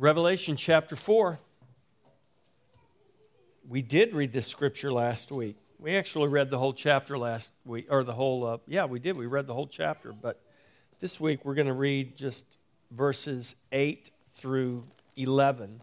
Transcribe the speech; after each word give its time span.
Revelation 0.00 0.56
chapter 0.56 0.96
4. 0.96 1.38
We 3.68 3.82
did 3.82 4.14
read 4.14 4.32
this 4.32 4.46
scripture 4.46 4.90
last 4.90 5.30
week. 5.30 5.56
We 5.78 5.94
actually 5.94 6.30
read 6.30 6.48
the 6.48 6.56
whole 6.56 6.72
chapter 6.72 7.18
last 7.18 7.50
week, 7.66 7.88
or 7.90 8.02
the 8.02 8.14
whole, 8.14 8.46
uh, 8.46 8.56
yeah, 8.66 8.86
we 8.86 8.98
did. 8.98 9.18
We 9.18 9.26
read 9.26 9.46
the 9.46 9.52
whole 9.52 9.66
chapter. 9.66 10.14
But 10.14 10.40
this 11.00 11.20
week 11.20 11.44
we're 11.44 11.52
going 11.52 11.66
to 11.66 11.74
read 11.74 12.16
just 12.16 12.46
verses 12.90 13.56
8 13.72 14.08
through 14.32 14.84
11. 15.18 15.82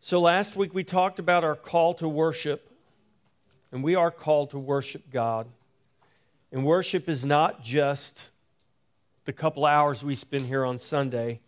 So 0.00 0.20
last 0.20 0.56
week 0.56 0.74
we 0.74 0.82
talked 0.82 1.20
about 1.20 1.44
our 1.44 1.54
call 1.54 1.94
to 1.94 2.08
worship, 2.08 2.68
and 3.70 3.84
we 3.84 3.94
are 3.94 4.10
called 4.10 4.50
to 4.50 4.58
worship 4.58 5.08
God. 5.12 5.46
And 6.50 6.64
worship 6.64 7.08
is 7.08 7.24
not 7.24 7.62
just 7.62 8.30
the 9.24 9.32
couple 9.32 9.64
hours 9.64 10.02
we 10.02 10.16
spend 10.16 10.46
here 10.46 10.64
on 10.64 10.80
Sunday, 10.80 11.38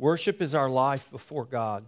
worship 0.00 0.40
is 0.40 0.54
our 0.54 0.70
life 0.70 1.08
before 1.12 1.44
God. 1.44 1.84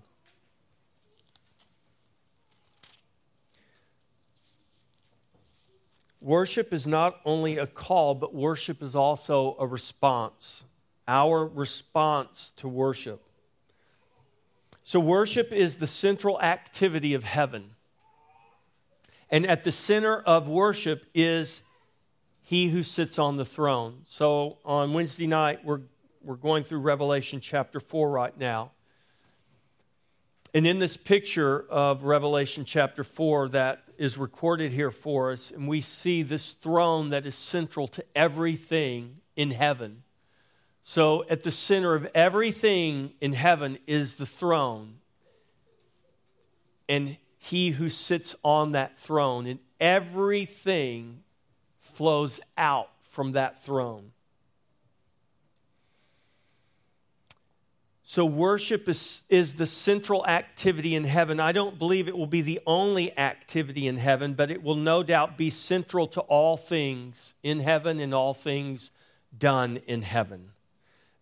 Worship 6.20 6.72
is 6.72 6.86
not 6.86 7.16
only 7.24 7.58
a 7.58 7.66
call, 7.66 8.14
but 8.14 8.32
worship 8.32 8.80
is 8.80 8.94
also 8.94 9.56
a 9.58 9.66
response. 9.66 10.64
Our 11.08 11.44
response 11.44 12.52
to 12.56 12.68
worship. 12.68 13.20
So, 14.84 15.00
worship 15.00 15.50
is 15.50 15.78
the 15.78 15.86
central 15.86 16.40
activity 16.40 17.14
of 17.14 17.24
heaven. 17.24 17.70
And 19.30 19.46
at 19.46 19.64
the 19.64 19.72
center 19.72 20.20
of 20.20 20.48
worship 20.48 21.06
is 21.14 21.62
he 22.42 22.68
who 22.68 22.82
sits 22.82 23.18
on 23.18 23.36
the 23.36 23.44
throne. 23.44 24.02
So, 24.06 24.58
on 24.64 24.92
Wednesday 24.92 25.26
night, 25.26 25.64
we're, 25.64 25.80
we're 26.24 26.36
going 26.36 26.64
through 26.64 26.80
Revelation 26.80 27.40
chapter 27.40 27.80
4 27.80 28.10
right 28.10 28.36
now. 28.38 28.70
And 30.54 30.66
in 30.66 30.78
this 30.78 30.96
picture 30.96 31.64
of 31.70 32.04
Revelation 32.04 32.64
chapter 32.64 33.02
4 33.02 33.48
that 33.50 33.82
is 33.96 34.18
recorded 34.18 34.72
here 34.72 34.90
for 34.90 35.32
us, 35.32 35.50
and 35.50 35.66
we 35.66 35.80
see 35.80 36.22
this 36.22 36.52
throne 36.52 37.10
that 37.10 37.26
is 37.26 37.34
central 37.34 37.88
to 37.88 38.04
everything 38.14 39.20
in 39.34 39.50
heaven. 39.50 40.02
So, 40.82 41.24
at 41.30 41.44
the 41.44 41.50
center 41.50 41.94
of 41.94 42.08
everything 42.14 43.12
in 43.20 43.32
heaven 43.32 43.78
is 43.86 44.16
the 44.16 44.26
throne. 44.26 44.94
And 46.88 47.16
he 47.38 47.70
who 47.70 47.88
sits 47.88 48.34
on 48.42 48.72
that 48.72 48.98
throne, 48.98 49.46
and 49.46 49.60
everything 49.80 51.22
flows 51.80 52.40
out 52.58 52.90
from 53.02 53.32
that 53.32 53.62
throne. 53.62 54.12
So, 58.12 58.26
worship 58.26 58.90
is, 58.90 59.22
is 59.30 59.54
the 59.54 59.66
central 59.66 60.26
activity 60.26 60.94
in 60.94 61.04
heaven. 61.04 61.40
I 61.40 61.52
don't 61.52 61.78
believe 61.78 62.08
it 62.08 62.18
will 62.18 62.26
be 62.26 62.42
the 62.42 62.60
only 62.66 63.16
activity 63.18 63.86
in 63.86 63.96
heaven, 63.96 64.34
but 64.34 64.50
it 64.50 64.62
will 64.62 64.74
no 64.74 65.02
doubt 65.02 65.38
be 65.38 65.48
central 65.48 66.06
to 66.08 66.20
all 66.20 66.58
things 66.58 67.32
in 67.42 67.60
heaven 67.60 68.00
and 68.00 68.12
all 68.12 68.34
things 68.34 68.90
done 69.38 69.78
in 69.86 70.02
heaven. 70.02 70.50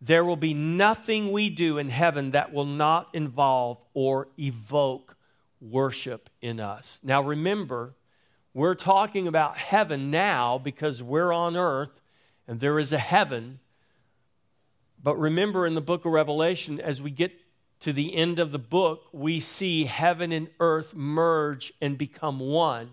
There 0.00 0.24
will 0.24 0.34
be 0.34 0.52
nothing 0.52 1.30
we 1.30 1.48
do 1.48 1.78
in 1.78 1.91
heaven 1.91 2.32
that 2.32 2.52
will 2.52 2.66
not 2.66 3.08
involve 3.12 3.78
or 3.94 4.27
evoke 4.36 5.16
worship 5.60 6.28
in 6.42 6.58
us. 6.58 6.98
Now, 7.04 7.22
remember, 7.22 7.94
we're 8.52 8.75
talking 8.75 9.28
about 9.28 9.56
heaven 9.58 10.10
now 10.10 10.58
because 10.58 11.04
we're 11.04 11.32
on 11.32 11.56
earth 11.56 12.00
and 12.48 12.58
there 12.58 12.80
is 12.80 12.92
a 12.92 12.98
heaven. 12.98 13.60
But 15.02 15.18
remember 15.18 15.66
in 15.66 15.74
the 15.74 15.80
book 15.80 16.04
of 16.04 16.12
Revelation, 16.12 16.80
as 16.80 17.00
we 17.00 17.10
get 17.10 17.32
to 17.80 17.92
the 17.92 18.14
end 18.14 18.38
of 18.38 18.52
the 18.52 18.58
book, 18.58 19.08
we 19.12 19.40
see 19.40 19.84
heaven 19.84 20.32
and 20.32 20.48
earth 20.60 20.94
merge 20.94 21.72
and 21.80 21.96
become 21.96 22.38
one. 22.38 22.90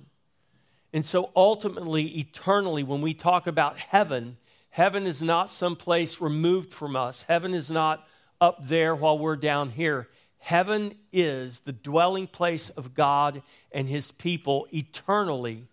And 0.93 1.05
so 1.05 1.31
ultimately, 1.35 2.05
eternally, 2.19 2.83
when 2.83 3.01
we 3.01 3.13
talk 3.13 3.47
about 3.47 3.77
heaven, 3.77 4.37
Heaven 4.77 5.07
is 5.07 5.23
not 5.23 5.49
some 5.49 5.75
place 5.75 6.21
removed 6.21 6.71
from 6.71 6.95
us. 6.95 7.23
Heaven 7.23 7.55
is 7.55 7.71
not 7.71 8.07
up 8.39 8.67
there 8.67 8.95
while 8.95 9.17
we're 9.17 9.35
down 9.35 9.71
here. 9.71 10.07
Heaven 10.37 10.93
is 11.11 11.61
the 11.61 11.71
dwelling 11.71 12.27
place 12.27 12.69
of 12.69 12.93
God 12.93 13.41
and 13.71 13.89
his 13.89 14.11
people 14.11 14.67
eternally. 14.71 15.65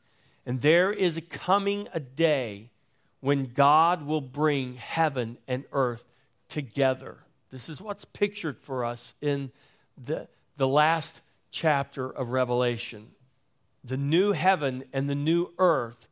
And 0.46 0.62
there 0.62 0.90
is 0.90 1.18
a 1.18 1.20
coming 1.20 1.86
a 1.92 2.00
day 2.00 2.70
when 3.20 3.52
God 3.52 4.06
will 4.06 4.22
bring 4.22 4.76
heaven 4.76 5.36
and 5.46 5.64
earth 5.70 6.06
together. 6.54 7.16
This 7.50 7.68
is 7.68 7.82
what's 7.82 8.04
pictured 8.04 8.60
for 8.60 8.84
us 8.84 9.14
in 9.20 9.50
the, 9.98 10.28
the 10.56 10.68
last 10.68 11.20
chapter 11.50 12.08
of 12.08 12.28
Revelation. 12.28 13.08
The 13.82 13.96
new 13.96 14.30
heaven 14.30 14.84
and 14.92 15.10
the 15.10 15.16
new 15.16 15.48
earth 15.58 16.06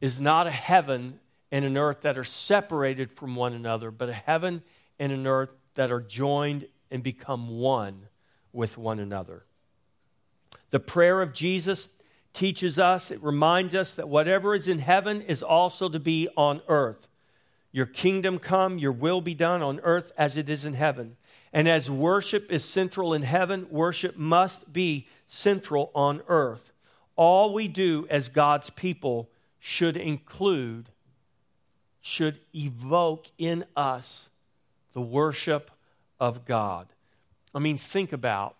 is 0.00 0.18
not 0.18 0.46
a 0.46 0.50
heaven 0.50 1.20
and 1.50 1.66
an 1.66 1.76
earth 1.76 2.00
that 2.00 2.16
are 2.16 2.24
separated 2.24 3.12
from 3.12 3.36
one 3.36 3.52
another, 3.52 3.90
but 3.90 4.08
a 4.08 4.14
heaven 4.14 4.62
and 4.98 5.12
an 5.12 5.26
earth 5.26 5.50
that 5.74 5.92
are 5.92 6.00
joined 6.00 6.66
and 6.90 7.02
become 7.02 7.50
one 7.50 8.08
with 8.50 8.78
one 8.78 8.98
another. 8.98 9.44
The 10.70 10.80
prayer 10.80 11.20
of 11.20 11.34
Jesus 11.34 11.90
teaches 12.32 12.78
us, 12.78 13.10
it 13.10 13.22
reminds 13.22 13.74
us 13.74 13.96
that 13.96 14.08
whatever 14.08 14.54
is 14.54 14.68
in 14.68 14.78
heaven 14.78 15.20
is 15.20 15.42
also 15.42 15.90
to 15.90 16.00
be 16.00 16.30
on 16.34 16.62
earth. 16.66 17.08
Your 17.72 17.86
kingdom 17.86 18.38
come, 18.38 18.78
your 18.78 18.92
will 18.92 19.22
be 19.22 19.34
done 19.34 19.62
on 19.62 19.80
earth 19.82 20.12
as 20.16 20.36
it 20.36 20.50
is 20.50 20.64
in 20.66 20.74
heaven. 20.74 21.16
And 21.52 21.68
as 21.68 21.90
worship 21.90 22.52
is 22.52 22.64
central 22.64 23.14
in 23.14 23.22
heaven, 23.22 23.66
worship 23.70 24.16
must 24.16 24.72
be 24.72 25.06
central 25.26 25.90
on 25.94 26.22
earth. 26.28 26.70
All 27.16 27.52
we 27.52 27.68
do 27.68 28.06
as 28.10 28.28
God's 28.28 28.70
people 28.70 29.30
should 29.58 29.96
include 29.96 30.90
should 32.00 32.40
evoke 32.54 33.26
in 33.38 33.64
us 33.76 34.28
the 34.92 35.00
worship 35.00 35.70
of 36.18 36.44
God. 36.44 36.88
I 37.54 37.58
mean, 37.58 37.76
think 37.76 38.12
about 38.12 38.56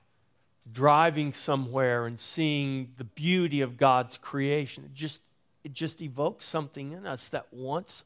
driving 0.70 1.32
somewhere 1.32 2.06
and 2.06 2.18
seeing 2.20 2.92
the 2.96 3.04
beauty 3.04 3.60
of 3.60 3.76
God's 3.76 4.16
creation. 4.16 4.84
It 4.84 4.94
just, 4.94 5.20
it 5.64 5.72
just 5.72 6.00
evokes 6.00 6.44
something 6.44 6.92
in 6.92 7.06
us 7.06 7.28
that 7.28 7.46
wants 7.52 8.04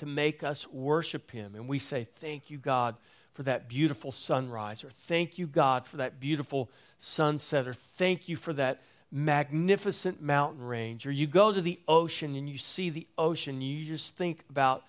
to 0.00 0.06
make 0.06 0.42
us 0.42 0.66
worship 0.68 1.30
Him. 1.30 1.54
And 1.54 1.68
we 1.68 1.78
say, 1.78 2.06
Thank 2.16 2.50
you, 2.50 2.56
God, 2.56 2.96
for 3.34 3.42
that 3.42 3.68
beautiful 3.68 4.12
sunrise, 4.12 4.82
or 4.82 4.88
thank 4.88 5.38
you, 5.38 5.46
God, 5.46 5.86
for 5.86 5.98
that 5.98 6.18
beautiful 6.18 6.70
sunset, 6.98 7.68
or 7.68 7.74
thank 7.74 8.28
you 8.28 8.36
for 8.36 8.54
that 8.54 8.82
magnificent 9.12 10.22
mountain 10.22 10.64
range, 10.64 11.06
or 11.06 11.12
you 11.12 11.26
go 11.26 11.52
to 11.52 11.60
the 11.60 11.78
ocean 11.86 12.34
and 12.34 12.48
you 12.48 12.56
see 12.56 12.88
the 12.88 13.06
ocean, 13.18 13.56
and 13.56 13.62
you 13.62 13.84
just 13.84 14.16
think 14.16 14.40
about, 14.48 14.84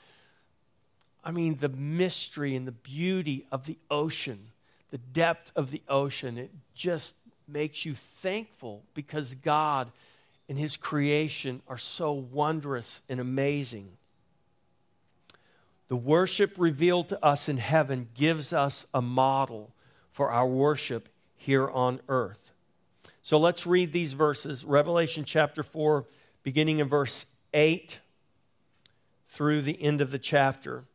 I 1.25 1.31
mean, 1.31 1.57
the 1.57 1.69
mystery 1.69 2.55
and 2.55 2.65
the 2.65 2.71
beauty 2.71 3.45
of 3.51 3.65
the 3.65 3.77
ocean, 3.89 4.47
the 4.91 4.97
depth 4.97 5.51
of 5.57 5.71
the 5.71 5.81
ocean. 5.89 6.37
It 6.37 6.51
just 6.73 7.15
makes 7.49 7.85
you 7.85 7.95
thankful 7.95 8.83
because 8.93 9.35
God 9.35 9.91
and 10.47 10.57
His 10.57 10.77
creation 10.77 11.61
are 11.67 11.77
so 11.77 12.13
wondrous 12.13 13.01
and 13.09 13.19
amazing. 13.19 13.89
The 15.91 15.97
worship 15.97 16.53
revealed 16.57 17.09
to 17.09 17.21
us 17.21 17.49
in 17.49 17.57
heaven 17.57 18.07
gives 18.13 18.53
us 18.53 18.85
a 18.93 19.01
model 19.01 19.75
for 20.09 20.31
our 20.31 20.47
worship 20.47 21.09
here 21.35 21.69
on 21.69 21.99
earth. 22.07 22.53
So 23.21 23.37
let's 23.37 23.67
read 23.67 23.91
these 23.91 24.13
verses 24.13 24.63
Revelation 24.63 25.25
chapter 25.25 25.63
4, 25.63 26.05
beginning 26.43 26.79
in 26.79 26.87
verse 26.87 27.25
8 27.53 27.99
through 29.27 29.63
the 29.63 29.83
end 29.83 29.99
of 29.99 30.11
the 30.11 30.17
chapter. 30.17 30.85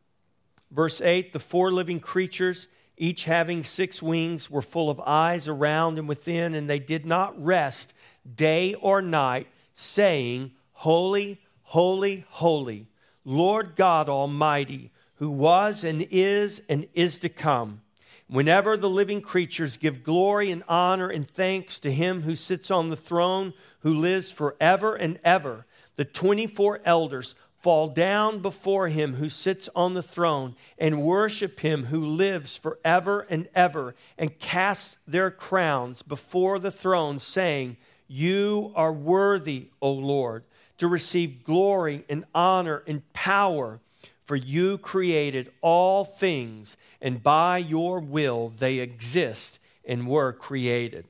Verse 0.71 0.99
8 0.99 1.31
The 1.31 1.37
four 1.37 1.71
living 1.71 1.99
creatures, 1.99 2.67
each 2.97 3.25
having 3.25 3.63
six 3.63 4.01
wings, 4.01 4.49
were 4.49 4.63
full 4.63 4.89
of 4.89 4.99
eyes 5.01 5.47
around 5.47 5.99
and 5.99 6.07
within, 6.07 6.55
and 6.55 6.67
they 6.67 6.79
did 6.79 7.05
not 7.05 7.39
rest 7.39 7.93
day 8.35 8.73
or 8.73 9.03
night, 9.03 9.45
saying, 9.75 10.53
Holy, 10.71 11.39
holy, 11.61 12.25
holy, 12.29 12.87
Lord 13.29 13.75
God 13.75 14.07
Almighty, 14.07 14.89
who 15.15 15.29
was 15.29 15.83
and 15.83 16.07
is 16.11 16.61
and 16.69 16.87
is 16.93 17.19
to 17.19 17.27
come. 17.27 17.81
Whenever 18.29 18.77
the 18.77 18.89
living 18.89 19.19
creatures 19.19 19.75
give 19.75 20.01
glory 20.01 20.49
and 20.49 20.63
honor 20.69 21.09
and 21.09 21.29
thanks 21.29 21.77
to 21.79 21.91
him 21.91 22.21
who 22.21 22.37
sits 22.37 22.71
on 22.71 22.87
the 22.87 22.95
throne, 22.95 23.53
who 23.81 23.93
lives 23.93 24.31
forever 24.31 24.95
and 24.95 25.19
ever, 25.25 25.65
the 25.97 26.05
24 26.05 26.79
elders 26.85 27.35
fall 27.59 27.89
down 27.89 28.39
before 28.39 28.87
him 28.87 29.15
who 29.15 29.27
sits 29.27 29.67
on 29.75 29.93
the 29.93 30.01
throne 30.01 30.55
and 30.77 31.03
worship 31.03 31.59
him 31.59 31.85
who 31.85 32.05
lives 32.05 32.55
forever 32.55 33.27
and 33.29 33.49
ever 33.53 33.93
and 34.17 34.39
cast 34.39 34.99
their 35.05 35.29
crowns 35.29 36.01
before 36.01 36.59
the 36.59 36.71
throne, 36.71 37.19
saying, 37.19 37.75
You 38.07 38.71
are 38.73 38.93
worthy, 38.93 39.67
O 39.81 39.91
Lord, 39.91 40.45
to 40.77 40.87
receive 40.87 41.43
glory 41.43 42.05
and 42.09 42.25
honor 42.33 42.83
and 42.87 43.01
power 43.13 43.79
For 44.27 44.35
you 44.35 44.77
created 44.77 45.53
all 45.61 46.03
things, 46.03 46.75
and 47.01 47.23
by 47.23 47.59
your 47.59 48.01
will 48.01 48.49
they 48.49 48.79
exist 48.79 49.59
and 49.85 50.05
were 50.05 50.33
created. 50.33 51.05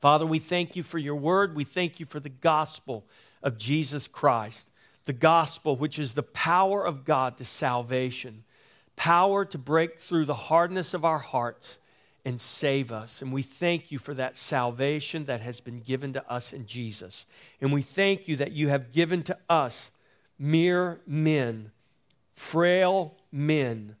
Father, 0.00 0.24
we 0.24 0.38
thank 0.38 0.76
you 0.76 0.82
for 0.82 0.96
your 0.96 1.16
word. 1.16 1.54
We 1.54 1.64
thank 1.64 2.00
you 2.00 2.06
for 2.06 2.20
the 2.20 2.30
gospel 2.30 3.04
of 3.42 3.58
Jesus 3.58 4.08
Christ, 4.08 4.70
the 5.04 5.12
gospel 5.12 5.76
which 5.76 5.98
is 5.98 6.14
the 6.14 6.22
power 6.22 6.82
of 6.82 7.04
God 7.04 7.36
to 7.36 7.44
salvation, 7.44 8.44
power 8.96 9.44
to 9.44 9.58
break 9.58 10.00
through 10.00 10.24
the 10.24 10.32
hardness 10.34 10.94
of 10.94 11.04
our 11.04 11.18
hearts 11.18 11.80
and 12.28 12.42
save 12.42 12.92
us. 12.92 13.22
And 13.22 13.32
we 13.32 13.40
thank 13.40 13.90
you 13.90 13.98
for 13.98 14.12
that 14.12 14.36
salvation 14.36 15.24
that 15.24 15.40
has 15.40 15.62
been 15.62 15.80
given 15.80 16.12
to 16.12 16.30
us 16.30 16.52
in 16.52 16.66
Jesus. 16.66 17.24
And 17.58 17.72
we 17.72 17.80
thank 17.80 18.28
you 18.28 18.36
that 18.36 18.52
you 18.52 18.68
have 18.68 18.92
given 18.92 19.22
to 19.22 19.38
us 19.48 19.90
mere 20.38 21.00
men, 21.06 21.70
frail 22.34 23.14
men, 23.32 23.96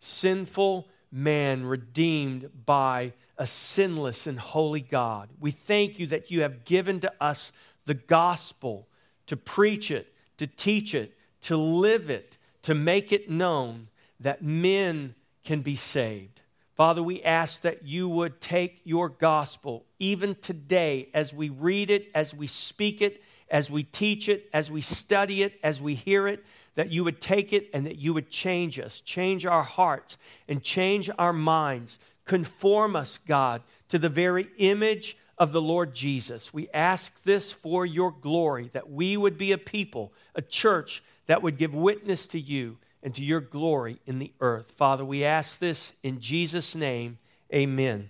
sinful 0.00 0.86
man 1.10 1.64
redeemed 1.64 2.50
by 2.66 3.14
a 3.38 3.46
sinless 3.46 4.26
and 4.26 4.38
holy 4.38 4.82
God. 4.82 5.30
We 5.40 5.50
thank 5.50 5.98
you 5.98 6.06
that 6.08 6.30
you 6.30 6.42
have 6.42 6.66
given 6.66 7.00
to 7.00 7.12
us 7.22 7.52
the 7.86 7.94
gospel 7.94 8.86
to 9.28 9.36
preach 9.38 9.90
it, 9.90 10.12
to 10.36 10.46
teach 10.46 10.94
it, 10.94 11.16
to 11.40 11.56
live 11.56 12.10
it, 12.10 12.36
to 12.64 12.74
make 12.74 13.12
it 13.12 13.30
known 13.30 13.88
that 14.20 14.42
men 14.42 15.14
can 15.42 15.62
be 15.62 15.74
saved. 15.74 16.42
Father, 16.74 17.02
we 17.02 17.22
ask 17.22 17.60
that 17.60 17.84
you 17.84 18.08
would 18.08 18.40
take 18.40 18.80
your 18.84 19.08
gospel 19.08 19.84
even 20.00 20.34
today 20.34 21.08
as 21.14 21.32
we 21.32 21.48
read 21.48 21.88
it, 21.88 22.08
as 22.14 22.34
we 22.34 22.48
speak 22.48 23.00
it, 23.00 23.22
as 23.48 23.70
we 23.70 23.84
teach 23.84 24.28
it, 24.28 24.48
as 24.52 24.72
we 24.72 24.80
study 24.80 25.44
it, 25.44 25.58
as 25.62 25.80
we 25.80 25.94
hear 25.94 26.26
it, 26.26 26.44
that 26.74 26.90
you 26.90 27.04
would 27.04 27.20
take 27.20 27.52
it 27.52 27.70
and 27.72 27.86
that 27.86 27.98
you 27.98 28.12
would 28.12 28.28
change 28.28 28.80
us, 28.80 29.00
change 29.00 29.46
our 29.46 29.62
hearts, 29.62 30.18
and 30.48 30.64
change 30.64 31.08
our 31.16 31.32
minds. 31.32 32.00
Conform 32.24 32.96
us, 32.96 33.18
God, 33.18 33.62
to 33.88 33.98
the 33.98 34.08
very 34.08 34.48
image 34.58 35.16
of 35.38 35.52
the 35.52 35.62
Lord 35.62 35.94
Jesus. 35.94 36.52
We 36.52 36.68
ask 36.74 37.22
this 37.22 37.52
for 37.52 37.86
your 37.86 38.10
glory, 38.10 38.70
that 38.72 38.90
we 38.90 39.16
would 39.16 39.38
be 39.38 39.52
a 39.52 39.58
people, 39.58 40.12
a 40.34 40.42
church 40.42 41.04
that 41.26 41.42
would 41.42 41.56
give 41.56 41.74
witness 41.74 42.26
to 42.28 42.40
you 42.40 42.78
and 43.04 43.14
to 43.14 43.22
your 43.22 43.40
glory 43.40 43.98
in 44.06 44.18
the 44.18 44.32
earth. 44.40 44.72
Father, 44.72 45.04
we 45.04 45.22
ask 45.22 45.58
this 45.58 45.92
in 46.02 46.18
Jesus' 46.18 46.74
name. 46.74 47.18
Amen. 47.54 48.08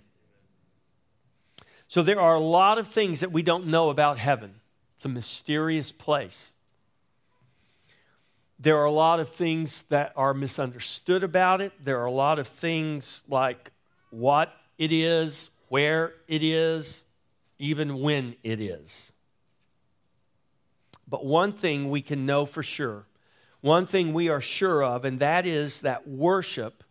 So, 1.87 2.01
there 2.01 2.19
are 2.19 2.33
a 2.33 2.39
lot 2.39 2.79
of 2.79 2.87
things 2.87 3.19
that 3.19 3.31
we 3.31 3.43
don't 3.43 3.67
know 3.67 3.89
about 3.89 4.17
heaven. 4.17 4.55
It's 4.95 5.05
a 5.05 5.09
mysterious 5.09 5.91
place. 5.91 6.53
There 8.57 8.77
are 8.77 8.85
a 8.85 8.91
lot 8.91 9.19
of 9.19 9.29
things 9.29 9.83
that 9.89 10.13
are 10.15 10.33
misunderstood 10.33 11.23
about 11.23 11.59
it. 11.59 11.73
There 11.83 11.99
are 11.99 12.05
a 12.05 12.11
lot 12.11 12.39
of 12.39 12.47
things 12.47 13.21
like 13.27 13.71
what 14.09 14.53
it 14.77 14.93
is, 14.93 15.49
where 15.67 16.13
it 16.27 16.41
is, 16.41 17.03
even 17.59 17.99
when 17.99 18.35
it 18.43 18.61
is. 18.61 19.11
But 21.07 21.25
one 21.25 21.51
thing 21.51 21.89
we 21.89 22.01
can 22.01 22.25
know 22.25 22.45
for 22.45 22.63
sure, 22.63 23.05
one 23.65 23.87
thing 23.87 24.13
we 24.13 24.29
are 24.29 24.41
sure 24.41 24.83
of, 24.83 25.05
and 25.05 25.19
that 25.21 25.47
is 25.47 25.79
that 25.79 26.07
worship 26.07 26.83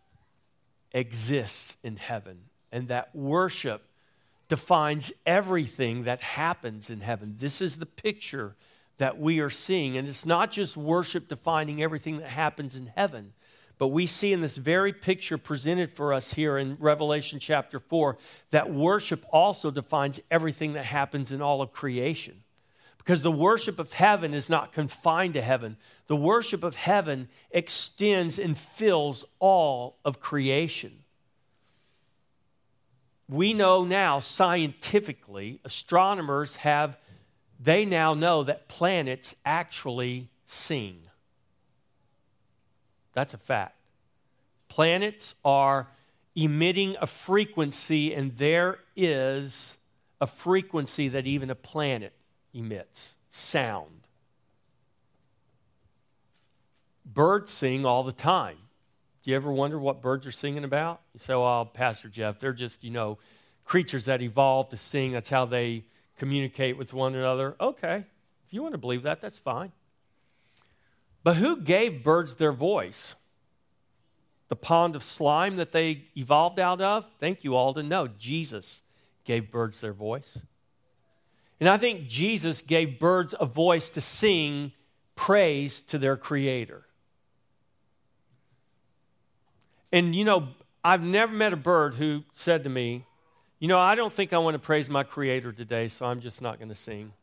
exists 0.91 1.77
in 1.83 1.95
heaven, 1.95 2.37
and 2.69 2.89
that 2.89 3.15
worship 3.15 3.87
defines 4.49 5.13
everything 5.25 6.03
that 6.03 6.21
happens 6.21 6.89
in 6.89 6.99
heaven. 6.99 7.35
This 7.37 7.61
is 7.61 7.77
the 7.77 7.85
picture 7.85 8.57
that 8.97 9.17
we 9.17 9.39
are 9.39 9.49
seeing. 9.49 9.95
And 9.95 10.05
it's 10.05 10.25
not 10.25 10.51
just 10.51 10.75
worship 10.75 11.29
defining 11.29 11.81
everything 11.81 12.17
that 12.17 12.29
happens 12.29 12.75
in 12.75 12.91
heaven, 12.93 13.31
but 13.77 13.87
we 13.87 14.05
see 14.05 14.33
in 14.33 14.41
this 14.41 14.57
very 14.57 14.91
picture 14.91 15.37
presented 15.37 15.93
for 15.93 16.11
us 16.11 16.33
here 16.33 16.57
in 16.57 16.75
Revelation 16.79 17.39
chapter 17.39 17.79
4 17.79 18.17
that 18.49 18.73
worship 18.73 19.25
also 19.31 19.71
defines 19.71 20.19
everything 20.29 20.73
that 20.73 20.85
happens 20.85 21.31
in 21.31 21.41
all 21.41 21.61
of 21.61 21.71
creation. 21.71 22.41
Because 23.05 23.21
the 23.21 23.31
worship 23.31 23.79
of 23.79 23.93
heaven 23.93 24.33
is 24.33 24.49
not 24.49 24.73
confined 24.73 25.35
to 25.35 25.41
heaven, 25.41 25.77
the 26.07 26.15
worship 26.17 26.63
of 26.63 26.75
heaven 26.75 27.29
extends 27.51 28.37
and 28.37 28.57
fills 28.57 29.23
all 29.39 29.99
of 30.03 30.19
creation 30.19 31.03
we 33.27 33.53
know 33.53 33.83
now 33.83 34.19
scientifically, 34.19 35.59
astronomers 35.63 36.57
have, 36.57 36.97
they 37.59 37.85
now 37.85 38.13
know 38.13 38.43
that 38.43 38.67
planets 38.67 39.35
actually 39.45 40.29
sing. 40.45 41.01
That's 43.13 43.33
a 43.33 43.37
fact. 43.37 43.75
Planets 44.67 45.33
are 45.43 45.87
emitting 46.35 46.97
a 47.01 47.07
frequency, 47.07 48.13
and 48.13 48.35
there 48.37 48.79
is 48.95 49.77
a 50.21 50.27
frequency 50.27 51.07
that 51.07 51.25
even 51.25 51.49
a 51.49 51.55
planet 51.55 52.13
emits 52.55 53.15
sound. 53.29 54.07
Birds 57.05 57.51
sing 57.51 57.85
all 57.85 58.03
the 58.03 58.11
time. 58.11 58.57
Do 59.23 59.31
you 59.31 59.35
ever 59.35 59.51
wonder 59.51 59.77
what 59.77 60.01
birds 60.01 60.25
are 60.25 60.31
singing 60.31 60.63
about? 60.63 61.01
You 61.13 61.19
say, 61.19 61.33
well, 61.33 61.65
Pastor 61.65 62.09
Jeff, 62.09 62.39
they're 62.39 62.53
just, 62.53 62.83
you 62.83 62.91
know, 62.91 63.17
creatures 63.65 64.05
that 64.05 64.21
evolved 64.21 64.71
to 64.71 64.77
sing. 64.77 65.11
That's 65.11 65.29
how 65.29 65.45
they 65.45 65.85
communicate 66.17 66.77
with 66.77 66.93
one 66.93 67.15
another. 67.15 67.55
Okay, 67.59 68.05
if 68.45 68.53
you 68.53 68.61
want 68.61 68.73
to 68.73 68.79
believe 68.79 69.03
that, 69.03 69.21
that's 69.21 69.37
fine. 69.37 69.71
But 71.23 71.37
who 71.37 71.57
gave 71.57 72.03
birds 72.03 72.35
their 72.35 72.51
voice? 72.51 73.15
The 74.47 74.55
pond 74.55 74.95
of 74.95 75.03
slime 75.03 75.55
that 75.55 75.71
they 75.71 76.03
evolved 76.15 76.59
out 76.59 76.79
of? 76.79 77.05
Thank 77.19 77.43
you, 77.43 77.55
Alden. 77.55 77.89
No, 77.89 78.07
Jesus 78.07 78.83
gave 79.23 79.49
birds 79.49 79.81
their 79.81 79.93
voice. 79.93 80.43
And 81.59 81.69
I 81.69 81.77
think 81.77 82.07
Jesus 82.07 82.61
gave 82.61 82.99
birds 82.99 83.33
a 83.39 83.45
voice 83.45 83.89
to 83.91 84.01
sing 84.01 84.73
praise 85.15 85.81
to 85.83 85.97
their 85.97 86.17
Creator. 86.17 86.85
And 89.91 90.15
you 90.15 90.25
know, 90.25 90.49
I've 90.83 91.03
never 91.03 91.31
met 91.31 91.53
a 91.53 91.57
bird 91.57 91.95
who 91.95 92.23
said 92.33 92.63
to 92.65 92.69
me, 92.69 93.05
You 93.59 93.67
know, 93.67 93.79
I 93.79 93.95
don't 93.95 94.11
think 94.11 94.33
I 94.33 94.37
want 94.39 94.55
to 94.55 94.59
praise 94.59 94.89
my 94.89 95.03
Creator 95.03 95.53
today, 95.53 95.87
so 95.87 96.05
I'm 96.05 96.19
just 96.19 96.41
not 96.41 96.59
going 96.59 96.69
to 96.69 96.75
sing. 96.75 97.13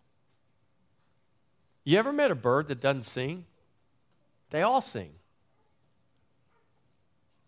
You 1.85 1.99
ever 1.99 2.13
met 2.13 2.31
a 2.31 2.35
bird 2.35 2.69
that 2.69 2.81
doesn't 2.81 3.05
sing? 3.05 3.45
They 4.51 4.63
all 4.63 4.81
sing. 4.81 5.11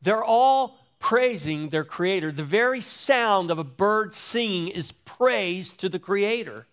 They're 0.03 0.25
all 0.25 0.79
praising 0.99 1.71
their 1.71 1.85
Creator. 1.85 2.33
The 2.33 2.45
very 2.45 2.81
sound 2.81 3.51
of 3.51 3.59
a 3.59 3.65
bird 3.65 4.13
singing 4.13 4.69
is 4.69 4.93
praise 4.93 5.73
to 5.75 5.89
the 5.89 5.99
Creator. 5.99 6.67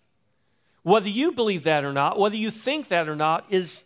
Whether 0.82 1.08
you 1.08 1.32
believe 1.32 1.64
that 1.64 1.84
or 1.84 1.92
not, 1.92 2.18
whether 2.18 2.36
you 2.36 2.50
think 2.50 2.88
that 2.88 3.08
or 3.08 3.16
not, 3.16 3.46
is, 3.50 3.84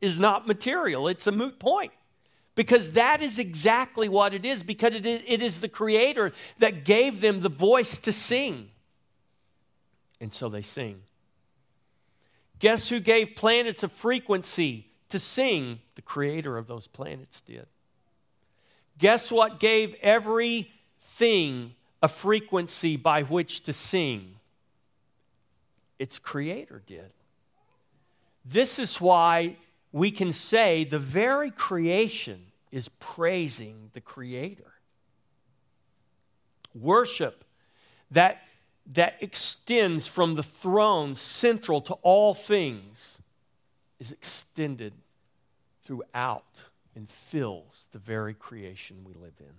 is 0.00 0.18
not 0.18 0.46
material. 0.46 1.08
It's 1.08 1.26
a 1.26 1.32
moot 1.32 1.58
point 1.58 1.92
because 2.54 2.92
that 2.92 3.22
is 3.22 3.38
exactly 3.38 4.08
what 4.08 4.34
it 4.34 4.44
is, 4.44 4.62
because 4.62 4.94
it 4.94 5.06
is, 5.06 5.22
it 5.26 5.42
is 5.42 5.60
the 5.60 5.68
Creator 5.68 6.32
that 6.58 6.84
gave 6.84 7.20
them 7.20 7.40
the 7.40 7.48
voice 7.48 7.98
to 7.98 8.12
sing. 8.12 8.70
And 10.20 10.32
so 10.32 10.48
they 10.48 10.62
sing. 10.62 11.00
Guess 12.58 12.88
who 12.88 13.00
gave 13.00 13.34
planets 13.36 13.82
a 13.82 13.88
frequency 13.88 14.86
to 15.10 15.18
sing? 15.18 15.80
The 15.96 16.02
Creator 16.02 16.56
of 16.56 16.66
those 16.66 16.86
planets 16.86 17.40
did. 17.40 17.66
Guess 18.98 19.32
what 19.32 19.58
gave 19.58 19.94
everything 20.00 21.74
a 22.02 22.08
frequency 22.08 22.96
by 22.96 23.22
which 23.22 23.64
to 23.64 23.72
sing? 23.72 24.33
Its 25.98 26.18
Creator 26.18 26.82
did. 26.86 27.12
This 28.44 28.78
is 28.78 29.00
why 29.00 29.56
we 29.92 30.10
can 30.10 30.32
say 30.32 30.84
the 30.84 30.98
very 30.98 31.50
creation 31.50 32.46
is 32.72 32.88
praising 33.00 33.90
the 33.92 34.00
Creator. 34.00 34.72
Worship 36.74 37.44
that, 38.10 38.42
that 38.92 39.16
extends 39.20 40.06
from 40.06 40.34
the 40.34 40.42
throne 40.42 41.14
central 41.16 41.80
to 41.82 41.94
all 42.02 42.34
things 42.34 43.18
is 44.00 44.12
extended 44.12 44.92
throughout 45.84 46.44
and 46.96 47.08
fills 47.08 47.86
the 47.92 47.98
very 47.98 48.34
creation 48.34 49.04
we 49.04 49.14
live 49.14 49.34
in. 49.40 49.54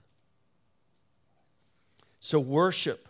So, 2.20 2.40
worship 2.40 3.08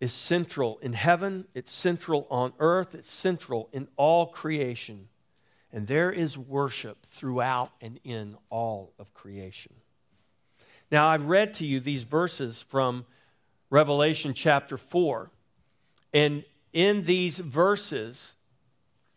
is 0.00 0.12
central 0.12 0.78
in 0.82 0.92
heaven, 0.92 1.46
it's 1.54 1.72
central 1.72 2.26
on 2.30 2.52
earth, 2.58 2.94
it's 2.94 3.10
central 3.10 3.68
in 3.72 3.88
all 3.96 4.26
creation. 4.26 5.08
And 5.72 5.86
there 5.86 6.10
is 6.10 6.38
worship 6.38 7.04
throughout 7.06 7.72
and 7.80 7.98
in 8.04 8.36
all 8.50 8.92
of 8.98 9.12
creation. 9.14 9.74
Now, 10.90 11.08
I've 11.08 11.26
read 11.26 11.54
to 11.54 11.66
you 11.66 11.80
these 11.80 12.04
verses 12.04 12.62
from 12.62 13.04
Revelation 13.70 14.32
chapter 14.34 14.76
4. 14.76 15.30
And 16.14 16.44
in 16.72 17.04
these 17.04 17.38
verses, 17.38 18.36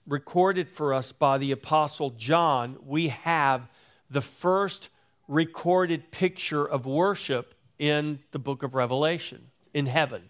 recorded 0.07 0.69
for 0.69 0.93
us 0.93 1.11
by 1.11 1.37
the 1.37 1.51
Apostle 1.51 2.09
John, 2.11 2.77
we 2.85 3.09
have 3.09 3.69
the 4.09 4.21
first 4.21 4.89
recorded 5.27 6.09
picture 6.09 6.65
of 6.65 6.85
worship 6.85 7.53
in 7.77 8.19
the 8.31 8.39
book 8.39 8.63
of 8.63 8.73
Revelation 8.73 9.51
in 9.73 9.85
heaven. 9.85 10.29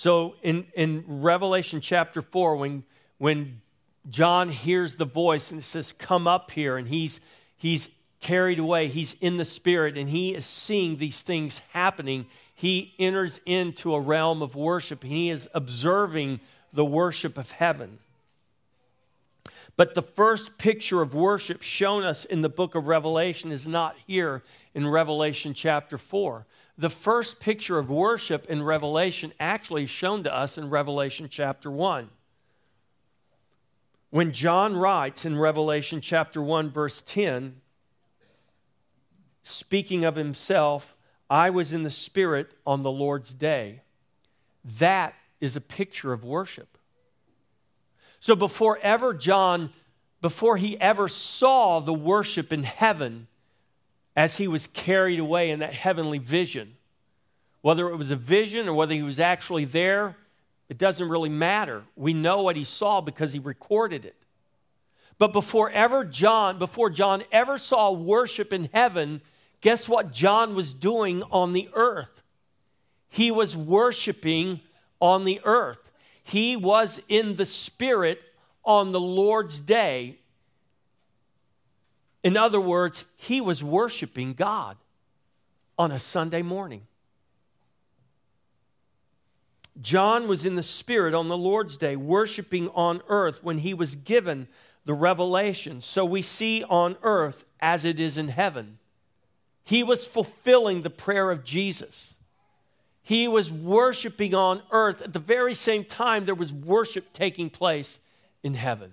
So 0.00 0.34
in, 0.42 0.64
in 0.74 1.04
Revelation 1.06 1.82
chapter 1.82 2.22
4, 2.22 2.56
when, 2.56 2.84
when 3.18 3.60
John 4.08 4.48
hears 4.48 4.94
the 4.96 5.04
voice 5.04 5.50
and 5.50 5.60
it 5.60 5.64
says, 5.64 5.92
Come 5.92 6.26
up 6.26 6.52
here, 6.52 6.78
and 6.78 6.88
he's, 6.88 7.20
he's 7.58 7.90
carried 8.18 8.58
away, 8.58 8.88
he's 8.88 9.14
in 9.20 9.36
the 9.36 9.44
Spirit, 9.44 9.98
and 9.98 10.08
he 10.08 10.34
is 10.34 10.46
seeing 10.46 10.96
these 10.96 11.20
things 11.20 11.58
happening, 11.74 12.24
he 12.54 12.94
enters 12.98 13.42
into 13.44 13.94
a 13.94 14.00
realm 14.00 14.40
of 14.40 14.56
worship. 14.56 15.04
He 15.04 15.28
is 15.28 15.50
observing 15.52 16.40
the 16.72 16.86
worship 16.86 17.36
of 17.36 17.50
heaven. 17.50 17.98
But 19.76 19.94
the 19.94 20.00
first 20.00 20.56
picture 20.56 21.02
of 21.02 21.14
worship 21.14 21.60
shown 21.60 22.04
us 22.04 22.24
in 22.24 22.40
the 22.40 22.48
book 22.48 22.74
of 22.74 22.86
Revelation 22.86 23.52
is 23.52 23.66
not 23.66 23.96
here 24.06 24.42
in 24.74 24.88
Revelation 24.88 25.52
chapter 25.52 25.98
4. 25.98 26.46
The 26.80 26.88
first 26.88 27.40
picture 27.40 27.78
of 27.78 27.90
worship 27.90 28.46
in 28.48 28.62
Revelation 28.62 29.34
actually 29.38 29.82
is 29.82 29.90
shown 29.90 30.22
to 30.22 30.34
us 30.34 30.56
in 30.56 30.70
Revelation 30.70 31.28
chapter 31.28 31.70
1. 31.70 32.08
When 34.08 34.32
John 34.32 34.74
writes 34.74 35.26
in 35.26 35.38
Revelation 35.38 36.00
chapter 36.00 36.40
1, 36.40 36.70
verse 36.70 37.02
10, 37.02 37.60
speaking 39.42 40.06
of 40.06 40.16
himself, 40.16 40.96
I 41.28 41.50
was 41.50 41.74
in 41.74 41.82
the 41.82 41.90
Spirit 41.90 42.52
on 42.66 42.80
the 42.80 42.90
Lord's 42.90 43.34
day. 43.34 43.82
That 44.64 45.12
is 45.38 45.56
a 45.56 45.60
picture 45.60 46.14
of 46.14 46.24
worship. 46.24 46.78
So 48.20 48.34
before 48.34 48.78
ever 48.80 49.12
John, 49.12 49.74
before 50.22 50.56
he 50.56 50.80
ever 50.80 51.08
saw 51.08 51.80
the 51.80 51.92
worship 51.92 52.54
in 52.54 52.62
heaven 52.62 53.26
as 54.16 54.36
he 54.36 54.48
was 54.48 54.66
carried 54.68 55.18
away 55.18 55.50
in 55.50 55.60
that 55.60 55.74
heavenly 55.74 56.18
vision, 56.18 56.76
whether 57.62 57.88
it 57.90 57.96
was 57.96 58.10
a 58.10 58.16
vision 58.16 58.68
or 58.68 58.74
whether 58.74 58.94
he 58.94 59.02
was 59.02 59.20
actually 59.20 59.64
there, 59.64 60.16
it 60.68 60.78
doesn't 60.78 61.08
really 61.08 61.28
matter. 61.28 61.82
We 61.96 62.14
know 62.14 62.42
what 62.42 62.56
he 62.56 62.64
saw 62.64 63.00
because 63.00 63.32
he 63.32 63.38
recorded 63.38 64.04
it. 64.04 64.16
But 65.18 65.32
before 65.32 65.68
ever 65.70 66.04
John, 66.04 66.58
before 66.58 66.88
John 66.88 67.24
ever 67.30 67.58
saw 67.58 67.90
worship 67.90 68.52
in 68.52 68.70
heaven, 68.72 69.20
guess 69.60 69.88
what 69.88 70.12
John 70.12 70.54
was 70.54 70.72
doing 70.72 71.22
on 71.24 71.52
the 71.52 71.68
earth? 71.74 72.22
He 73.10 73.30
was 73.30 73.56
worshiping 73.56 74.60
on 75.00 75.24
the 75.24 75.40
earth. 75.44 75.90
He 76.22 76.56
was 76.56 77.02
in 77.08 77.34
the 77.36 77.44
Spirit 77.44 78.22
on 78.64 78.92
the 78.92 79.00
Lord's 79.00 79.60
day. 79.60 80.19
In 82.22 82.36
other 82.36 82.60
words, 82.60 83.04
he 83.16 83.40
was 83.40 83.64
worshiping 83.64 84.34
God 84.34 84.76
on 85.78 85.90
a 85.90 85.98
Sunday 85.98 86.42
morning. 86.42 86.86
John 89.80 90.28
was 90.28 90.44
in 90.44 90.56
the 90.56 90.62
Spirit 90.62 91.14
on 91.14 91.28
the 91.28 91.36
Lord's 91.36 91.76
day, 91.76 91.96
worshiping 91.96 92.68
on 92.70 93.00
earth 93.08 93.42
when 93.42 93.58
he 93.58 93.72
was 93.72 93.94
given 93.94 94.48
the 94.84 94.92
revelation. 94.92 95.80
So 95.80 96.04
we 96.04 96.20
see 96.20 96.64
on 96.64 96.96
earth 97.02 97.44
as 97.60 97.84
it 97.84 97.98
is 97.98 98.18
in 98.18 98.28
heaven. 98.28 98.78
He 99.64 99.82
was 99.82 100.04
fulfilling 100.04 100.82
the 100.82 100.90
prayer 100.90 101.30
of 101.30 101.44
Jesus. 101.44 102.14
He 103.02 103.26
was 103.26 103.50
worshiping 103.50 104.34
on 104.34 104.62
earth. 104.70 105.00
At 105.00 105.12
the 105.12 105.18
very 105.18 105.54
same 105.54 105.84
time, 105.84 106.26
there 106.26 106.34
was 106.34 106.52
worship 106.52 107.12
taking 107.12 107.48
place 107.48 107.98
in 108.42 108.54
heaven. 108.54 108.92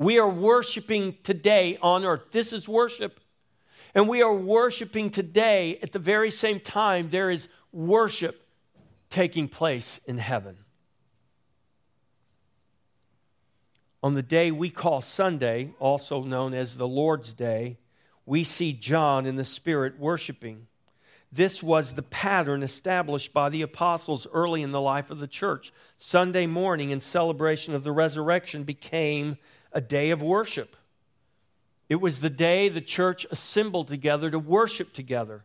We 0.00 0.18
are 0.18 0.30
worshiping 0.30 1.18
today 1.24 1.76
on 1.82 2.06
earth. 2.06 2.30
This 2.30 2.54
is 2.54 2.66
worship. 2.66 3.20
And 3.94 4.08
we 4.08 4.22
are 4.22 4.32
worshiping 4.32 5.10
today 5.10 5.78
at 5.82 5.92
the 5.92 5.98
very 5.98 6.30
same 6.30 6.58
time, 6.58 7.10
there 7.10 7.28
is 7.28 7.48
worship 7.70 8.48
taking 9.10 9.46
place 9.46 10.00
in 10.06 10.16
heaven. 10.16 10.56
On 14.02 14.14
the 14.14 14.22
day 14.22 14.50
we 14.50 14.70
call 14.70 15.02
Sunday, 15.02 15.74
also 15.78 16.22
known 16.22 16.54
as 16.54 16.78
the 16.78 16.88
Lord's 16.88 17.34
Day, 17.34 17.76
we 18.24 18.42
see 18.42 18.72
John 18.72 19.26
in 19.26 19.36
the 19.36 19.44
Spirit 19.44 19.98
worshiping. 19.98 20.66
This 21.30 21.62
was 21.62 21.92
the 21.92 22.02
pattern 22.02 22.62
established 22.62 23.34
by 23.34 23.50
the 23.50 23.60
apostles 23.60 24.26
early 24.32 24.62
in 24.62 24.72
the 24.72 24.80
life 24.80 25.10
of 25.10 25.20
the 25.20 25.28
church. 25.28 25.74
Sunday 25.98 26.46
morning, 26.46 26.88
in 26.88 27.00
celebration 27.00 27.74
of 27.74 27.84
the 27.84 27.92
resurrection, 27.92 28.62
became 28.62 29.36
a 29.72 29.80
day 29.80 30.10
of 30.10 30.22
worship. 30.22 30.76
It 31.88 32.00
was 32.00 32.20
the 32.20 32.30
day 32.30 32.68
the 32.68 32.80
church 32.80 33.26
assembled 33.30 33.88
together 33.88 34.30
to 34.30 34.38
worship 34.38 34.92
together. 34.92 35.44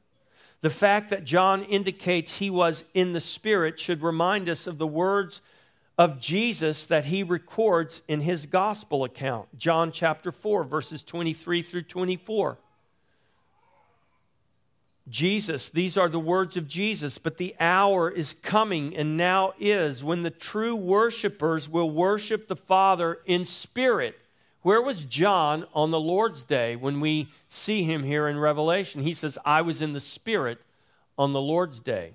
The 0.62 0.70
fact 0.70 1.10
that 1.10 1.26
John 1.26 1.64
indicates 1.64 2.38
he 2.38 2.50
was 2.50 2.86
in 2.94 3.14
the 3.14 3.20
Spirit 3.20 3.80
should 3.80 4.02
remind 4.02 4.48
us 4.50 4.68
of 4.68 4.78
the 4.78 4.88
words 4.88 5.42
of 5.98 6.20
Jesus 6.20 6.86
that 6.86 7.06
he 7.06 7.24
records 7.24 8.02
in 8.08 8.20
his 8.22 8.46
gospel 8.46 9.04
account, 9.04 9.58
John 9.58 9.92
chapter 9.92 10.32
4, 10.32 10.64
verses 10.64 11.04
23 11.04 11.62
through 11.62 11.84
24. 11.84 12.58
Jesus, 15.08 15.70
these 15.70 15.98
are 15.98 16.10
the 16.10 16.20
words 16.20 16.58
of 16.58 16.68
Jesus, 16.68 17.20
but 17.20 17.38
the 17.38 17.56
hour 17.60 18.10
is 18.10 18.34
coming 18.34 18.96
and 18.96 19.18
now 19.18 19.54
is 19.60 20.04
when 20.04 20.24
the 20.24 20.32
true 20.32 20.76
worshipers 20.76 21.70
will 21.70 21.92
worship 21.92 22.48
the 22.48 22.56
Father 22.56 23.20
in 23.26 23.46
spirit. 23.46 24.18
Where 24.64 24.82
was 24.82 25.06
John 25.06 25.68
on 25.76 25.92
the 25.92 26.00
Lord's 26.00 26.44
day 26.44 26.76
when 26.76 27.00
we 27.00 27.28
see 27.48 27.84
him 27.84 28.04
here 28.04 28.28
in 28.28 28.40
Revelation? 28.40 29.02
He 29.02 29.14
says, 29.14 29.38
I 29.46 29.62
was 29.62 29.84
in 29.84 29.94
the 29.94 30.00
spirit 30.00 30.60
on 31.20 31.34
the 31.34 31.42
Lord's 31.42 31.80
day. 31.80 32.14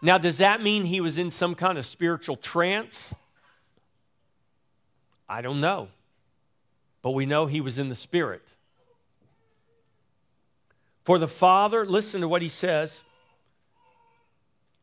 Now, 0.00 0.16
does 0.16 0.38
that 0.38 0.62
mean 0.62 0.84
he 0.84 1.02
was 1.02 1.18
in 1.18 1.30
some 1.30 1.54
kind 1.54 1.76
of 1.76 1.84
spiritual 1.84 2.36
trance? 2.36 3.14
I 5.28 5.42
don't 5.42 5.60
know. 5.60 5.88
But 7.02 7.10
we 7.10 7.26
know 7.26 7.46
he 7.46 7.60
was 7.60 7.78
in 7.78 7.88
the 7.88 7.94
spirit. 7.94 8.42
For 11.04 11.18
the 11.18 11.28
Father, 11.28 11.84
listen 11.84 12.20
to 12.20 12.28
what 12.28 12.42
he 12.42 12.48
says. 12.48 13.02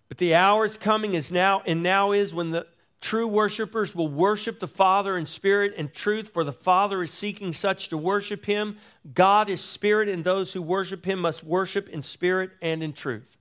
But 0.10 0.18
the 0.18 0.36
hour 0.36 0.66
is 0.66 0.76
coming 0.76 1.14
is 1.14 1.32
now, 1.32 1.62
and 1.66 1.82
now 1.84 2.12
is 2.12 2.34
when 2.34 2.52
the 2.52 2.68
true 3.00 3.28
worshipers 3.28 3.96
will 3.96 4.08
worship 4.08 4.60
the 4.60 4.68
Father 4.68 5.18
in 5.18 5.26
spirit 5.26 5.74
and 5.78 5.94
truth, 5.94 6.30
for 6.30 6.44
the 6.44 6.52
Father 6.52 7.02
is 7.04 7.12
seeking 7.12 7.54
such 7.54 7.90
to 7.90 7.98
worship 7.98 8.46
him. 8.46 8.78
God 9.14 9.50
is 9.50 9.62
spirit, 9.62 10.10
and 10.10 10.24
those 10.24 10.52
who 10.52 10.62
worship 10.62 11.06
him 11.06 11.20
must 11.20 11.44
worship 11.44 11.88
in 11.90 12.02
spirit 12.02 12.52
and 12.62 12.84
in 12.84 12.92
truth. 12.92 13.38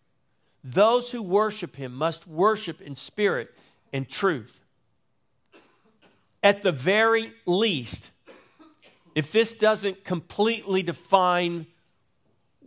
Those 0.63 1.11
who 1.11 1.23
worship 1.23 1.77
him 1.77 1.95
must 1.95 2.27
worship 2.27 2.81
in 2.81 2.95
spirit 2.95 3.53
and 3.93 4.09
truth. 4.09 4.61
At 6.43 6.63
the 6.63 6.73
very 6.73 7.33
least, 7.47 8.11
if 9.15 9.33
this 9.33 9.55
doesn't 9.55 10.05
completely 10.05 10.83
define 10.83 11.67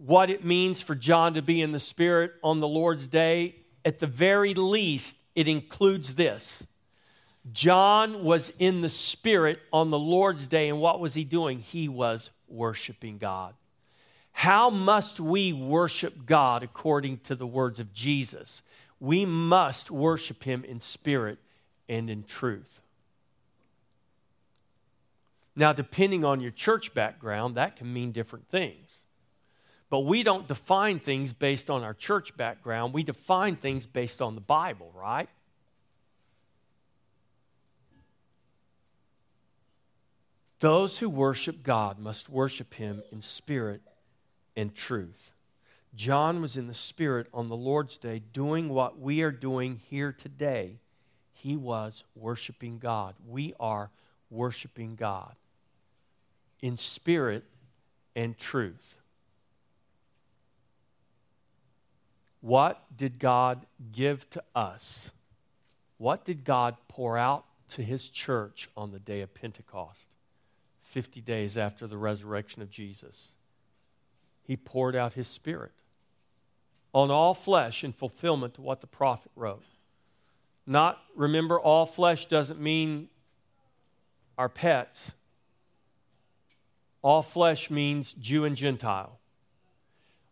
what 0.06 0.30
it 0.30 0.44
means 0.44 0.82
for 0.82 0.96
John 0.96 1.36
to 1.36 1.42
be 1.42 1.62
in 1.62 1.72
the 1.72 1.80
Spirit 1.80 2.34
on 2.44 2.60
the 2.60 2.68
Lord's 2.68 3.08
day, 3.08 3.56
at 3.86 4.00
the 4.00 4.08
very 4.08 4.54
least, 4.54 5.16
it 5.36 5.48
includes 5.48 6.16
this. 6.16 6.66
John 7.54 8.24
was 8.24 8.52
in 8.60 8.82
the 8.82 8.90
Spirit 8.90 9.60
on 9.72 9.90
the 9.90 10.00
Lord's 10.00 10.48
day, 10.48 10.70
and 10.70 10.80
what 10.80 11.00
was 11.00 11.14
he 11.14 11.24
doing? 11.24 11.60
He 11.60 11.88
was 11.88 12.30
worshiping 12.48 13.18
God. 13.18 13.54
How 14.32 14.70
must 14.70 15.20
we 15.20 15.54
worship 15.54 16.26
God 16.26 16.64
according 16.64 17.20
to 17.20 17.36
the 17.36 17.48
words 17.48 17.80
of 17.80 17.94
Jesus? 17.94 18.62
We 19.00 19.26
must 19.26 19.92
worship 19.92 20.44
Him 20.44 20.64
in 20.64 20.80
spirit 20.80 21.40
and 21.90 22.10
in 22.10 22.24
truth. 22.24 22.82
Now, 25.56 25.74
depending 25.74 26.24
on 26.24 26.40
your 26.40 26.52
church 26.52 26.94
background, 26.94 27.56
that 27.56 27.76
can 27.76 27.92
mean 27.92 28.12
different 28.12 28.48
things. 28.48 29.00
But 29.92 30.00
we 30.00 30.24
don't 30.24 30.48
define 30.48 31.00
things 31.00 31.34
based 31.34 31.70
on 31.70 31.84
our 31.84 31.94
church 31.94 32.38
background. 32.38 32.94
We 32.94 33.04
define 33.04 33.58
things 33.58 33.86
based 33.86 34.22
on 34.22 34.34
the 34.34 34.42
Bible, 34.42 34.90
right? 34.96 35.28
Those 40.62 41.00
who 41.00 41.10
worship 41.10 41.62
God 41.62 42.00
must 42.00 42.30
worship 42.30 42.76
Him 42.76 43.04
in 43.12 43.22
spirit 43.22 43.82
and 44.56 44.74
truth. 44.74 45.32
John 45.94 46.40
was 46.40 46.56
in 46.56 46.68
the 46.68 46.74
Spirit 46.74 47.28
on 47.34 47.48
the 47.48 47.58
Lord's 47.58 47.98
day 47.98 48.22
doing 48.32 48.70
what 48.70 48.98
we 48.98 49.22
are 49.24 49.32
doing 49.32 49.82
here 49.90 50.14
today. 50.14 50.80
He 51.34 51.58
was 51.58 52.06
worshiping 52.16 52.80
God. 52.80 53.16
We 53.28 53.56
are 53.60 53.90
worshiping 54.30 54.96
God 54.96 55.36
in 56.62 56.78
spirit 56.78 57.44
and 58.16 58.38
truth. 58.38 58.96
What 62.42 62.84
did 62.96 63.20
God 63.20 63.66
give 63.92 64.30
to 64.32 64.44
us 64.54 65.12
What 65.98 66.26
did 66.26 66.44
God 66.44 66.78
pour 66.88 67.16
out 67.16 67.46
to 67.70 67.84
his 67.84 68.10
church 68.10 68.68
on 68.76 68.90
the 68.90 69.00
day 69.00 69.22
of 69.22 69.36
Pentecost, 69.36 70.08
50 70.82 71.22
days 71.22 71.60
after 71.60 71.86
the 71.86 71.98
resurrection 71.98 72.64
of 72.64 72.72
Jesus? 72.72 73.34
He 74.44 74.58
poured 74.58 74.96
out 74.96 75.14
his 75.14 75.28
spirit 75.28 75.72
on 76.94 77.12
all 77.12 77.36
flesh 77.36 77.84
in 77.84 77.94
fulfillment 77.94 78.56
to 78.56 78.62
what 78.62 78.82
the 78.82 78.88
prophet 78.88 79.32
wrote. 79.36 79.64
Not, 80.66 81.00
remember, 81.16 81.60
all 81.60 81.86
flesh 81.86 82.26
doesn't 82.26 82.60
mean 82.60 83.08
our 84.38 84.50
pets. 84.50 85.14
All 87.02 87.22
flesh 87.22 87.70
means 87.70 88.14
Jew 88.14 88.44
and 88.44 88.56
Gentile. 88.56 89.21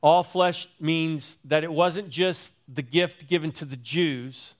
All 0.01 0.23
flesh 0.23 0.67
means 0.79 1.37
that 1.45 1.63
it 1.63 1.71
wasn't 1.71 2.09
just 2.09 2.53
the 2.73 2.81
gift 2.81 3.27
given 3.27 3.51
to 3.53 3.65
the 3.65 3.75
Jews, 3.75 4.55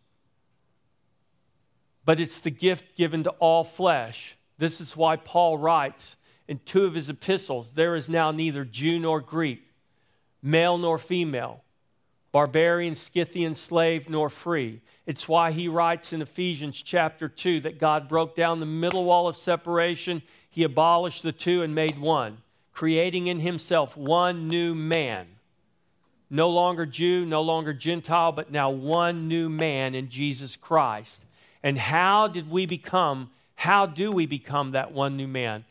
but 2.03 2.19
it's 2.19 2.41
the 2.41 2.49
gift 2.49 2.97
given 2.97 3.23
to 3.23 3.29
all 3.31 3.63
flesh. 3.63 4.35
This 4.57 4.81
is 4.81 4.97
why 4.97 5.15
Paul 5.15 5.57
writes 5.57 6.17
in 6.47 6.59
two 6.65 6.85
of 6.85 6.95
his 6.95 7.09
epistles 7.09 7.71
there 7.71 7.95
is 7.95 8.09
now 8.09 8.31
neither 8.31 8.65
Jew 8.65 8.99
nor 8.99 9.21
Greek, 9.21 9.63
male 10.41 10.77
nor 10.77 10.97
female, 10.97 11.63
barbarian, 12.33 12.95
Scythian, 12.95 13.55
slave 13.55 14.09
nor 14.09 14.29
free. 14.29 14.81
It's 15.05 15.29
why 15.29 15.51
he 15.51 15.69
writes 15.69 16.11
in 16.11 16.21
Ephesians 16.21 16.81
chapter 16.81 17.29
2 17.29 17.61
that 17.61 17.79
God 17.79 18.09
broke 18.09 18.35
down 18.35 18.59
the 18.59 18.65
middle 18.65 19.05
wall 19.05 19.27
of 19.29 19.37
separation, 19.37 20.21
he 20.49 20.63
abolished 20.63 21.23
the 21.23 21.31
two 21.31 21.63
and 21.63 21.73
made 21.73 21.97
one 21.97 22.39
creating 22.79 23.27
in 23.27 23.41
himself 23.41 23.97
one 23.97 24.47
new 24.47 24.73
man. 24.73 25.27
No 26.29 26.49
longer 26.49 26.85
Jew, 26.85 27.25
no 27.25 27.41
longer 27.41 27.73
Gentile, 27.73 28.31
but 28.31 28.51
now 28.51 28.69
one 28.69 29.27
new 29.27 29.49
man 29.49 29.93
in 29.93 30.07
Jesus 30.07 30.55
Christ. 30.55 31.25
And 31.61 31.77
how 31.77 32.29
did 32.29 32.49
we 32.49 32.65
become, 32.65 33.31
how 33.55 33.85
do 33.85 34.13
we 34.13 34.25
become 34.25 34.71
that 34.71 34.93
one 34.93 35.17
new 35.17 35.27
man? 35.27 35.65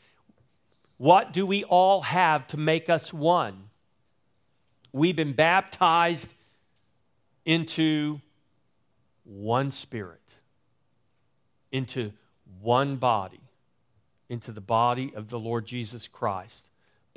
What 0.99 1.33
do 1.33 1.47
we 1.47 1.65
all 1.65 2.03
have 2.03 2.47
to 2.49 2.59
make 2.59 2.91
us 2.91 3.11
one? 3.11 3.71
We've 4.93 5.17
been 5.17 5.33
baptized 5.33 6.35
into 7.47 8.21
one 9.25 9.71
spirit, 9.71 10.35
into 11.73 12.13
one 12.61 12.97
body, 12.97 13.41
into 14.29 14.53
the 14.53 14.61
body 14.61 15.11
of 15.17 15.31
the 15.31 15.39
Lord 15.39 15.65
Jesus 15.65 16.07
Christ. 16.07 16.69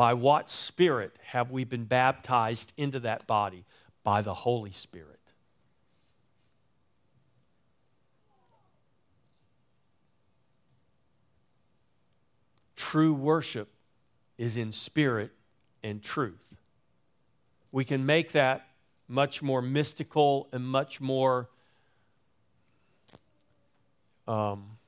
By 0.01 0.15
what 0.15 0.50
Spirit 0.50 1.15
have 1.25 1.51
we 1.51 1.63
been 1.63 1.86
baptized 1.86 2.74
into 2.75 3.01
that 3.01 3.27
body? 3.27 3.65
By 4.03 4.24
the 4.24 4.34
Holy 4.34 4.72
Spirit. 4.72 5.20
True 12.75 13.13
worship 13.13 13.70
is 14.39 14.58
in 14.58 14.72
spirit 14.72 15.34
and 15.84 16.01
truth. 16.01 16.55
We 17.72 17.86
can 17.86 18.03
make 18.03 18.31
that 18.31 18.70
much 19.08 19.43
more 19.43 19.62
mystical 19.62 20.50
and 20.51 20.65
much 20.65 21.00
more 21.00 21.48
um, 24.27 24.79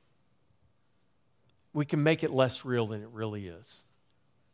we 1.72 1.86
can 1.86 2.02
make 2.02 2.24
it 2.24 2.32
less 2.32 2.66
real 2.66 2.88
than 2.88 3.04
it 3.04 3.10
really 3.10 3.46
is. 3.46 3.84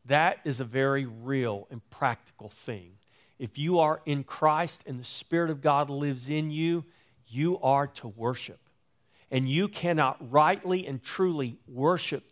That 0.09 0.39
is 0.43 0.59
a 0.59 0.65
very 0.65 1.05
real 1.05 1.67
and 1.69 1.87
practical 1.91 2.49
thing. 2.49 2.93
If 3.37 3.57
you 3.57 3.79
are 3.79 4.01
in 4.05 4.23
Christ 4.23 4.83
and 4.85 4.99
the 4.99 5.03
Spirit 5.03 5.51
of 5.51 5.61
God 5.61 5.89
lives 5.89 6.29
in 6.29 6.51
you, 6.51 6.83
you 7.27 7.59
are 7.59 7.87
to 7.87 8.07
worship. 8.07 8.59
And 9.31 9.47
you 9.47 9.67
cannot 9.67 10.17
rightly 10.31 10.87
and 10.87 11.01
truly 11.01 11.57
worship 11.67 12.23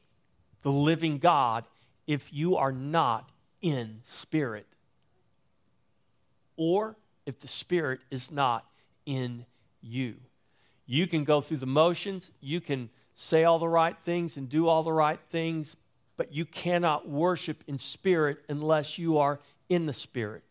the 0.63 0.71
living 0.71 1.19
God 1.19 1.65
if 2.07 2.33
you 2.33 2.57
are 2.57 2.71
not 2.71 3.29
in 3.61 3.99
spirit. 4.03 4.65
Or 6.55 6.95
if 7.27 7.39
the 7.39 7.47
Spirit 7.47 7.99
is 8.09 8.31
not 8.31 8.65
in 9.05 9.45
you. 9.81 10.15
You 10.87 11.05
can 11.05 11.25
go 11.25 11.41
through 11.41 11.57
the 11.57 11.67
motions, 11.67 12.31
you 12.41 12.59
can 12.59 12.89
say 13.13 13.43
all 13.43 13.59
the 13.59 13.69
right 13.69 13.95
things 14.03 14.35
and 14.35 14.49
do 14.49 14.67
all 14.67 14.81
the 14.81 14.91
right 14.91 15.19
things, 15.29 15.75
but 16.17 16.33
you 16.33 16.43
cannot 16.43 17.07
worship 17.07 17.63
in 17.67 17.77
spirit 17.77 18.39
unless 18.49 18.97
you 18.97 19.19
are 19.19 19.39
in 19.69 19.85
the 19.85 19.93
spirit. 19.93 20.43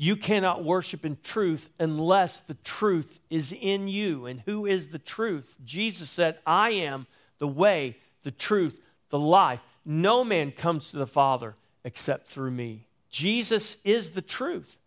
You 0.00 0.16
cannot 0.16 0.64
worship 0.64 1.04
in 1.04 1.18
truth 1.22 1.68
unless 1.78 2.40
the 2.40 2.54
truth 2.54 3.20
is 3.30 3.52
in 3.52 3.88
you. 3.88 4.26
And 4.26 4.40
who 4.40 4.64
is 4.64 4.88
the 4.88 4.98
truth? 4.98 5.56
Jesus 5.64 6.08
said, 6.08 6.38
I 6.46 6.70
am 6.70 7.06
the 7.38 7.48
way, 7.48 7.96
the 8.22 8.30
truth, 8.30 8.80
the 9.10 9.18
life. 9.18 9.60
No 9.84 10.22
man 10.22 10.52
comes 10.52 10.92
to 10.92 10.98
the 10.98 11.06
Father 11.06 11.56
except 11.84 12.28
through 12.28 12.52
me. 12.52 12.86
Jesus 13.10 13.76
is 13.84 14.10
the 14.10 14.22
truth. 14.22 14.78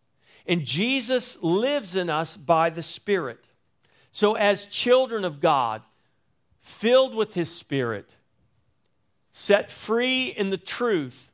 And 0.48 0.66
Jesus 0.66 1.42
lives 1.42 1.96
in 1.96 2.10
us 2.10 2.38
by 2.38 2.70
the 2.70 2.82
Spirit. 2.82 3.44
So, 4.12 4.36
as 4.36 4.66
children 4.66 5.26
of 5.26 5.40
God, 5.40 5.82
filled 6.60 7.16
with 7.16 7.34
His 7.34 7.54
Spirit, 7.54 8.16
set 9.32 9.72
free 9.72 10.26
in 10.26 10.50
the 10.50 10.58
truth 10.58 11.32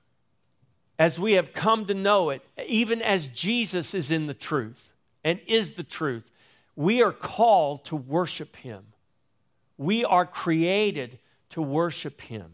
as 1.00 1.20
we 1.20 1.34
have 1.34 1.54
come 1.54 1.86
to 1.86 1.94
know 1.94 2.32
it, 2.32 2.42
even 2.66 3.02
as 3.02 3.28
Jesus 3.28 3.94
is 3.94 4.10
in 4.10 4.28
the 4.28 4.34
truth 4.34 4.92
and 5.24 5.40
is 5.48 5.74
the 5.74 5.84
truth, 5.84 6.32
we 6.76 7.02
are 7.04 7.12
called 7.12 7.86
to 7.86 7.96
worship 7.96 8.56
Him. 8.58 8.84
We 9.78 10.04
are 10.06 10.26
created 10.26 11.20
to 11.52 11.62
worship 11.62 12.22
Him. 12.22 12.52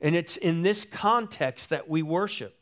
And 0.00 0.14
it's 0.14 0.36
in 0.36 0.62
this 0.62 0.84
context 0.84 1.70
that 1.70 1.88
we 1.88 2.02
worship. 2.02 2.56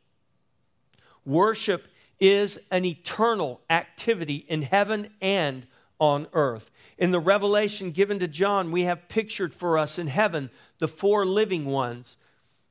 Worship 1.25 1.89
is 2.21 2.59
an 2.71 2.85
eternal 2.85 3.61
activity 3.69 4.45
in 4.49 4.63
heaven 4.63 5.11
and 5.21 5.67
on 6.03 6.27
earth. 6.33 6.73
In 6.99 7.13
the 7.13 7.21
revelation 7.21 7.93
given 7.93 8.19
to 8.19 8.27
John, 8.27 8.73
we 8.73 8.83
have 8.83 9.09
pictured 9.09 9.55
for 9.55 9.79
us 9.79 10.01
in 10.01 10.09
heaven 10.09 10.51
the 10.81 10.89
four 10.89 11.25
living 11.25 11.65
ones, 11.65 12.17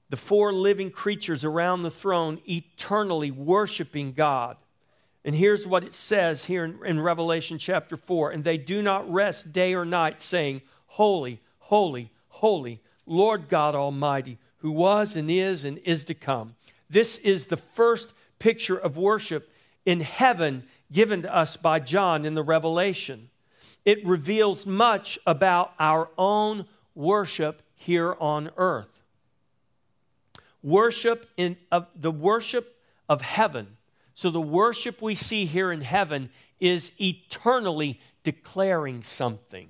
the 0.09 0.17
four 0.17 0.51
living 0.51 0.91
creatures 0.91 1.45
around 1.45 1.83
the 1.83 1.89
throne, 1.89 2.41
eternally 2.45 3.31
worshiping 3.31 4.11
God. 4.11 4.57
And 5.23 5.33
here's 5.33 5.65
what 5.65 5.85
it 5.85 5.93
says 5.93 6.43
here 6.43 6.65
in, 6.65 6.85
in, 6.85 6.99
Revelation 6.99 7.57
chapter 7.57 7.95
4 7.95 8.31
And 8.31 8.43
they 8.43 8.57
do 8.57 8.81
not 8.81 9.09
rest 9.09 9.53
day 9.53 9.75
or 9.75 9.85
night, 9.85 10.19
saying, 10.19 10.61
Holy, 10.87 11.39
holy, 11.59 12.11
holy, 12.27 12.81
Lord 13.05 13.47
God 13.47 13.75
Almighty, 13.75 14.39
who 14.57 14.71
was 14.71 15.15
and 15.15 15.31
is 15.31 15.63
and 15.63 15.77
is 15.85 16.03
to 16.05 16.13
come. 16.13 16.55
This 16.89 17.17
is 17.19 17.45
the 17.45 17.55
first 17.55 18.13
picture 18.39 18.75
of 18.75 18.97
worship 18.97 19.49
in 19.85 20.01
heaven 20.01 20.65
given 20.91 21.23
to 21.23 21.33
us 21.33 21.57
by 21.57 21.79
John 21.79 22.25
in 22.25 22.33
the 22.33 22.43
Revelation. 22.43 23.29
It 23.85 24.05
reveals 24.05 24.65
much 24.65 25.17
about 25.25 25.73
our 25.79 26.09
own 26.17 26.65
worship 26.93 27.61
here 27.75 28.15
on 28.19 28.51
earth. 28.57 29.01
Worship 30.61 31.29
in 31.37 31.57
uh, 31.71 31.81
the 31.95 32.11
worship 32.11 32.77
of 33.09 33.21
heaven. 33.21 33.77
So 34.13 34.29
the 34.29 34.41
worship 34.41 35.01
we 35.01 35.15
see 35.15 35.45
here 35.45 35.71
in 35.71 35.81
heaven 35.81 36.29
is 36.59 36.91
eternally 36.99 37.99
declaring 38.23 39.01
something. 39.01 39.69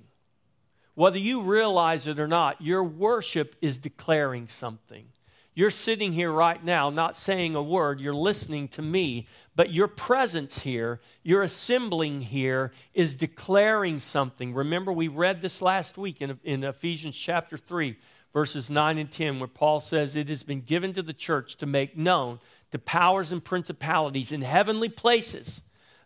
Whether 0.94 1.18
you 1.18 1.40
realize 1.40 2.06
it 2.06 2.18
or 2.18 2.28
not, 2.28 2.60
your 2.60 2.84
worship 2.84 3.56
is 3.62 3.78
declaring 3.78 4.48
something. 4.48 5.06
You're 5.54 5.70
sitting 5.70 6.12
here 6.12 6.32
right 6.32 6.62
now, 6.64 6.88
not 6.88 7.14
saying 7.14 7.54
a 7.54 7.62
word, 7.62 8.00
you're 8.00 8.14
listening 8.14 8.68
to 8.68 8.82
me, 8.82 9.28
but 9.54 9.72
your 9.72 9.88
presence 9.88 10.60
here, 10.60 11.00
your 11.22 11.42
assembling 11.42 12.22
here, 12.22 12.72
is 12.94 13.16
declaring 13.16 14.00
something. 14.00 14.54
Remember, 14.54 14.92
we 14.92 15.08
read 15.08 15.42
this 15.42 15.60
last 15.60 15.98
week 15.98 16.22
in, 16.22 16.40
in 16.42 16.64
Ephesians 16.64 17.16
chapter 17.16 17.58
3, 17.58 17.98
verses 18.32 18.70
9 18.70 18.96
and 18.96 19.10
10, 19.10 19.40
where 19.40 19.48
Paul 19.48 19.80
says, 19.80 20.16
It 20.16 20.30
has 20.30 20.42
been 20.42 20.62
given 20.62 20.94
to 20.94 21.02
the 21.02 21.12
church 21.12 21.56
to 21.56 21.66
make 21.66 21.98
known 21.98 22.40
to 22.70 22.78
powers 22.78 23.30
and 23.30 23.44
principalities 23.44 24.32
in 24.32 24.40
heavenly 24.40 24.88
places 24.88 25.62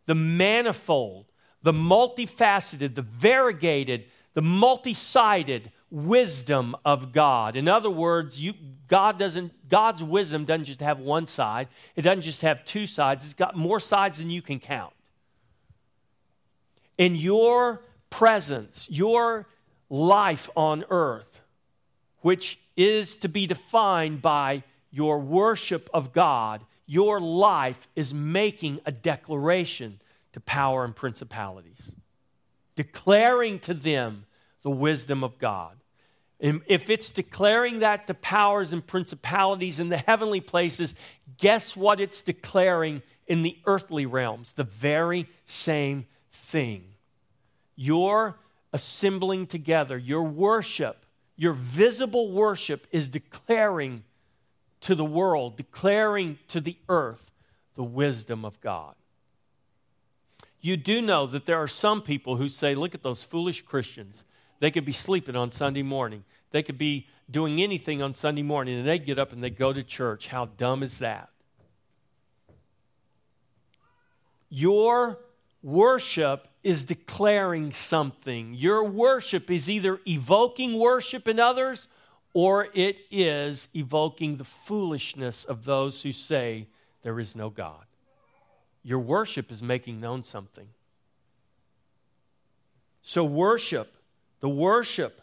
the 0.06 0.14
manifold, 0.14 1.26
the 1.62 1.72
multifaceted, 1.72 2.94
the 2.94 3.02
variegated, 3.02 4.04
the 4.34 4.42
multi 4.42 4.94
sided 4.94 5.70
wisdom 5.90 6.74
of 6.84 7.12
God. 7.12 7.56
In 7.56 7.68
other 7.68 7.90
words, 7.90 8.40
you, 8.40 8.54
God 8.88 9.18
doesn't, 9.18 9.68
God's 9.68 10.02
wisdom 10.02 10.44
doesn't 10.44 10.64
just 10.64 10.80
have 10.80 10.98
one 10.98 11.26
side, 11.26 11.68
it 11.94 12.02
doesn't 12.02 12.22
just 12.22 12.42
have 12.42 12.64
two 12.64 12.86
sides, 12.86 13.24
it's 13.24 13.34
got 13.34 13.56
more 13.56 13.80
sides 13.80 14.18
than 14.18 14.30
you 14.30 14.42
can 14.42 14.58
count. 14.58 14.92
In 16.98 17.14
your 17.14 17.82
presence, 18.10 18.88
your 18.90 19.46
life 19.88 20.50
on 20.56 20.84
earth, 20.90 21.40
which 22.20 22.58
is 22.76 23.16
to 23.16 23.28
be 23.28 23.46
defined 23.46 24.20
by 24.20 24.64
your 24.90 25.18
worship 25.20 25.88
of 25.94 26.12
God, 26.12 26.64
your 26.86 27.20
life 27.20 27.88
is 27.94 28.12
making 28.14 28.80
a 28.86 28.92
declaration 28.92 30.00
to 30.32 30.40
power 30.40 30.84
and 30.84 30.96
principalities. 30.96 31.92
declaring 32.76 33.58
to 33.60 33.74
them 33.74 34.25
the 34.66 34.70
wisdom 34.72 35.22
of 35.22 35.38
God. 35.38 35.76
And 36.40 36.60
if 36.66 36.90
it's 36.90 37.10
declaring 37.10 37.78
that 37.78 38.08
to 38.08 38.14
powers 38.14 38.72
and 38.72 38.84
principalities 38.84 39.78
in 39.78 39.90
the 39.90 39.96
heavenly 39.96 40.40
places, 40.40 40.96
guess 41.38 41.76
what 41.76 42.00
it's 42.00 42.20
declaring 42.20 43.02
in 43.28 43.42
the 43.42 43.56
earthly 43.64 44.06
realms? 44.06 44.54
The 44.54 44.64
very 44.64 45.28
same 45.44 46.06
thing. 46.32 46.82
Your 47.76 48.40
assembling 48.72 49.46
together, 49.46 49.96
your 49.96 50.24
worship, 50.24 51.06
your 51.36 51.52
visible 51.52 52.32
worship 52.32 52.88
is 52.90 53.06
declaring 53.06 54.02
to 54.80 54.96
the 54.96 55.04
world, 55.04 55.56
declaring 55.56 56.40
to 56.48 56.60
the 56.60 56.76
earth 56.88 57.30
the 57.76 57.84
wisdom 57.84 58.44
of 58.44 58.60
God. 58.60 58.96
You 60.60 60.76
do 60.76 61.00
know 61.00 61.28
that 61.28 61.46
there 61.46 61.62
are 61.62 61.68
some 61.68 62.02
people 62.02 62.34
who 62.34 62.48
say, 62.48 62.74
look 62.74 62.96
at 62.96 63.04
those 63.04 63.22
foolish 63.22 63.62
Christians. 63.62 64.24
They 64.58 64.70
could 64.70 64.84
be 64.84 64.92
sleeping 64.92 65.36
on 65.36 65.50
Sunday 65.50 65.82
morning. 65.82 66.24
They 66.50 66.62
could 66.62 66.78
be 66.78 67.06
doing 67.30 67.60
anything 67.60 68.02
on 68.02 68.14
Sunday 68.14 68.42
morning, 68.42 68.78
and 68.78 68.88
they 68.88 68.98
get 68.98 69.18
up 69.18 69.32
and 69.32 69.42
they 69.42 69.50
go 69.50 69.72
to 69.72 69.82
church. 69.82 70.28
How 70.28 70.46
dumb 70.46 70.82
is 70.82 70.98
that? 70.98 71.28
Your 74.48 75.18
worship 75.62 76.48
is 76.62 76.84
declaring 76.84 77.72
something. 77.72 78.54
Your 78.54 78.84
worship 78.84 79.50
is 79.50 79.68
either 79.68 80.00
evoking 80.06 80.78
worship 80.78 81.28
in 81.28 81.40
others 81.40 81.88
or 82.32 82.68
it 82.74 82.98
is 83.10 83.68
evoking 83.74 84.36
the 84.36 84.44
foolishness 84.44 85.44
of 85.44 85.64
those 85.64 86.02
who 86.02 86.12
say 86.12 86.66
there 87.02 87.18
is 87.18 87.34
no 87.34 87.50
God. 87.50 87.86
Your 88.82 88.98
worship 88.98 89.50
is 89.50 89.62
making 89.62 90.00
known 90.00 90.22
something. 90.22 90.68
So, 93.02 93.24
worship, 93.24 93.95
the 94.40 94.48
worship 94.48 95.20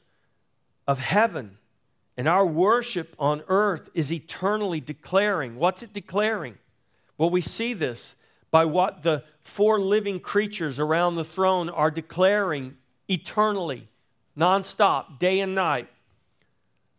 of 0.87 0.99
heaven 0.99 1.57
and 2.17 2.27
our 2.27 2.45
worship 2.45 3.15
on 3.17 3.43
earth 3.47 3.89
is 3.93 4.11
eternally 4.11 4.79
declaring. 4.79 5.55
What's 5.55 5.83
it 5.83 5.93
declaring? 5.93 6.57
Well, 7.17 7.29
we 7.29 7.41
see 7.41 7.73
this 7.73 8.15
by 8.51 8.65
what 8.65 9.03
the 9.03 9.23
four 9.41 9.79
living 9.79 10.19
creatures 10.19 10.79
around 10.79 11.15
the 11.15 11.23
throne 11.23 11.69
are 11.69 11.89
declaring 11.89 12.77
eternally, 13.09 13.87
nonstop, 14.37 15.17
day 15.19 15.39
and 15.39 15.55
night. 15.55 15.87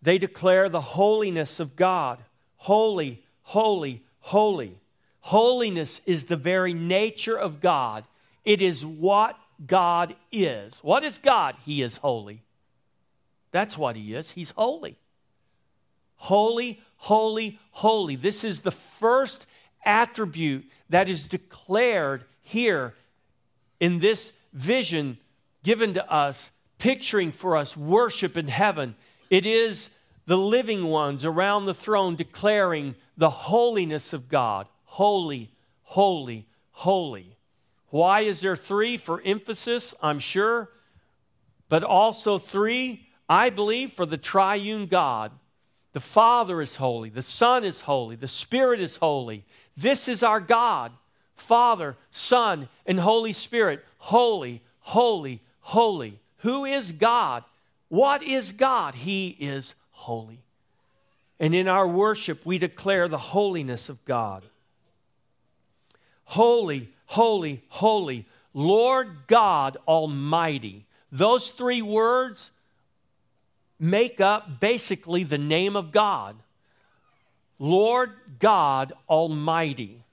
They 0.03 0.19
declare 0.19 0.69
the 0.69 0.81
holiness 0.81 1.61
of 1.61 1.77
God. 1.77 2.23
Holy, 2.57 3.25
holy, 3.43 4.03
holy. 4.19 4.79
Holiness 5.21 6.03
is 6.05 6.25
the 6.25 6.37
very 6.37 6.75
nature 6.75 7.39
of 7.39 7.61
God. 7.61 8.05
It 8.45 8.61
is 8.61 8.85
what 8.85 9.39
God 9.67 10.15
is. 10.33 10.79
What 10.83 11.05
is 11.05 11.19
God? 11.19 11.57
He 11.65 11.83
is 11.83 11.99
holy. 11.99 12.43
That's 13.51 13.79
what 13.79 13.97
He 13.97 14.15
is. 14.15 14.33
He's 14.33 14.51
holy. 14.53 14.99
Holy, 16.17 16.81
holy, 16.97 17.59
holy. 17.71 18.17
This 18.17 18.45
is 18.45 18.61
the 18.61 18.71
first 18.71 19.47
attribute 19.85 20.67
that 20.89 21.09
is 21.09 21.27
declared 21.27 22.25
here 22.43 22.95
in 23.81 23.99
this 23.99 24.33
vision 24.53 25.19
given 25.63 25.95
to 25.95 26.13
us, 26.13 26.51
picturing 26.79 27.33
for 27.33 27.57
us 27.57 27.77
worship 27.77 28.37
in 28.37 28.49
heaven. 28.49 28.95
It 29.31 29.47
is 29.47 29.91
the 30.27 30.39
living 30.39 30.85
ones 30.87 31.25
around 31.25 31.67
the 31.67 31.75
throne 31.75 32.17
declaring 32.17 32.95
the 33.17 33.31
holiness 33.31 34.13
of 34.13 34.29
God. 34.29 34.67
Holy, 34.85 35.51
holy, 35.83 36.47
holy. 36.71 37.34
Why 37.95 38.23
is 38.23 38.41
there 38.41 38.57
three? 38.57 38.97
For 38.97 39.23
emphasis, 39.25 39.95
I'm 40.03 40.19
sure, 40.19 40.69
but 41.69 41.85
also 41.85 42.39
three, 42.39 43.07
I 43.29 43.51
believe, 43.51 43.93
for 43.93 44.05
the 44.05 44.17
triune 44.17 44.87
God. 44.87 45.31
The 45.93 46.01
Father 46.01 46.61
is 46.61 46.75
holy, 46.75 47.09
the 47.09 47.23
Son 47.23 47.63
is 47.63 47.83
holy, 47.83 48.17
the 48.17 48.27
Spirit 48.27 48.81
is 48.81 48.97
holy. 48.97 49.45
This 49.77 50.09
is 50.09 50.25
our 50.25 50.41
God 50.41 50.91
Father, 51.37 51.97
Son, 52.11 52.69
and 52.85 52.99
Holy 52.99 53.33
Spirit. 53.33 53.85
Holy, 53.99 54.61
holy, 54.81 55.41
holy. 55.61 56.19
Who 56.39 56.65
is 56.65 56.91
God? 56.91 57.45
What 57.91 58.25
is 58.25 58.51
God? 58.51 58.97
He 58.97 59.37
is 59.39 59.77
holy. 59.93 60.41
And 61.39 61.55
in 61.55 61.69
our 61.69 61.87
worship, 61.87 62.45
we 62.45 62.59
declare 62.59 63.07
the 63.07 63.19
holiness 63.19 63.89
of 63.89 64.05
God. 64.05 64.43
Holy, 66.25 66.89
holy, 67.07 67.63
holy, 67.69 68.27
Lord 68.53 69.27
God 69.27 69.77
Almighty. 69.87 70.87
Those 71.11 71.51
three 71.51 71.83
words 71.83 72.51
make 73.79 74.21
up 74.21 74.61
basically 74.61 75.25
the 75.25 75.39
name 75.39 75.77
of 75.77 75.93
God. 75.93 76.37
Lord 77.59 78.13
God 78.39 78.93
Almighty. 79.09 80.05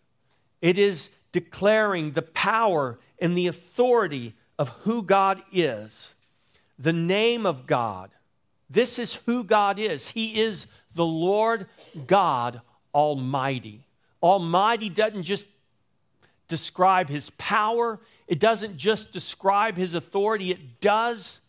It 0.62 0.77
is 0.77 1.10
declaring 1.32 2.12
the 2.12 2.21
power 2.21 2.99
and 3.19 3.38
the 3.38 3.47
authority 3.47 4.34
of 4.60 4.69
who 4.84 5.01
God 5.01 5.41
is, 5.51 6.13
the 6.77 6.93
name 6.93 7.45
of 7.45 7.65
God. 7.65 8.12
This 8.69 8.99
is 8.99 9.15
who 9.25 9.43
God 9.43 9.80
is. 9.80 10.10
He 10.10 10.39
is 10.39 10.67
the 10.93 11.06
Lord 11.06 11.67
God 12.08 12.62
Almighty. 12.93 13.86
Almighty 14.21 14.89
doesn't 14.89 15.23
just 15.23 15.47
describe 16.52 17.10
his 17.10 17.30
power, 17.32 18.00
it 18.28 18.40
doesn't 18.40 18.78
just 18.78 19.12
describe 19.12 19.78
his 19.78 19.96
authority, 19.96 20.52
it 20.52 20.82
does. 20.82 21.40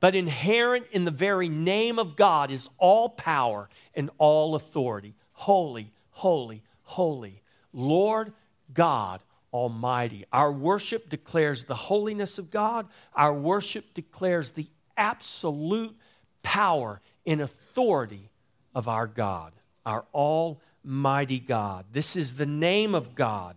But 0.00 0.14
inherent 0.14 0.86
in 0.90 1.04
the 1.04 1.10
very 1.10 1.48
name 1.48 1.98
of 1.98 2.16
God 2.16 2.50
is 2.50 2.68
all 2.78 3.10
power 3.10 3.68
and 3.94 4.10
all 4.16 4.54
authority. 4.54 5.14
Holy, 5.32 5.92
holy, 6.10 6.62
holy. 6.82 7.42
Lord 7.72 8.32
God 8.72 9.20
Almighty. 9.52 10.24
Our 10.32 10.52
worship 10.52 11.08
declares 11.08 11.64
the 11.64 11.74
holiness 11.74 12.38
of 12.38 12.50
God, 12.50 12.86
our 13.14 13.34
worship 13.34 13.94
declares 13.94 14.52
the 14.52 14.66
absolute 14.96 15.96
power 16.42 17.00
and 17.26 17.40
authority 17.40 18.30
of 18.74 18.88
our 18.88 19.06
God, 19.06 19.52
our 19.84 20.04
Almighty 20.14 21.38
God. 21.38 21.86
This 21.92 22.16
is 22.16 22.36
the 22.36 22.46
name 22.46 22.94
of 22.94 23.14
God. 23.14 23.56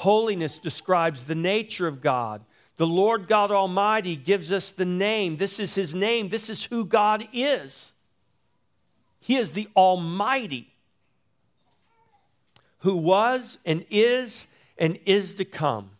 Holiness 0.00 0.58
describes 0.58 1.24
the 1.24 1.34
nature 1.34 1.86
of 1.86 2.00
God. 2.00 2.42
The 2.76 2.86
Lord 2.86 3.28
God 3.28 3.50
Almighty 3.50 4.16
gives 4.16 4.50
us 4.50 4.70
the 4.70 4.86
name. 4.86 5.36
This 5.36 5.60
is 5.60 5.74
His 5.74 5.94
name. 5.94 6.30
This 6.30 6.48
is 6.48 6.64
who 6.64 6.86
God 6.86 7.28
is. 7.34 7.92
He 9.20 9.36
is 9.36 9.50
the 9.52 9.68
Almighty 9.76 10.72
who 12.78 12.96
was 12.96 13.58
and 13.66 13.84
is 13.90 14.46
and 14.78 14.98
is 15.04 15.34
to 15.34 15.44
come. 15.44 15.90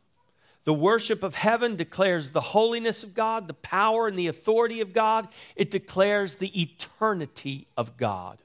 The 0.64 0.72
worship 0.72 1.22
of 1.22 1.34
heaven 1.34 1.76
declares 1.76 2.30
the 2.30 2.40
holiness 2.40 3.02
of 3.02 3.12
God, 3.12 3.48
the 3.48 3.54
power 3.54 4.08
and 4.08 4.18
the 4.18 4.28
authority 4.28 4.80
of 4.80 4.94
God. 4.94 5.28
It 5.56 5.70
declares 5.70 6.36
the 6.36 6.58
eternity 6.58 7.66
of 7.76 7.98
God, 7.98 8.38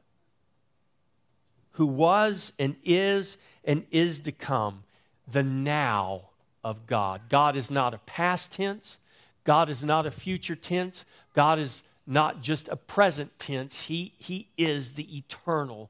who 1.72 1.86
was 1.86 2.52
and 2.60 2.76
is 2.84 3.38
and 3.64 3.86
is 3.92 4.20
to 4.22 4.34
come, 4.34 4.84
the 5.28 5.44
now 5.44 6.30
of 6.64 6.88
God. 6.88 7.22
God 7.30 7.56
is 7.56 7.70
not 7.70 7.94
a 7.94 8.00
past 8.00 8.54
tense, 8.54 8.98
God 9.44 9.70
is 9.70 9.84
not 9.84 10.06
a 10.06 10.12
future 10.12 10.56
tense, 10.56 11.06
God 11.34 11.60
is 11.60 11.84
not 12.08 12.42
just 12.42 12.68
a 12.70 12.76
present 12.76 13.38
tense. 13.40 13.84
He, 13.84 14.14
he 14.18 14.48
is 14.58 14.92
the 14.92 15.18
eternal 15.18 15.90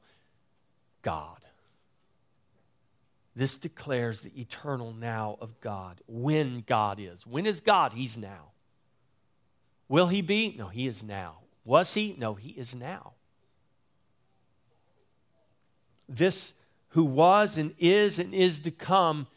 God. 1.01 1.37
This 3.35 3.57
declares 3.57 4.21
the 4.21 4.39
eternal 4.39 4.93
now 4.93 5.37
of 5.41 5.59
God, 5.59 5.99
when 6.07 6.63
God 6.65 6.99
is. 6.99 7.27
When 7.27 7.45
is 7.45 7.59
God? 7.59 7.91
He's 7.93 8.17
now. 8.17 8.51
Will 9.89 10.07
he 10.07 10.21
be? 10.21 10.55
No, 10.57 10.67
he 10.69 10.87
is 10.87 11.03
now. 11.03 11.39
Was 11.65 11.93
he? 11.93 12.15
No, 12.17 12.35
he 12.35 12.51
is 12.51 12.73
now. 12.73 13.13
This 16.07 16.53
who 16.95 17.03
was 17.03 17.57
and 17.57 17.75
is 17.77 18.19
and 18.19 18.33
is 18.33 18.59
to 18.61 18.71
come 18.71 19.27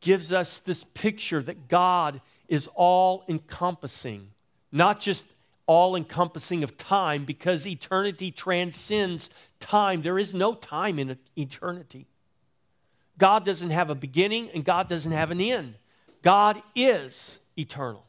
gives 0.00 0.34
us 0.34 0.58
this 0.58 0.84
picture 0.84 1.42
that 1.42 1.66
God 1.66 2.20
is 2.46 2.68
all 2.74 3.24
encompassing, 3.26 4.28
not 4.70 5.00
just 5.00 5.24
all 5.66 5.96
encompassing 5.96 6.62
of 6.62 6.76
time, 6.76 7.24
because 7.24 7.66
eternity 7.66 8.30
transcends 8.30 9.30
time. 9.60 10.02
There 10.02 10.18
is 10.18 10.34
no 10.34 10.52
time 10.52 10.98
in 10.98 11.16
eternity. 11.38 12.06
God 13.16 13.46
doesn't 13.46 13.70
have 13.70 13.88
a 13.88 13.94
beginning 13.94 14.50
and 14.52 14.62
God 14.62 14.86
doesn't 14.86 15.12
have 15.12 15.30
an 15.30 15.40
end. 15.40 15.76
God 16.20 16.62
is 16.74 17.40
eternal. 17.56 18.04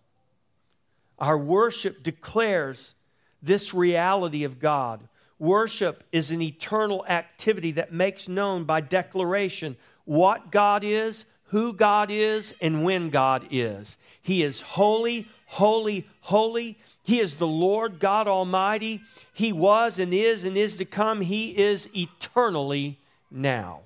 Our 1.17 1.37
worship 1.37 2.03
declares 2.03 2.93
this 3.41 3.73
reality 3.73 4.43
of 4.43 4.59
God. 4.59 5.07
Worship 5.39 6.03
is 6.11 6.31
an 6.31 6.41
eternal 6.41 7.05
activity 7.07 7.71
that 7.71 7.93
makes 7.93 8.27
known 8.27 8.63
by 8.63 8.81
declaration 8.81 9.77
what 10.05 10.51
God 10.51 10.83
is, 10.83 11.25
who 11.45 11.73
God 11.73 12.09
is, 12.11 12.53
and 12.61 12.83
when 12.83 13.09
God 13.09 13.47
is. 13.51 13.97
He 14.21 14.43
is 14.43 14.61
holy, 14.61 15.27
Holy, 15.49 16.05
holy. 16.19 16.77
He 17.03 17.21
is 17.21 17.35
the 17.35 17.47
Lord 17.47 17.99
God 17.99 18.27
Almighty. 18.27 19.01
He 19.33 19.53
was 19.53 19.97
and 19.97 20.13
is 20.13 20.43
and 20.43 20.57
is 20.57 20.75
to 20.77 20.85
come. 20.85 21.21
He 21.21 21.57
is 21.57 21.89
eternally 21.95 22.99
now. 23.31 23.81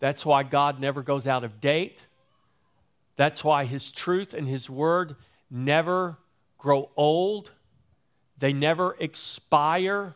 That's 0.00 0.24
why 0.24 0.44
God 0.44 0.80
never 0.80 1.02
goes 1.02 1.26
out 1.26 1.44
of 1.44 1.60
date. 1.60 2.06
That's 3.16 3.44
why 3.44 3.66
His 3.66 3.90
truth 3.90 4.32
and 4.32 4.48
His 4.48 4.70
word 4.70 5.16
never 5.50 6.16
grow 6.56 6.88
old, 6.96 7.52
they 8.38 8.52
never 8.52 8.96
expire. 8.98 10.14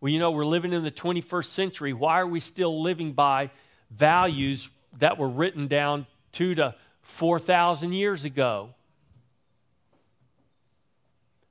Well, 0.00 0.12
you 0.12 0.18
know, 0.18 0.30
we're 0.30 0.44
living 0.44 0.72
in 0.72 0.84
the 0.84 0.90
21st 0.90 1.46
century. 1.46 1.92
Why 1.92 2.20
are 2.20 2.26
we 2.26 2.40
still 2.40 2.82
living 2.82 3.12
by 3.12 3.50
values 3.90 4.68
that 4.98 5.18
were 5.18 5.28
written 5.28 5.66
down 5.66 6.06
two 6.32 6.54
to 6.56 6.74
4,000 7.02 7.92
years 7.92 8.24
ago? 8.24 8.70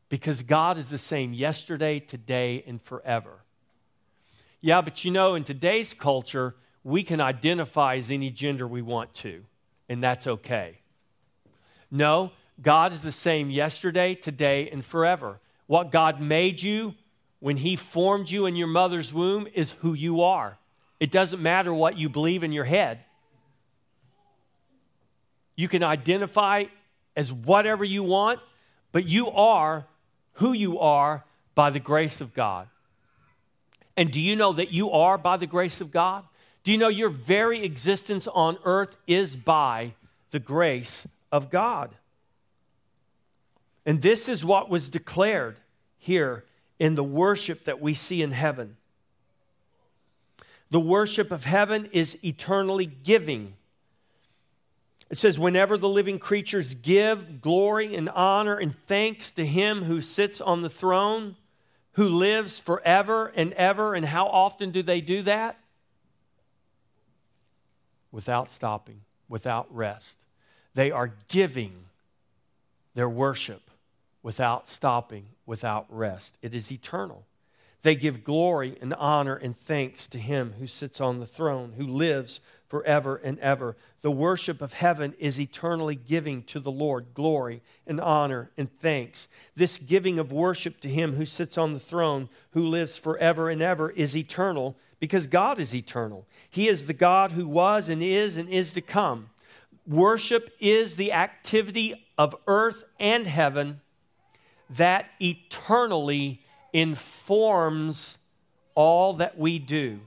Because 0.09 0.43
God 0.43 0.77
is 0.77 0.89
the 0.89 0.97
same 0.97 1.33
yesterday, 1.33 1.99
today, 1.99 2.63
and 2.67 2.81
forever. 2.81 3.39
Yeah, 4.61 4.81
but 4.81 5.03
you 5.03 5.11
know, 5.11 5.35
in 5.35 5.43
today's 5.43 5.93
culture, 5.93 6.55
we 6.83 7.03
can 7.03 7.19
identify 7.19 7.95
as 7.95 8.11
any 8.11 8.29
gender 8.29 8.67
we 8.67 8.81
want 8.81 9.13
to, 9.15 9.43
and 9.89 10.03
that's 10.03 10.27
okay. 10.27 10.79
No, 11.89 12.31
God 12.61 12.93
is 12.93 13.01
the 13.01 13.11
same 13.11 13.49
yesterday, 13.49 14.13
today, 14.15 14.69
and 14.69 14.85
forever. 14.85 15.39
What 15.67 15.91
God 15.91 16.21
made 16.21 16.61
you 16.61 16.93
when 17.39 17.57
He 17.57 17.75
formed 17.75 18.29
you 18.29 18.45
in 18.45 18.55
your 18.55 18.67
mother's 18.67 19.13
womb 19.13 19.47
is 19.53 19.71
who 19.71 19.93
you 19.93 20.21
are. 20.21 20.57
It 20.99 21.11
doesn't 21.11 21.41
matter 21.41 21.73
what 21.73 21.97
you 21.97 22.09
believe 22.09 22.43
in 22.43 22.51
your 22.51 22.63
head. 22.63 22.99
You 25.55 25.67
can 25.67 25.83
identify 25.83 26.65
as 27.15 27.31
whatever 27.31 27.83
you 27.83 28.03
want, 28.03 28.39
but 28.91 29.05
you 29.05 29.29
are 29.29 29.85
who 30.33 30.53
you 30.53 30.79
are 30.79 31.23
by 31.53 31.69
the 31.69 31.79
grace 31.79 32.21
of 32.21 32.33
God. 32.33 32.67
And 33.97 34.11
do 34.11 34.19
you 34.19 34.35
know 34.35 34.53
that 34.53 34.71
you 34.71 34.91
are 34.91 35.17
by 35.17 35.37
the 35.37 35.47
grace 35.47 35.79
of 35.79 35.91
God? 35.91 36.23
Do 36.63 36.71
you 36.71 36.77
know 36.77 36.89
your 36.89 37.09
very 37.09 37.63
existence 37.63 38.27
on 38.27 38.57
earth 38.65 38.97
is 39.07 39.35
by 39.35 39.93
the 40.31 40.39
grace 40.39 41.07
of 41.31 41.49
God? 41.49 41.91
And 43.85 44.01
this 44.01 44.27
is 44.27 44.43
what 44.43 44.69
was 44.69 44.89
declared 44.89 45.59
here 45.97 46.43
in 46.79 46.95
the 46.95 47.03
worship 47.03 47.65
that 47.65 47.79
we 47.79 47.93
see 47.93 48.21
in 48.21 48.31
heaven. 48.31 48.77
The 50.71 50.79
worship 50.79 51.31
of 51.31 51.45
heaven 51.45 51.87
is 51.91 52.17
eternally 52.23 52.87
giving. 52.87 53.53
It 55.09 55.17
says, 55.17 55.37
whenever 55.37 55.77
the 55.77 55.87
living 55.87 56.17
creatures 56.17 56.73
give 56.73 57.41
glory 57.41 57.95
and 57.95 58.09
honor 58.09 58.57
and 58.57 58.75
thanks 58.87 59.31
to 59.33 59.45
him 59.45 59.83
who 59.83 60.01
sits 60.01 60.41
on 60.41 60.63
the 60.63 60.69
throne, 60.69 61.35
who 61.93 62.09
lives 62.09 62.59
forever 62.59 63.31
and 63.35 63.53
ever. 63.53 63.93
And 63.93 64.05
how 64.05 64.25
often 64.27 64.71
do 64.71 64.83
they 64.83 65.01
do 65.01 65.21
that? 65.21 65.57
Without 68.11 68.51
stopping, 68.51 69.01
without 69.29 69.73
rest. 69.73 70.17
They 70.73 70.91
are 70.91 71.13
giving 71.27 71.85
their 72.95 73.09
worship 73.09 73.61
without 74.25 74.67
stopping, 74.67 75.27
without 75.45 75.85
rest. 75.87 76.35
It 76.41 76.55
is 76.55 76.71
eternal. 76.71 77.27
They 77.83 77.93
give 77.93 78.23
glory 78.23 78.75
and 78.81 78.91
honor 78.95 79.35
and 79.35 79.55
thanks 79.55 80.07
to 80.07 80.17
him 80.17 80.55
who 80.57 80.65
sits 80.65 80.99
on 80.99 81.19
the 81.19 81.27
throne, 81.27 81.73
who 81.77 81.85
lives 81.85 82.39
forever 82.67 83.17
and 83.17 83.37
ever. 83.37 83.77
The 84.01 84.09
worship 84.09 84.63
of 84.63 84.73
heaven 84.73 85.13
is 85.19 85.39
eternally 85.39 85.93
giving 85.93 86.41
to 86.45 86.59
the 86.59 86.71
Lord 86.71 87.13
glory 87.13 87.61
and 87.85 88.01
honor 88.01 88.49
and 88.57 88.75
thanks. 88.79 89.27
This 89.55 89.77
giving 89.77 90.17
of 90.17 90.31
worship 90.31 90.81
to 90.81 90.89
him 90.89 91.13
who 91.13 91.25
sits 91.27 91.55
on 91.55 91.73
the 91.73 91.79
throne, 91.79 92.27
who 92.53 92.65
lives 92.65 92.97
forever 92.97 93.51
and 93.51 93.61
ever, 93.61 93.91
is 93.91 94.17
eternal 94.17 94.75
because 94.99 95.27
God 95.27 95.59
is 95.59 95.75
eternal. 95.75 96.25
He 96.49 96.67
is 96.67 96.87
the 96.87 96.93
God 96.93 97.33
who 97.33 97.47
was 97.47 97.89
and 97.89 98.01
is 98.01 98.37
and 98.37 98.49
is 98.49 98.73
to 98.73 98.81
come. 98.81 99.29
Worship 99.85 100.49
is 100.59 100.95
the 100.95 101.13
activity 101.13 102.07
of 102.17 102.35
earth 102.47 102.85
and 102.99 103.27
heaven 103.27 103.81
that 104.71 105.09
eternally 105.21 106.41
informs 106.73 108.17
all 108.73 109.13
that 109.13 109.37
we 109.37 109.59
do. 109.59 110.01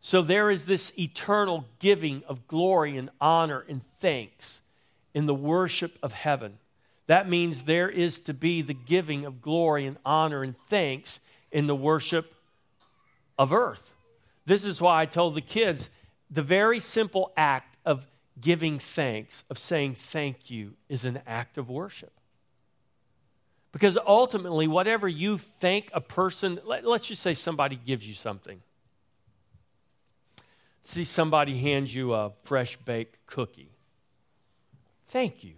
So 0.00 0.22
there 0.22 0.50
is 0.50 0.66
this 0.66 0.92
eternal 0.98 1.64
giving 1.80 2.22
of 2.28 2.46
glory 2.46 2.96
and 2.96 3.10
honor 3.20 3.64
and 3.68 3.80
thanks 3.98 4.60
in 5.14 5.26
the 5.26 5.34
worship 5.34 5.98
of 6.02 6.12
heaven. 6.12 6.58
That 7.06 7.28
means 7.28 7.62
there 7.62 7.88
is 7.88 8.20
to 8.20 8.34
be 8.34 8.62
the 8.62 8.74
giving 8.74 9.24
of 9.24 9.40
glory 9.42 9.86
and 9.86 9.96
honor 10.04 10.42
and 10.42 10.56
thanks 10.68 11.20
in 11.50 11.66
the 11.66 11.74
worship 11.74 12.34
of 13.38 13.52
earth. 13.52 13.92
This 14.44 14.64
is 14.64 14.80
why 14.80 15.02
I 15.02 15.06
told 15.06 15.34
the 15.34 15.40
kids 15.40 15.90
the 16.30 16.42
very 16.42 16.80
simple 16.80 17.32
act 17.36 17.76
of 17.84 18.06
giving 18.40 18.78
thanks, 18.78 19.44
of 19.48 19.58
saying 19.58 19.94
thank 19.94 20.50
you, 20.50 20.74
is 20.88 21.04
an 21.04 21.20
act 21.26 21.58
of 21.58 21.70
worship. 21.70 22.12
Because 23.72 23.98
ultimately, 24.06 24.66
whatever 24.66 25.08
you 25.08 25.38
think 25.38 25.90
a 25.92 26.00
person, 26.00 26.58
let, 26.64 26.84
us 26.86 27.02
just 27.02 27.22
say 27.22 27.34
somebody 27.34 27.76
gives 27.76 28.06
you 28.08 28.14
something. 28.14 28.62
See, 30.82 31.04
somebody 31.04 31.58
hands 31.58 31.94
you 31.94 32.14
a 32.14 32.32
fresh 32.44 32.76
baked 32.76 33.26
cookie. 33.26 33.70
Thank 35.08 35.44
you. 35.44 35.54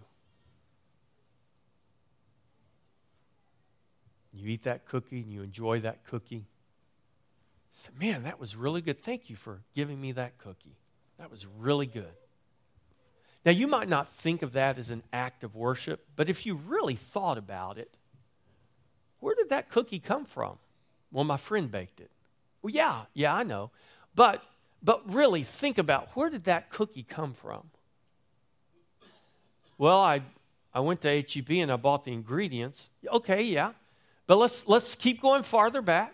You 4.33 4.49
eat 4.49 4.63
that 4.63 4.85
cookie 4.85 5.21
and 5.21 5.31
you 5.31 5.41
enjoy 5.43 5.81
that 5.81 6.05
cookie. 6.05 6.45
Say, 7.71 7.91
man, 7.99 8.23
that 8.23 8.39
was 8.39 8.55
really 8.55 8.81
good. 8.81 9.01
Thank 9.01 9.29
you 9.29 9.35
for 9.35 9.61
giving 9.75 9.99
me 9.99 10.13
that 10.13 10.37
cookie. 10.37 10.75
That 11.19 11.29
was 11.29 11.45
really 11.45 11.85
good. 11.85 12.11
Now, 13.45 13.51
you 13.51 13.67
might 13.67 13.87
not 13.87 14.09
think 14.09 14.41
of 14.41 14.53
that 14.53 14.77
as 14.77 14.89
an 14.89 15.03
act 15.13 15.43
of 15.43 15.55
worship, 15.55 16.05
but 16.15 16.29
if 16.29 16.45
you 16.45 16.55
really 16.55 16.95
thought 16.95 17.37
about 17.37 17.77
it, 17.77 17.97
where 19.19 19.35
did 19.35 19.49
that 19.49 19.69
cookie 19.69 19.99
come 19.99 20.25
from? 20.25 20.57
Well, 21.11 21.23
my 21.23 21.37
friend 21.37 21.71
baked 21.71 21.99
it. 21.99 22.11
Well, 22.61 22.73
yeah, 22.73 23.03
yeah, 23.13 23.33
I 23.33 23.43
know. 23.43 23.71
But 24.15 24.43
but 24.81 25.13
really 25.13 25.43
think 25.43 25.77
about 25.77 26.09
where 26.15 26.29
did 26.29 26.45
that 26.45 26.69
cookie 26.69 27.03
come 27.03 27.33
from? 27.33 27.69
Well, 29.77 29.99
I 29.99 30.21
I 30.73 30.81
went 30.81 31.01
to 31.01 31.21
HEB 31.21 31.49
and 31.51 31.71
I 31.71 31.75
bought 31.75 32.05
the 32.05 32.13
ingredients. 32.13 32.89
Okay, 33.07 33.43
yeah. 33.43 33.73
But 34.27 34.37
let's 34.37 34.67
let's 34.67 34.95
keep 34.95 35.21
going 35.21 35.43
farther 35.43 35.81
back. 35.81 36.13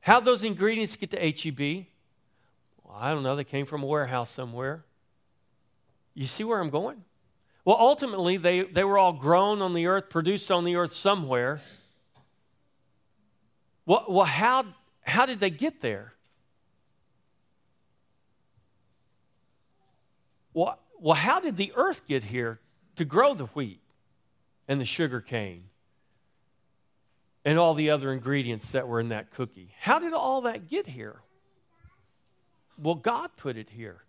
How'd 0.00 0.24
those 0.24 0.44
ingredients 0.44 0.96
get 0.96 1.10
to 1.12 1.18
HEB? 1.18 1.86
Well, 2.82 2.96
I 2.98 3.12
don't 3.12 3.22
know. 3.22 3.36
They 3.36 3.44
came 3.44 3.64
from 3.64 3.82
a 3.82 3.86
warehouse 3.86 4.30
somewhere. 4.30 4.84
You 6.12 6.26
see 6.26 6.44
where 6.44 6.60
I'm 6.60 6.70
going? 6.70 7.02
Well, 7.64 7.76
ultimately, 7.78 8.36
they, 8.36 8.62
they 8.62 8.84
were 8.84 8.98
all 8.98 9.14
grown 9.14 9.62
on 9.62 9.72
the 9.72 9.86
earth, 9.86 10.10
produced 10.10 10.50
on 10.50 10.64
the 10.64 10.76
earth 10.76 10.92
somewhere. 10.92 11.60
Well, 13.86 14.04
well 14.08 14.26
how, 14.26 14.66
how 15.00 15.24
did 15.24 15.40
they 15.40 15.50
get 15.50 15.80
there? 15.80 16.12
Well, 20.52 20.78
well, 21.00 21.14
how 21.14 21.40
did 21.40 21.56
the 21.56 21.72
earth 21.74 22.06
get 22.06 22.22
here 22.22 22.60
to 22.96 23.04
grow 23.04 23.34
the 23.34 23.46
wheat 23.46 23.80
and 24.68 24.80
the 24.80 24.84
sugar 24.84 25.20
cane 25.20 25.64
and 27.44 27.58
all 27.58 27.74
the 27.74 27.90
other 27.90 28.12
ingredients 28.12 28.70
that 28.72 28.86
were 28.86 29.00
in 29.00 29.08
that 29.08 29.30
cookie? 29.30 29.70
How 29.80 29.98
did 29.98 30.12
all 30.12 30.42
that 30.42 30.68
get 30.68 30.86
here? 30.86 31.20
Well, 32.78 32.94
God 32.94 33.30
put 33.36 33.56
it 33.56 33.70
here. 33.70 34.02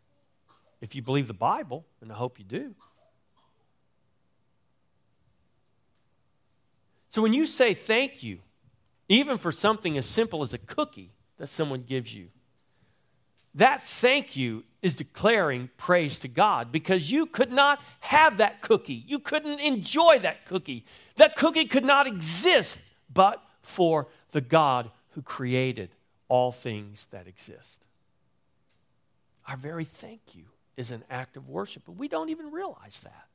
If 0.82 0.94
you 0.94 1.02
believe 1.02 1.28
the 1.28 1.34
Bible, 1.34 1.86
and 2.02 2.12
I 2.12 2.16
hope 2.16 2.38
you 2.38 2.46
do. 2.46 2.76
So 7.16 7.22
when 7.22 7.32
you 7.32 7.46
say 7.46 7.74
thank 7.74 8.24
you, 8.24 8.40
even 9.08 9.38
for 9.38 9.50
something 9.50 9.98
as 9.98 10.06
simple 10.06 10.44
as 10.44 10.54
a 10.54 10.58
cookie 10.58 11.14
that 11.38 11.48
someone 11.48 11.84
gives 11.84 12.14
you, 12.14 12.28
that 13.54 13.82
thank 13.82 14.36
you 14.36 14.66
is 14.82 14.96
declaring 14.96 15.70
praise 15.78 16.20
to 16.20 16.28
God 16.28 16.74
because 16.74 17.10
you 17.10 17.26
could 17.26 17.54
not 17.54 17.82
have 18.02 18.36
that 18.40 18.62
cookie. 18.62 19.02
You 19.08 19.20
couldn't 19.20 19.62
enjoy 19.62 20.20
that 20.24 20.46
cookie. 20.46 20.84
That 21.16 21.38
cookie 21.38 21.64
could 21.64 21.86
not 21.86 22.06
exist 22.06 22.82
but 23.14 23.42
for 23.62 24.10
the 24.32 24.42
God 24.42 24.92
who 25.12 25.22
created 25.22 25.92
all 26.28 26.52
things 26.52 27.08
that 27.12 27.28
exist. 27.28 27.86
Our 29.48 29.56
very 29.56 29.86
thank 29.86 30.36
you 30.36 30.48
is 30.76 30.92
an 30.92 31.06
act 31.10 31.38
of 31.38 31.48
worship, 31.48 31.84
but 31.86 31.96
we 31.96 32.10
don't 32.10 32.28
even 32.28 32.52
realize 32.52 33.00
that. 33.06 33.30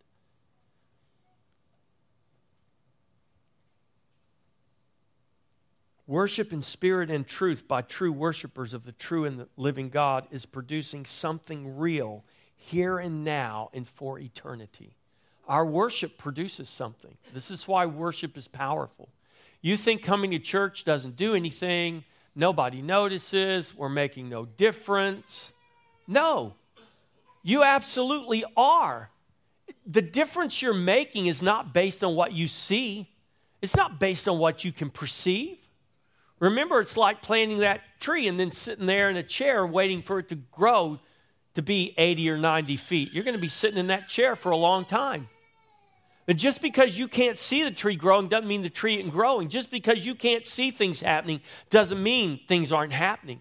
Worship 6.10 6.52
in 6.52 6.60
spirit 6.60 7.08
and 7.08 7.24
truth 7.24 7.68
by 7.68 7.82
true 7.82 8.10
worshipers 8.10 8.74
of 8.74 8.84
the 8.84 8.90
true 8.90 9.26
and 9.26 9.38
the 9.38 9.46
living 9.56 9.90
God 9.90 10.26
is 10.32 10.44
producing 10.44 11.06
something 11.06 11.78
real 11.78 12.24
here 12.56 12.98
and 12.98 13.22
now 13.22 13.70
and 13.72 13.88
for 13.88 14.18
eternity. 14.18 14.96
Our 15.46 15.64
worship 15.64 16.18
produces 16.18 16.68
something. 16.68 17.16
This 17.32 17.52
is 17.52 17.68
why 17.68 17.86
worship 17.86 18.36
is 18.36 18.48
powerful. 18.48 19.08
You 19.62 19.76
think 19.76 20.02
coming 20.02 20.32
to 20.32 20.40
church 20.40 20.82
doesn't 20.84 21.14
do 21.14 21.36
anything, 21.36 22.02
nobody 22.34 22.82
notices, 22.82 23.72
we're 23.72 23.88
making 23.88 24.28
no 24.28 24.46
difference. 24.46 25.52
No, 26.08 26.54
you 27.44 27.62
absolutely 27.62 28.42
are. 28.56 29.10
The 29.86 30.02
difference 30.02 30.60
you're 30.60 30.74
making 30.74 31.26
is 31.26 31.40
not 31.40 31.72
based 31.72 32.02
on 32.02 32.16
what 32.16 32.32
you 32.32 32.48
see, 32.48 33.08
it's 33.62 33.76
not 33.76 34.00
based 34.00 34.26
on 34.26 34.40
what 34.40 34.64
you 34.64 34.72
can 34.72 34.90
perceive. 34.90 35.59
Remember, 36.40 36.80
it's 36.80 36.96
like 36.96 37.22
planting 37.22 37.58
that 37.58 37.82
tree 38.00 38.26
and 38.26 38.40
then 38.40 38.50
sitting 38.50 38.86
there 38.86 39.10
in 39.10 39.16
a 39.16 39.22
chair 39.22 39.66
waiting 39.66 40.02
for 40.02 40.18
it 40.18 40.30
to 40.30 40.34
grow 40.34 40.98
to 41.54 41.62
be 41.62 41.94
80 41.98 42.30
or 42.30 42.38
90 42.38 42.76
feet. 42.76 43.12
You're 43.12 43.24
going 43.24 43.36
to 43.36 43.40
be 43.40 43.48
sitting 43.48 43.78
in 43.78 43.88
that 43.88 44.08
chair 44.08 44.34
for 44.34 44.50
a 44.50 44.56
long 44.56 44.84
time. 44.84 45.28
But 46.26 46.36
just 46.36 46.62
because 46.62 46.98
you 46.98 47.08
can't 47.08 47.36
see 47.36 47.62
the 47.62 47.70
tree 47.70 47.96
growing 47.96 48.28
doesn't 48.28 48.48
mean 48.48 48.62
the 48.62 48.70
tree 48.70 48.98
isn't 48.98 49.10
growing. 49.10 49.48
Just 49.48 49.70
because 49.70 50.06
you 50.06 50.14
can't 50.14 50.46
see 50.46 50.70
things 50.70 51.00
happening 51.00 51.40
doesn't 51.68 52.02
mean 52.02 52.40
things 52.48 52.72
aren't 52.72 52.92
happening. 52.92 53.40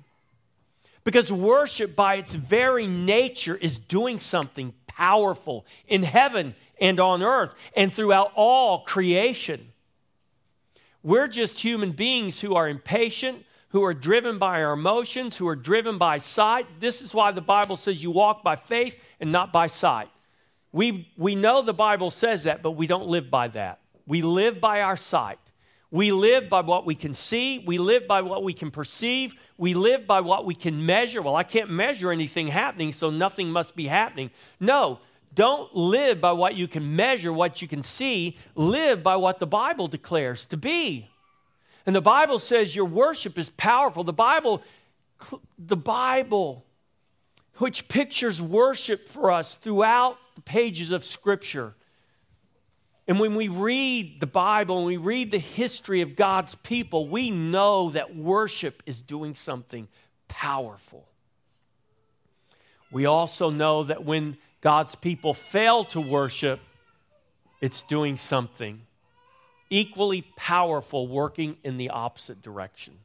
Because 1.04 1.32
worship, 1.32 1.96
by 1.96 2.16
its 2.16 2.34
very 2.36 2.88
nature, 2.88 3.56
is 3.56 3.78
doing 3.78 4.20
something 4.20 4.74
powerful 4.88 5.66
in 5.88 6.04
heaven 6.04 6.56
and 6.82 7.00
on 7.00 7.24
earth 7.24 7.56
and 7.76 7.94
throughout 7.94 8.32
all 8.36 8.80
creation. 8.80 9.69
We're 11.10 11.28
just 11.28 11.60
human 11.60 11.94
beings 11.94 12.40
who 12.40 12.54
are 12.54 12.70
impatient, 12.70 13.44
who 13.70 13.84
are 13.84 13.96
driven 13.96 14.38
by 14.38 14.62
our 14.62 14.74
emotions, 14.74 15.36
who 15.36 15.48
are 15.48 15.56
driven 15.56 15.98
by 15.98 16.20
sight. 16.20 16.68
This 16.80 17.02
is 17.02 17.16
why 17.16 17.32
the 17.32 17.42
Bible 17.42 17.78
says 17.78 18.04
you 18.04 18.12
walk 18.12 18.44
by 18.44 18.56
faith 18.56 19.04
and 19.20 19.32
not 19.32 19.52
by 19.52 19.66
sight. 19.66 20.10
We, 20.72 21.12
we 21.18 21.34
know 21.34 21.64
the 21.64 21.74
Bible 21.74 22.12
says 22.12 22.44
that, 22.44 22.62
but 22.62 22.74
we 22.74 22.86
don't 22.86 23.08
live 23.08 23.32
by 23.32 23.48
that. 23.48 23.80
We 24.06 24.22
live 24.22 24.62
by 24.62 24.84
our 24.84 24.96
sight. 24.96 25.40
We 25.90 26.12
live 26.12 26.48
by 26.48 26.62
what 26.62 26.86
we 26.86 26.94
can 26.94 27.16
see. 27.16 27.58
We 27.58 27.80
live 27.80 28.08
by 28.08 28.22
what 28.22 28.44
we 28.44 28.54
can 28.54 28.70
perceive. 28.70 29.34
We 29.58 29.74
live 29.74 30.06
by 30.06 30.22
what 30.22 30.46
we 30.46 30.54
can 30.54 30.86
measure. 30.86 31.24
Well, 31.24 31.36
I 31.36 31.42
can't 31.42 31.72
measure 31.72 32.12
anything 32.12 32.50
happening, 32.50 32.94
so 32.94 33.10
nothing 33.10 33.50
must 33.50 33.76
be 33.76 33.88
happening. 33.88 34.30
No, 34.60 35.00
don't 35.34 35.76
live 35.76 36.20
by 36.20 36.32
what 36.32 36.56
you 36.56 36.68
can 36.68 36.96
measure, 36.96 37.32
what 37.32 37.62
you 37.62 37.68
can 37.68 37.84
see. 37.84 38.38
Live 38.56 39.04
by 39.04 39.16
what 39.16 39.40
the 39.40 39.48
Bible 39.48 39.88
declares 39.88 40.46
to 40.48 40.58
be. 40.58 41.10
And 41.86 41.96
the 41.96 42.02
Bible 42.02 42.40
says 42.40 42.76
your 42.76 42.86
worship 42.86 43.38
is 43.38 43.50
powerful. 43.52 44.04
The 44.04 44.14
Bible, 44.14 44.62
the 45.58 45.78
Bible, 45.78 46.66
which 47.58 47.88
pictures 47.88 48.42
worship 48.42 49.08
for 49.08 49.32
us 49.32 49.56
throughout 49.56 50.18
the 50.36 50.42
pages 50.42 50.92
of 50.92 51.04
Scripture. 51.06 51.74
And 53.08 53.20
when 53.20 53.36
we 53.36 53.48
read 53.48 54.20
the 54.20 54.28
Bible 54.28 54.78
and 54.78 54.86
we 54.86 54.98
read 54.98 55.32
the 55.32 55.40
history 55.40 56.02
of 56.02 56.16
God's 56.16 56.56
people, 56.56 57.08
we 57.08 57.32
know 57.32 57.90
that 57.92 58.16
worship 58.16 58.84
is 58.86 59.02
doing 59.02 59.34
something 59.34 59.88
powerful. 60.28 61.08
We 62.92 63.06
also 63.06 63.50
know 63.50 63.84
that 63.84 64.06
when 64.06 64.38
God's 64.62 64.96
people 64.96 65.34
fail 65.34 65.84
to 65.86 66.02
worship, 66.02 66.60
it's 67.62 67.82
doing 67.82 68.18
something 68.18 68.82
equally 69.70 70.24
powerful, 70.36 71.08
working 71.08 71.58
in 71.64 71.78
the 71.78 71.90
opposite 71.90 72.42
direction. 72.42 72.96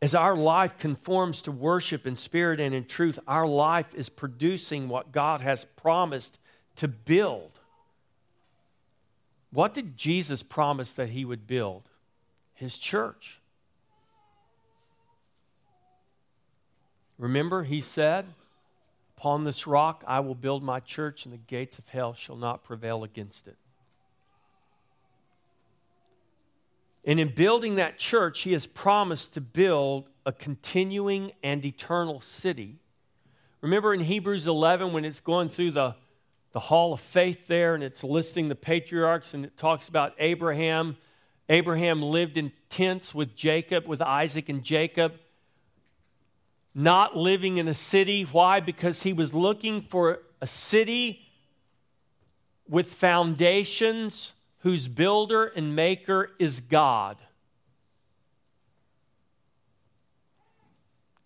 As 0.00 0.14
our 0.14 0.36
life 0.36 0.78
conforms 0.78 1.42
to 1.42 1.52
worship 1.52 2.06
in 2.06 2.16
spirit 2.16 2.58
and 2.58 2.74
in 2.74 2.84
truth, 2.84 3.18
our 3.28 3.46
life 3.46 3.94
is 3.94 4.08
producing 4.08 4.88
what 4.88 5.12
God 5.12 5.40
has 5.40 5.64
promised 5.76 6.40
to 6.76 6.88
build. 6.88 7.52
What 9.52 9.74
did 9.74 9.96
Jesus 9.96 10.42
promise 10.42 10.90
that 10.92 11.10
he 11.10 11.24
would 11.24 11.46
build? 11.46 11.88
His 12.54 12.78
church. 12.78 13.38
Remember, 17.22 17.62
he 17.62 17.80
said, 17.80 18.26
Upon 19.16 19.44
this 19.44 19.64
rock 19.68 20.02
I 20.08 20.18
will 20.18 20.34
build 20.34 20.64
my 20.64 20.80
church, 20.80 21.24
and 21.24 21.32
the 21.32 21.38
gates 21.38 21.78
of 21.78 21.88
hell 21.88 22.14
shall 22.14 22.34
not 22.34 22.64
prevail 22.64 23.04
against 23.04 23.46
it. 23.46 23.56
And 27.04 27.20
in 27.20 27.32
building 27.32 27.76
that 27.76 27.96
church, 27.96 28.40
he 28.40 28.52
has 28.54 28.66
promised 28.66 29.34
to 29.34 29.40
build 29.40 30.08
a 30.26 30.32
continuing 30.32 31.30
and 31.44 31.64
eternal 31.64 32.20
city. 32.20 32.80
Remember 33.60 33.94
in 33.94 34.00
Hebrews 34.00 34.48
11 34.48 34.92
when 34.92 35.04
it's 35.04 35.20
going 35.20 35.48
through 35.48 35.70
the, 35.70 35.94
the 36.50 36.58
hall 36.58 36.92
of 36.92 37.00
faith 37.00 37.46
there 37.46 37.76
and 37.76 37.84
it's 37.84 38.02
listing 38.02 38.48
the 38.48 38.56
patriarchs 38.56 39.32
and 39.32 39.44
it 39.44 39.56
talks 39.56 39.88
about 39.88 40.12
Abraham. 40.18 40.96
Abraham 41.48 42.02
lived 42.02 42.36
in 42.36 42.50
tents 42.68 43.14
with 43.14 43.36
Jacob, 43.36 43.86
with 43.86 44.02
Isaac 44.02 44.48
and 44.48 44.64
Jacob, 44.64 45.14
not 46.74 47.16
living 47.16 47.58
in 47.58 47.68
a 47.68 47.74
city. 47.74 48.22
Why? 48.22 48.60
Because 48.60 49.02
he 49.02 49.12
was 49.12 49.34
looking 49.34 49.82
for 49.82 50.20
a 50.40 50.46
city 50.46 51.22
with 52.68 52.92
foundations 52.92 54.32
whose 54.60 54.88
builder 54.88 55.44
and 55.44 55.76
maker 55.76 56.30
is 56.38 56.60
God. 56.60 57.18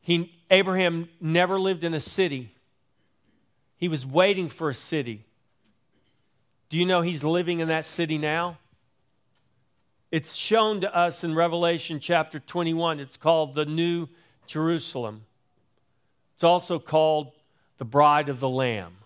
He, 0.01 0.33
Abraham 0.51 1.09
never 1.21 1.59
lived 1.59 1.85
in 1.85 1.93
a 1.93 2.01
city, 2.01 2.55
he 3.77 3.89
was 3.89 4.07
waiting 4.07 4.49
for 4.49 4.71
a 4.71 4.75
city. 4.75 5.25
Do 6.69 6.79
you 6.79 6.87
know 6.87 7.03
he's 7.03 7.23
living 7.23 7.61
in 7.61 7.69
that 7.69 7.87
city 7.87 8.19
now? 8.19 8.59
It's 10.11 10.35
shown 10.35 10.81
to 10.81 10.97
us 10.97 11.23
in 11.23 11.35
Revelation 11.35 12.01
chapter 12.01 12.41
21. 12.41 12.99
It's 12.99 13.17
called 13.17 13.55
the 13.55 13.67
New 13.67 14.09
Jerusalem. 14.47 15.26
It's 16.37 16.45
also 16.45 16.79
called 16.79 17.33
the 17.79 17.85
bride 17.85 18.29
of 18.29 18.39
the 18.41 18.49
Lamb. 18.49 18.99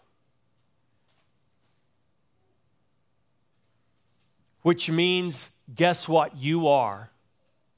which 4.63 4.91
means, 4.91 5.51
guess 5.75 6.09
what? 6.09 6.37
You 6.37 6.69
are. 6.69 7.11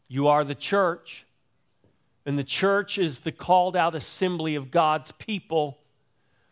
You 0.09 0.29
are 0.29 0.45
the 0.45 0.55
church. 0.55 1.25
And 2.27 2.39
the 2.39 2.45
church 2.45 2.99
is 2.99 3.21
the 3.21 3.33
called 3.33 3.77
out 3.77 3.95
assembly 3.95 4.55
of 4.55 4.71
God's 4.71 5.13
people, 5.13 5.79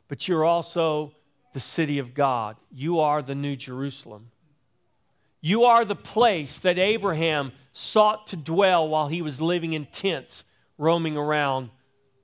but 0.09 0.27
you're 0.29 0.45
also 0.45 1.13
the 1.53 1.61
city 1.61 1.99
of 1.99 2.15
God. 2.15 2.57
You 2.73 3.01
are 3.01 3.23
the 3.23 3.35
New 3.35 3.57
Jerusalem. 3.57 4.31
You 5.41 5.65
are 5.65 5.85
the 5.85 5.97
place 5.97 6.59
that 6.59 6.79
Abraham 6.79 7.53
sought 7.73 8.27
to 8.29 8.37
dwell 8.37 8.89
while 8.89 9.09
he 9.09 9.23
was 9.23 9.41
living 9.41 9.73
in 9.73 9.87
tents, 9.87 10.45
roaming 10.77 11.17
around 11.17 11.71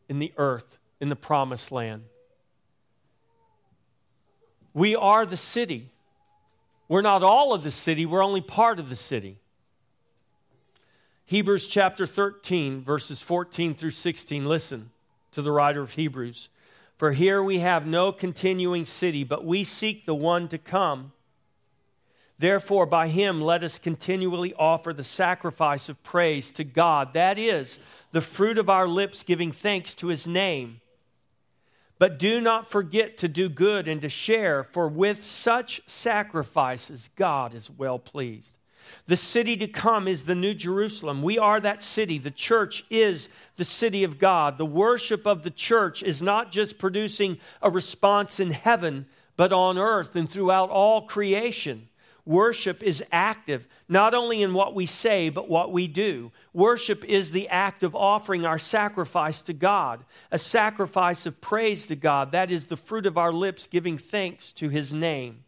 in 0.08 0.18
the 0.18 0.32
earth, 0.36 0.78
in 1.00 1.08
the 1.08 1.16
promised 1.16 1.72
land. 1.72 2.04
We 4.72 4.94
are 4.94 5.24
the 5.24 5.36
city. 5.36 5.90
We're 6.88 7.02
not 7.02 7.22
all 7.22 7.52
of 7.52 7.62
the 7.62 7.70
city, 7.70 8.06
we're 8.06 8.24
only 8.24 8.40
part 8.40 8.78
of 8.78 8.88
the 8.88 8.96
city. 8.96 9.38
Hebrews 11.24 11.66
chapter 11.66 12.06
13, 12.06 12.82
verses 12.82 13.20
14 13.20 13.74
through 13.74 13.90
16. 13.90 14.46
Listen 14.46 14.90
to 15.32 15.42
the 15.42 15.50
writer 15.50 15.82
of 15.82 15.94
Hebrews. 15.94 16.48
For 16.96 17.10
here 17.10 17.42
we 17.42 17.58
have 17.58 17.84
no 17.84 18.12
continuing 18.12 18.86
city, 18.86 19.24
but 19.24 19.44
we 19.44 19.64
seek 19.64 20.06
the 20.06 20.14
one 20.14 20.46
to 20.48 20.58
come. 20.58 21.12
Therefore, 22.38 22.86
by 22.86 23.08
him 23.08 23.40
let 23.40 23.62
us 23.62 23.78
continually 23.78 24.54
offer 24.54 24.92
the 24.92 25.02
sacrifice 25.02 25.88
of 25.88 26.02
praise 26.02 26.50
to 26.52 26.64
God. 26.64 27.12
That 27.14 27.38
is, 27.38 27.80
the 28.16 28.22
fruit 28.22 28.56
of 28.56 28.70
our 28.70 28.88
lips 28.88 29.22
giving 29.22 29.52
thanks 29.52 29.94
to 29.94 30.06
his 30.06 30.26
name. 30.26 30.80
But 31.98 32.18
do 32.18 32.40
not 32.40 32.66
forget 32.66 33.18
to 33.18 33.28
do 33.28 33.50
good 33.50 33.86
and 33.86 34.00
to 34.00 34.08
share, 34.08 34.64
for 34.64 34.88
with 34.88 35.22
such 35.22 35.82
sacrifices 35.86 37.10
God 37.14 37.52
is 37.52 37.68
well 37.68 37.98
pleased. 37.98 38.56
The 39.04 39.18
city 39.18 39.54
to 39.58 39.68
come 39.68 40.08
is 40.08 40.24
the 40.24 40.34
New 40.34 40.54
Jerusalem. 40.54 41.22
We 41.22 41.38
are 41.38 41.60
that 41.60 41.82
city. 41.82 42.16
The 42.16 42.30
church 42.30 42.86
is 42.88 43.28
the 43.56 43.66
city 43.66 44.02
of 44.02 44.18
God. 44.18 44.56
The 44.56 44.64
worship 44.64 45.26
of 45.26 45.42
the 45.42 45.50
church 45.50 46.02
is 46.02 46.22
not 46.22 46.50
just 46.50 46.78
producing 46.78 47.36
a 47.60 47.68
response 47.68 48.40
in 48.40 48.50
heaven, 48.50 49.04
but 49.36 49.52
on 49.52 49.76
earth 49.76 50.16
and 50.16 50.26
throughout 50.26 50.70
all 50.70 51.02
creation. 51.02 51.90
Worship 52.26 52.82
is 52.82 53.04
active, 53.12 53.68
not 53.88 54.12
only 54.12 54.42
in 54.42 54.52
what 54.52 54.74
we 54.74 54.84
say, 54.84 55.28
but 55.28 55.48
what 55.48 55.70
we 55.72 55.86
do. 55.86 56.32
Worship 56.52 57.04
is 57.04 57.30
the 57.30 57.48
act 57.48 57.84
of 57.84 57.94
offering 57.94 58.44
our 58.44 58.58
sacrifice 58.58 59.42
to 59.42 59.52
God, 59.52 60.04
a 60.32 60.38
sacrifice 60.38 61.24
of 61.24 61.40
praise 61.40 61.86
to 61.86 61.94
God. 61.94 62.32
That 62.32 62.50
is 62.50 62.66
the 62.66 62.76
fruit 62.76 63.06
of 63.06 63.16
our 63.16 63.32
lips 63.32 63.68
giving 63.68 63.96
thanks 63.96 64.50
to 64.54 64.68
His 64.68 64.92
name. 64.92 65.44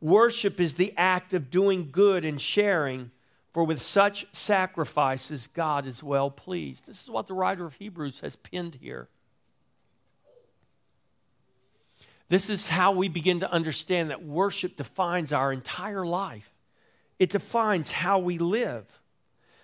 Worship 0.00 0.60
is 0.60 0.74
the 0.74 0.92
act 0.96 1.34
of 1.34 1.50
doing 1.50 1.90
good 1.92 2.24
and 2.24 2.40
sharing, 2.40 3.12
for 3.52 3.62
with 3.62 3.80
such 3.80 4.26
sacrifices 4.32 5.46
God 5.46 5.86
is 5.86 6.02
well 6.02 6.32
pleased. 6.32 6.86
This 6.86 7.02
is 7.02 7.10
what 7.10 7.28
the 7.28 7.34
writer 7.34 7.64
of 7.64 7.74
Hebrews 7.74 8.20
has 8.20 8.34
pinned 8.34 8.78
here. 8.80 9.08
This 12.28 12.50
is 12.50 12.68
how 12.68 12.92
we 12.92 13.08
begin 13.08 13.40
to 13.40 13.50
understand 13.50 14.10
that 14.10 14.22
worship 14.22 14.76
defines 14.76 15.32
our 15.32 15.52
entire 15.52 16.04
life. 16.04 16.50
It 17.18 17.30
defines 17.30 17.90
how 17.90 18.18
we 18.18 18.38
live. 18.38 18.84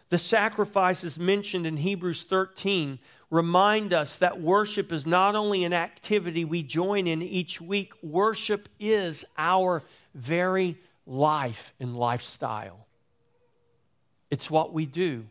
The 0.08 0.18
sacrifices 0.18 1.18
mentioned 1.18 1.66
in 1.66 1.76
Hebrews 1.76 2.22
13 2.24 2.98
remind 3.30 3.92
us 3.92 4.16
that 4.16 4.40
worship 4.40 4.92
is 4.92 5.06
not 5.06 5.34
only 5.34 5.64
an 5.64 5.72
activity 5.72 6.44
we 6.44 6.62
join 6.62 7.06
in 7.06 7.20
each 7.20 7.60
week, 7.60 7.92
worship 8.02 8.68
is 8.78 9.24
our 9.36 9.82
very 10.14 10.78
life 11.06 11.74
and 11.80 11.96
lifestyle. 11.96 12.86
It's 14.30 14.50
what 14.50 14.72
we 14.72 14.86
do, 14.86 15.26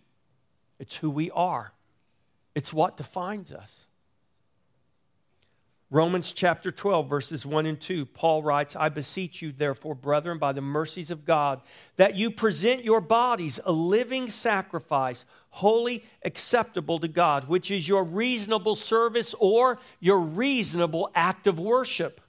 it's 0.79 0.95
who 0.95 1.09
we 1.09 1.31
are, 1.31 1.71
it's 2.53 2.73
what 2.73 2.97
defines 2.97 3.51
us. 3.51 3.85
Romans 5.93 6.33
chapter 6.33 6.71
12, 6.71 7.07
verses 7.07 7.45
1 7.45 7.67
and 7.67 7.79
2, 7.79 8.07
Paul 8.07 8.41
writes, 8.41 8.75
I 8.75 8.89
beseech 8.89 9.43
you, 9.43 9.51
therefore, 9.51 9.93
brethren, 9.93 10.39
by 10.39 10.51
the 10.51 10.59
mercies 10.59 11.11
of 11.11 11.23
God, 11.23 11.61
that 11.97 12.15
you 12.15 12.31
present 12.31 12.83
your 12.83 12.99
bodies 12.99 13.59
a 13.63 13.71
living 13.71 14.27
sacrifice, 14.31 15.23
holy, 15.51 16.03
acceptable 16.25 16.97
to 16.97 17.07
God, 17.07 17.47
which 17.47 17.69
is 17.69 17.87
your 17.87 18.03
reasonable 18.03 18.75
service 18.75 19.35
or 19.37 19.77
your 19.99 20.19
reasonable 20.19 21.11
act 21.13 21.45
of 21.45 21.59
worship. 21.59 22.21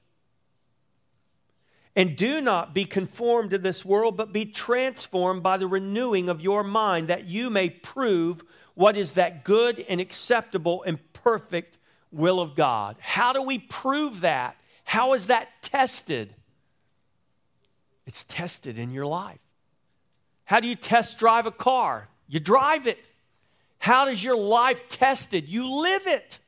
And 1.97 2.17
do 2.17 2.43
not 2.43 2.75
be 2.75 2.85
conformed 2.85 3.49
to 3.53 3.59
this 3.59 3.83
world, 3.83 4.15
but 4.15 4.31
be 4.31 4.45
transformed 4.45 5.43
by 5.43 5.57
the 5.57 5.67
renewing 5.67 6.29
of 6.29 6.43
your 6.43 6.65
mind, 6.65 7.09
that 7.09 7.29
you 7.29 7.49
may 7.49 7.71
prove 7.71 8.45
what 8.75 8.99
is 8.99 9.13
that 9.13 9.43
good 9.43 9.83
and 9.89 10.03
acceptable 10.03 10.83
and 10.83 10.99
perfect 11.15 11.79
will 12.15 12.41
of 12.41 12.55
God. 12.55 12.97
How 13.01 13.33
do 13.33 13.43
we 13.43 13.59
prove 13.59 14.23
that? 14.23 14.57
How 14.85 15.15
is 15.15 15.27
that 15.27 15.49
tested? 15.63 16.35
It's 18.07 18.25
tested 18.25 18.79
in 18.79 18.91
your 18.91 19.07
life. 19.07 19.39
How 20.45 20.61
do 20.61 20.69
you 20.69 20.77
test 20.77 21.19
drive 21.19 21.47
a 21.47 21.51
car? 21.51 22.09
You 22.29 22.41
drive 22.41 22.87
it. 22.87 23.05
How 23.79 24.05
does 24.05 24.23
your 24.23 24.37
life 24.37 24.89
tested? 24.89 25.49
You 25.49 25.81
live 25.83 26.07
it. 26.07 26.39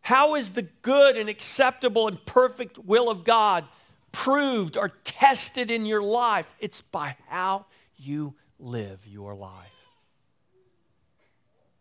How 0.00 0.34
is 0.34 0.50
the 0.50 0.62
good 0.62 1.16
and 1.16 1.28
acceptable 1.28 2.08
and 2.08 2.24
perfect 2.26 2.78
will 2.78 3.08
of 3.08 3.24
God 3.24 3.64
proved 4.12 4.76
or 4.76 4.90
tested 5.02 5.70
in 5.70 5.86
your 5.86 6.02
life? 6.02 6.54
It's 6.60 6.82
by 6.82 7.16
how 7.28 7.66
you 7.96 8.34
live 8.58 9.06
your 9.06 9.34
life. 9.34 9.72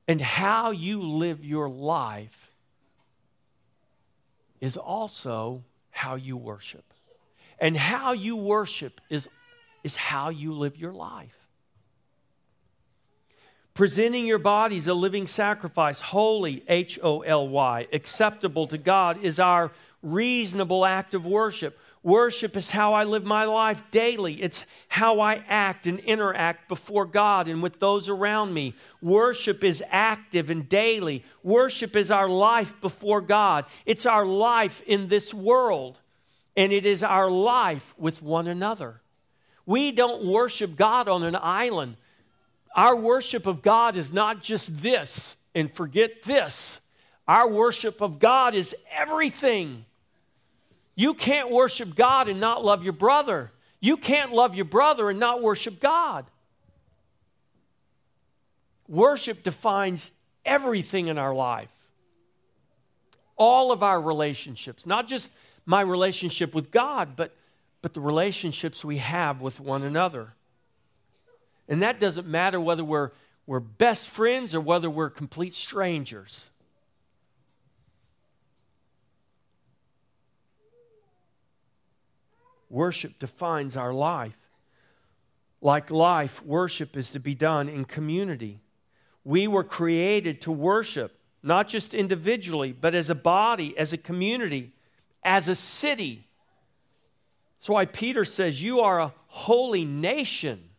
And 0.08 0.22
how 0.22 0.72
you 0.72 1.02
live 1.02 1.44
your 1.44 1.70
life 1.70 2.53
is 4.64 4.78
also 4.78 5.62
how 5.92 6.16
you 6.16 6.38
worship. 6.38 6.86
And 7.60 7.76
how 7.76 8.14
you 8.14 8.38
worship 8.38 9.02
is, 9.10 9.28
is 9.84 9.98
how 9.98 10.30
you 10.30 10.54
live 10.54 10.78
your 10.78 10.94
life. 10.94 11.36
Presenting 13.74 14.26
your 14.26 14.40
bodies 14.40 14.88
a 14.88 14.94
living 14.94 15.28
sacrifice, 15.28 16.00
holy, 16.00 16.64
H 16.70 16.98
O 17.04 17.24
L 17.24 17.50
Y, 17.50 17.88
acceptable 17.92 18.66
to 18.68 18.78
God, 18.78 19.22
is 19.22 19.38
our 19.38 19.70
reasonable 20.02 20.86
act 20.86 21.14
of 21.14 21.26
worship. 21.26 21.78
Worship 22.04 22.58
is 22.58 22.70
how 22.70 22.94
I 22.94 23.06
live 23.06 23.24
my 23.24 23.46
life 23.46 23.82
daily. 23.90 24.42
It's 24.42 24.66
how 24.90 25.22
I 25.22 25.42
act 25.48 25.88
and 25.88 26.00
interact 26.00 26.68
before 26.68 27.06
God 27.06 27.48
and 27.48 27.64
with 27.64 27.80
those 27.80 28.10
around 28.10 28.54
me. 28.54 28.74
Worship 29.02 29.64
is 29.64 29.82
active 29.90 30.50
and 30.50 30.68
daily. 30.68 31.24
Worship 31.44 31.96
is 31.96 32.12
our 32.12 32.28
life 32.28 32.80
before 32.82 33.22
God. 33.22 33.66
It's 33.86 34.06
our 34.06 34.26
life 34.26 34.82
in 34.86 35.08
this 35.08 35.34
world, 35.34 35.98
and 36.58 36.74
it 36.74 36.86
is 36.86 37.04
our 37.04 37.32
life 37.32 37.94
with 37.98 38.22
one 38.22 38.48
another. 38.48 39.00
We 39.66 39.94
don't 39.94 40.26
worship 40.26 40.76
God 40.76 41.08
on 41.08 41.24
an 41.24 41.38
island. 41.40 41.96
Our 42.76 42.98
worship 42.98 43.48
of 43.48 43.62
God 43.62 43.96
is 43.96 44.12
not 44.12 44.42
just 44.42 44.82
this 44.82 45.38
and 45.56 45.72
forget 45.72 46.24
this. 46.24 46.82
Our 47.30 47.48
worship 47.48 48.02
of 48.02 48.20
God 48.20 48.56
is 48.56 48.76
everything. 48.92 49.86
You 50.96 51.14
can't 51.14 51.50
worship 51.50 51.96
God 51.96 52.28
and 52.28 52.40
not 52.40 52.64
love 52.64 52.84
your 52.84 52.94
brother. 52.94 53.52
You 53.80 53.98
can't 53.98 54.32
love 54.32 54.56
your 54.56 54.66
brother 54.66 55.10
and 55.10 55.20
not 55.20 55.42
worship 55.42 55.80
God. 55.80 56.26
Worship 58.88 59.44
defines 59.44 60.12
everything 60.46 61.08
in 61.08 61.18
our 61.18 61.34
life, 61.34 61.72
all 63.38 63.72
of 63.72 63.82
our 63.82 64.00
relationships, 64.00 64.86
not 64.86 65.08
just 65.08 65.32
my 65.66 65.82
relationship 65.82 66.54
with 66.54 66.70
God, 66.70 67.16
but, 67.16 67.34
but 67.82 67.94
the 67.94 68.02
relationships 68.02 68.84
we 68.84 68.98
have 68.98 69.42
with 69.42 69.60
one 69.60 69.84
another. 69.84 70.34
And 71.68 71.82
that 71.82 72.00
doesn't 72.00 72.28
matter 72.28 72.60
whether 72.60 72.84
we're, 72.84 73.12
we're 73.48 73.62
best 73.62 74.10
friends 74.10 74.54
or 74.54 74.62
whether 74.62 74.90
we're 74.90 75.10
complete 75.10 75.54
strangers. 75.54 76.50
Worship 82.74 83.20
defines 83.20 83.78
our 83.78 83.94
life. 83.94 84.36
Like 85.62 85.92
life, 85.92 86.44
worship 86.44 86.98
is 86.98 87.12
to 87.12 87.20
be 87.20 87.36
done 87.36 87.70
in 87.70 87.86
community. 87.86 88.62
We 89.24 89.48
were 89.48 89.64
created 89.64 90.42
to 90.42 90.52
worship, 90.52 91.16
not 91.44 91.68
just 91.68 91.94
individually, 91.94 92.72
but 92.72 92.96
as 92.96 93.12
a 93.12 93.16
body, 93.16 93.78
as 93.78 93.94
a 93.94 93.98
community, 93.98 94.74
as 95.24 95.48
a 95.48 95.54
city. 95.54 96.28
That's 97.60 97.70
why 97.70 97.86
Peter 97.86 98.26
says, 98.26 98.64
You 98.64 98.80
are 98.80 99.00
a 99.00 99.14
holy 99.28 99.86
nation. 99.86 100.72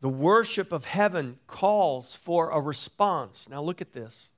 The 0.00 0.08
worship 0.08 0.72
of 0.72 0.86
heaven 0.86 1.38
calls 1.46 2.14
for 2.14 2.48
a 2.48 2.62
response. 2.62 3.46
Now, 3.46 3.60
look 3.60 3.82
at 3.82 3.92
this. 3.92 4.30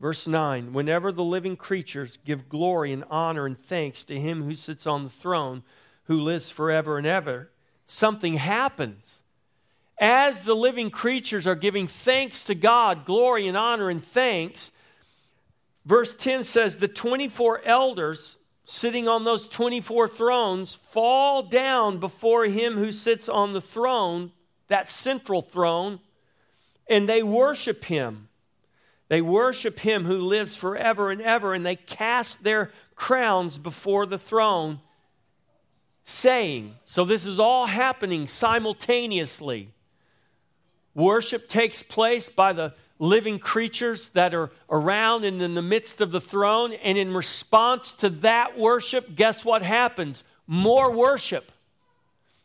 Verse 0.00 0.26
9 0.26 0.72
Whenever 0.72 1.12
the 1.12 1.24
living 1.24 1.56
creatures 1.56 2.18
give 2.24 2.48
glory 2.48 2.92
and 2.92 3.04
honor 3.10 3.46
and 3.46 3.58
thanks 3.58 4.04
to 4.04 4.18
him 4.18 4.42
who 4.42 4.54
sits 4.54 4.86
on 4.86 5.04
the 5.04 5.10
throne, 5.10 5.62
who 6.04 6.20
lives 6.20 6.50
forever 6.50 6.98
and 6.98 7.06
ever, 7.06 7.50
something 7.84 8.34
happens. 8.34 9.22
As 9.98 10.42
the 10.42 10.54
living 10.54 10.90
creatures 10.90 11.46
are 11.46 11.54
giving 11.54 11.86
thanks 11.86 12.44
to 12.44 12.54
God, 12.54 13.06
glory 13.06 13.48
and 13.48 13.56
honor 13.56 13.88
and 13.88 14.04
thanks, 14.04 14.70
verse 15.86 16.14
10 16.14 16.44
says, 16.44 16.76
The 16.76 16.88
24 16.88 17.62
elders 17.64 18.36
sitting 18.66 19.08
on 19.08 19.24
those 19.24 19.48
24 19.48 20.08
thrones 20.08 20.74
fall 20.74 21.44
down 21.44 21.98
before 21.98 22.44
him 22.44 22.74
who 22.74 22.92
sits 22.92 23.28
on 23.28 23.54
the 23.54 23.60
throne, 23.60 24.32
that 24.68 24.88
central 24.88 25.40
throne, 25.40 26.00
and 26.88 27.08
they 27.08 27.22
worship 27.22 27.84
him 27.86 28.25
they 29.08 29.22
worship 29.22 29.80
him 29.80 30.04
who 30.04 30.18
lives 30.18 30.56
forever 30.56 31.10
and 31.10 31.22
ever, 31.22 31.54
and 31.54 31.64
they 31.64 31.76
cast 31.76 32.42
their 32.42 32.70
crowns 32.96 33.58
before 33.58 34.04
the 34.06 34.18
throne, 34.18 34.80
saying, 36.04 36.74
So 36.86 37.04
this 37.04 37.24
is 37.24 37.38
all 37.38 37.66
happening 37.66 38.26
simultaneously. 38.26 39.68
Worship 40.94 41.48
takes 41.48 41.82
place 41.82 42.28
by 42.28 42.52
the 42.52 42.74
living 42.98 43.38
creatures 43.38 44.08
that 44.10 44.34
are 44.34 44.50
around 44.70 45.24
and 45.24 45.40
in 45.42 45.54
the 45.54 45.62
midst 45.62 46.00
of 46.00 46.10
the 46.10 46.20
throne, 46.20 46.72
and 46.72 46.98
in 46.98 47.14
response 47.14 47.92
to 47.92 48.08
that 48.08 48.58
worship, 48.58 49.14
guess 49.14 49.44
what 49.44 49.62
happens? 49.62 50.24
More 50.46 50.90
worship. 50.90 51.52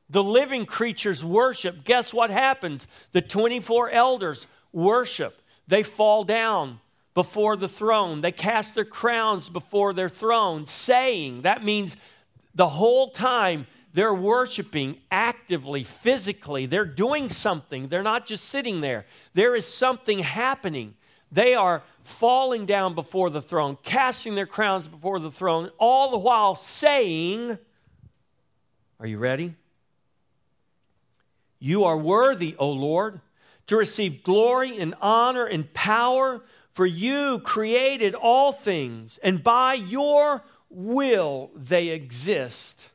The 0.10 0.22
living 0.22 0.66
creatures 0.66 1.24
worship. 1.24 1.86
Guess 1.86 2.14
what 2.14 2.30
happens? 2.30 2.88
The 3.14 3.22
24 3.22 3.92
elders 3.92 4.46
worship. 4.74 5.41
They 5.68 5.84
fall 5.84 6.24
down 6.24 6.80
before 7.14 7.56
the 7.56 7.68
throne. 7.68 8.22
They 8.22 8.32
cast 8.32 8.76
their 8.76 8.86
crowns 8.86 9.50
before 9.50 9.94
their 9.94 10.10
throne, 10.10 10.66
saying, 10.66 11.42
that 11.42 11.64
means 11.64 11.98
the 12.56 12.70
whole 12.70 13.10
time 13.10 13.68
they're 13.94 14.14
worshiping 14.14 14.98
actively, 15.12 15.84
physically. 15.84 16.66
They're 16.66 16.86
doing 16.86 17.30
something. 17.30 17.90
They're 17.90 18.04
not 18.04 18.26
just 18.26 18.46
sitting 18.46 18.82
there. 18.82 19.06
There 19.34 19.56
is 19.56 19.66
something 19.66 20.20
happening. 20.20 20.96
They 21.32 21.56
are 21.56 21.84
falling 22.04 22.66
down 22.66 22.96
before 22.96 23.30
the 23.30 23.42
throne, 23.42 23.78
casting 23.84 24.36
their 24.36 24.46
crowns 24.46 24.88
before 24.88 25.20
the 25.20 25.32
throne, 25.32 25.72
all 25.78 26.12
the 26.12 26.18
while 26.18 26.56
saying, 26.56 27.58
Are 29.00 29.08
you 29.08 29.18
ready? 29.18 29.56
You 31.60 31.84
are 31.84 31.98
worthy, 31.98 32.56
O 32.58 32.70
Lord 32.72 33.20
to 33.68 33.78
receive 33.78 34.24
glory 34.24 34.78
and 34.80 34.96
honor 35.02 35.46
and 35.46 35.74
power, 35.74 36.44
for 36.72 36.86
you 36.86 37.40
created 37.40 38.16
all 38.16 38.52
things, 38.52 39.20
and 39.24 39.44
by 39.44 39.74
your 39.74 40.44
will 40.70 41.52
they 41.56 41.90
exist 41.90 42.92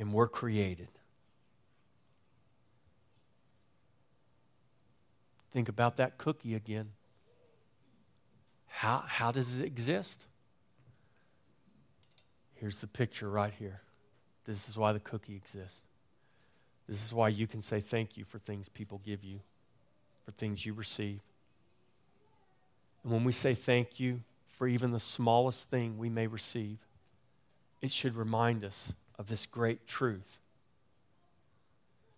and 0.00 0.14
we're 0.14 0.26
created. 0.26 0.88
Think 5.52 5.68
about 5.68 5.98
that 5.98 6.16
cookie 6.16 6.54
again. 6.54 6.90
How, 8.66 9.04
how 9.06 9.30
does 9.30 9.60
it 9.60 9.66
exist? 9.66 10.26
Here's 12.54 12.78
the 12.78 12.86
picture 12.86 13.28
right 13.28 13.52
here. 13.52 13.82
This 14.46 14.68
is 14.68 14.76
why 14.76 14.92
the 14.92 15.00
cookie 15.00 15.36
exists. 15.36 15.82
This 16.88 17.04
is 17.04 17.12
why 17.12 17.28
you 17.28 17.46
can 17.46 17.62
say 17.62 17.80
thank 17.80 18.16
you 18.16 18.24
for 18.24 18.38
things 18.38 18.68
people 18.68 19.00
give 19.04 19.22
you, 19.22 19.40
for 20.24 20.32
things 20.32 20.66
you 20.66 20.72
receive. 20.72 21.20
And 23.04 23.12
when 23.12 23.24
we 23.24 23.32
say 23.32 23.54
thank 23.54 24.00
you 24.00 24.20
for 24.58 24.66
even 24.66 24.90
the 24.90 25.00
smallest 25.00 25.70
thing 25.70 25.98
we 25.98 26.08
may 26.08 26.26
receive, 26.26 26.78
it 27.80 27.90
should 27.90 28.16
remind 28.16 28.64
us 28.64 28.92
of 29.18 29.28
this 29.28 29.46
great 29.46 29.86
truth 29.86 30.38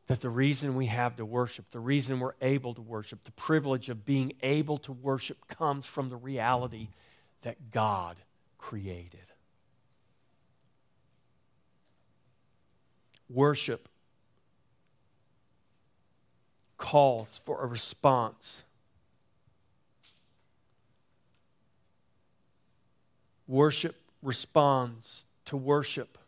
that 0.07 0.21
the 0.21 0.31
reason 0.31 0.75
we 0.75 0.87
have 0.87 1.17
to 1.17 1.25
worship, 1.25 1.71
the 1.71 1.81
reason 1.81 2.19
we're 2.19 2.35
able 2.41 2.75
to 2.75 2.83
worship, 2.83 3.23
the 3.25 3.33
privilege 3.33 3.89
of 3.89 4.05
being 4.05 4.33
able 4.43 4.79
to 4.79 4.93
worship 4.93 5.47
comes 5.49 5.87
from 5.87 6.09
the 6.09 6.17
reality 6.17 6.89
that 7.43 7.71
God 7.71 8.17
created. 8.59 9.21
Worship 13.33 13.89
calls 16.77 17.41
for 17.45 17.63
a 17.63 17.67
response. 17.67 18.65
Worship 23.47 23.97
responds 24.23 25.27
to 25.45 25.57
worship 25.57 26.19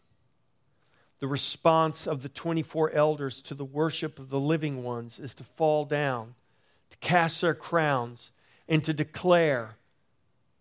the 1.25 1.29
response 1.29 2.07
of 2.07 2.23
the 2.23 2.29
24 2.29 2.91
elders 2.91 3.41
to 3.41 3.55
the 3.55 3.65
worship 3.65 4.19
of 4.19 4.29
the 4.29 4.39
living 4.39 4.83
ones 4.83 5.19
is 5.19 5.35
to 5.37 5.43
fall 5.43 5.87
down, 5.87 6.35
to 6.91 6.99
cast 6.99 7.41
their 7.41 7.55
crowns, 7.55 8.31
and 8.69 8.85
to 8.85 8.93
declare, 8.93 9.77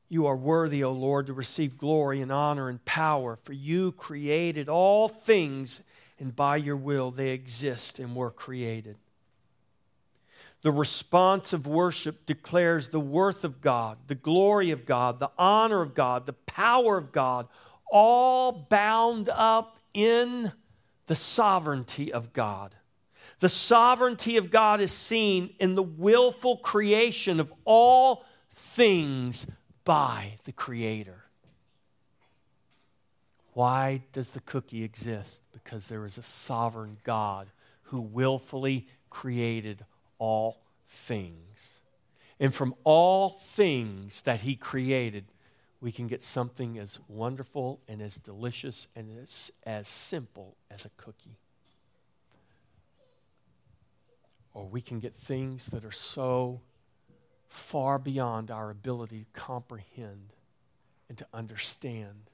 You 0.08 0.26
are 0.26 0.38
worthy, 0.38 0.82
O 0.82 0.94
Lord, 0.94 1.28
to 1.28 1.34
receive 1.34 1.78
glory 1.78 2.22
and 2.22 2.32
honor 2.32 2.70
and 2.70 2.86
power, 2.86 3.38
for 3.44 3.52
you 3.52 3.92
created 3.92 4.70
all 4.70 5.10
things, 5.10 5.82
and 6.20 6.36
by 6.36 6.58
your 6.58 6.78
will 6.78 7.12
they 7.12 7.30
exist 7.30 8.00
and 8.00 8.16
were 8.16 8.32
created. 8.32 8.98
The 10.62 10.72
response 10.72 11.52
of 11.52 11.68
worship 11.68 12.26
declares 12.26 12.88
the 12.88 13.00
worth 13.00 13.44
of 13.44 13.60
God, 13.60 13.98
the 14.08 14.16
glory 14.16 14.72
of 14.72 14.86
God, 14.86 15.20
the 15.20 15.32
honor 15.38 15.82
of 15.82 15.94
God, 15.94 16.26
the 16.26 16.34
power 16.34 16.98
of 16.98 17.12
God, 17.12 17.48
all 17.92 18.52
bound 18.52 19.28
up 19.30 19.78
in 19.94 20.54
the 21.08 21.16
sovereignty 21.16 22.14
of 22.14 22.32
God. 22.32 22.76
The 23.40 23.50
sovereignty 23.50 24.38
of 24.38 24.52
God 24.52 24.80
is 24.80 24.92
seen 24.92 25.54
in 25.60 25.76
the 25.76 25.84
willful 25.84 26.58
creation 26.58 27.42
of 27.42 27.52
all 27.66 28.24
things 28.50 29.46
by 29.84 30.38
the 30.46 30.54
Creator. 30.54 31.23
Why 33.54 34.04
does 34.12 34.32
the 34.32 34.40
cookie 34.42 34.84
exist? 34.84 35.42
Because 35.52 35.88
there 35.88 36.06
is 36.06 36.18
a 36.18 36.24
sovereign 36.24 36.98
God 37.04 37.48
who 37.84 38.02
willfully 38.02 38.88
created 39.10 39.86
all 40.18 40.62
things. 40.88 41.74
And 42.40 42.54
from 42.54 42.74
all 42.84 43.30
things 43.30 44.22
that 44.22 44.42
He 44.42 44.56
created, 44.56 45.26
we 45.82 45.92
can 45.92 46.08
get 46.08 46.24
something 46.24 46.80
as 46.80 47.00
wonderful 47.08 47.82
and 47.88 48.02
as 48.02 48.16
delicious 48.16 48.88
and 48.96 49.08
as, 49.22 49.52
as 49.66 49.88
simple 49.88 50.56
as 50.72 50.86
a 50.86 50.90
cookie. 50.98 51.38
Or 54.54 54.66
we 54.66 54.82
can 54.82 55.00
get 55.00 55.14
things 55.14 55.68
that 55.68 55.84
are 55.84 55.92
so 55.92 56.62
far 57.50 58.00
beyond 58.00 58.50
our 58.50 58.70
ability 58.70 59.26
to 59.26 59.40
comprehend 59.40 60.34
and 61.10 61.18
to 61.18 61.28
understand, 61.34 62.30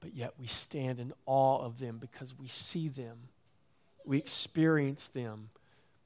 but 0.00 0.14
yet 0.14 0.34
we 0.38 0.46
stand 0.46 1.00
in 1.00 1.12
awe 1.26 1.60
of 1.64 1.78
them 1.78 1.98
because 1.98 2.34
we 2.38 2.48
see 2.48 2.88
them, 2.88 3.16
we 4.04 4.18
experience 4.18 5.08
them, 5.08 5.50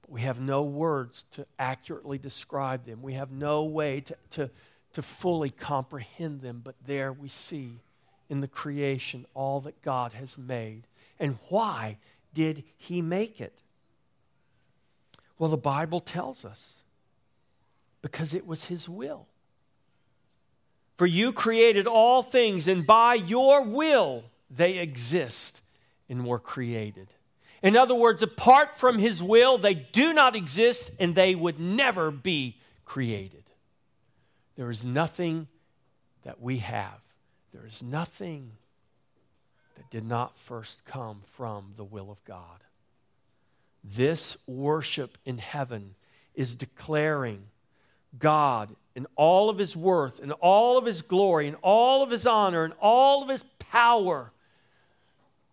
but 0.03 0.11
we 0.11 0.21
have 0.23 0.41
no 0.41 0.63
words 0.63 1.25
to 1.33 1.47
accurately 1.59 2.19
describe 2.19 2.85
them. 2.87 3.03
We 3.03 3.15
have 3.15 3.31
no 3.31 3.65
way 3.65 4.01
to, 4.01 4.17
to 4.31 4.51
to 4.95 5.03
fully 5.03 5.51
comprehend 5.51 6.43
them, 6.43 6.61
but 6.63 6.75
there 6.85 7.13
we 7.13 7.29
see 7.29 7.81
in 8.29 8.41
the 8.41 8.49
creation 8.49 9.27
all 9.35 9.61
that 9.61 9.81
God 9.83 10.13
has 10.13 10.37
made. 10.37 10.83
And 11.19 11.39
why 11.49 11.99
did 12.35 12.65
He 12.77 13.01
make 13.01 13.41
it? 13.41 13.61
Well, 15.39 15.51
the 15.51 15.57
Bible 15.57 16.01
tells 16.01 16.45
us 16.45 16.75
because 18.01 18.35
it 18.35 18.47
was 18.47 18.67
His 18.67 18.89
will. 18.89 19.27
For 21.03 21.07
you 21.09 21.33
created 21.33 21.89
all 21.89 22.23
things, 22.23 22.69
and 22.69 22.87
by 22.87 23.15
your 23.15 23.65
will 23.65 24.23
they 24.49 24.79
exist 24.79 25.61
and 26.09 26.25
were 26.25 26.39
created. 26.39 27.09
In 27.61 27.77
other 27.77 27.97
words, 27.97 28.23
apart 28.23 28.79
from 28.79 29.01
His 29.01 29.21
will, 29.21 29.59
they 29.59 29.75
do 29.75 30.13
not 30.13 30.37
exist 30.37 30.93
and 31.01 31.17
they 31.17 31.35
would 31.35 31.59
never 31.59 32.13
be 32.13 32.61
created. 32.85 33.43
There 34.55 34.71
is 34.71 34.87
nothing 34.87 35.49
that 36.23 36.41
we 36.41 36.59
have, 36.59 37.01
there 37.51 37.67
is 37.67 37.83
nothing 37.83 38.53
that 39.75 39.91
did 39.91 40.05
not 40.05 40.39
first 40.39 40.85
come 40.85 41.23
from 41.33 41.73
the 41.75 41.83
will 41.83 42.13
of 42.13 42.25
God. 42.25 42.63
This 43.83 44.37
worship 44.47 45.19
in 45.25 45.39
heaven 45.39 45.97
is 46.37 46.55
declaring 46.55 47.47
God 48.17 48.77
in 48.95 49.07
all 49.17 49.49
of 49.49 49.59
his 49.59 49.77
worth, 49.77 50.21
in 50.21 50.33
all 50.33 50.79
of 50.79 50.85
his 50.85 51.03
glory, 51.03 51.49
in 51.49 51.55
all 51.57 52.03
of 52.03 52.11
his 52.11 52.27
honor, 52.27 52.65
in 52.65 52.73
all 52.81 53.23
of 53.23 53.29
his 53.29 53.45
power 53.59 54.33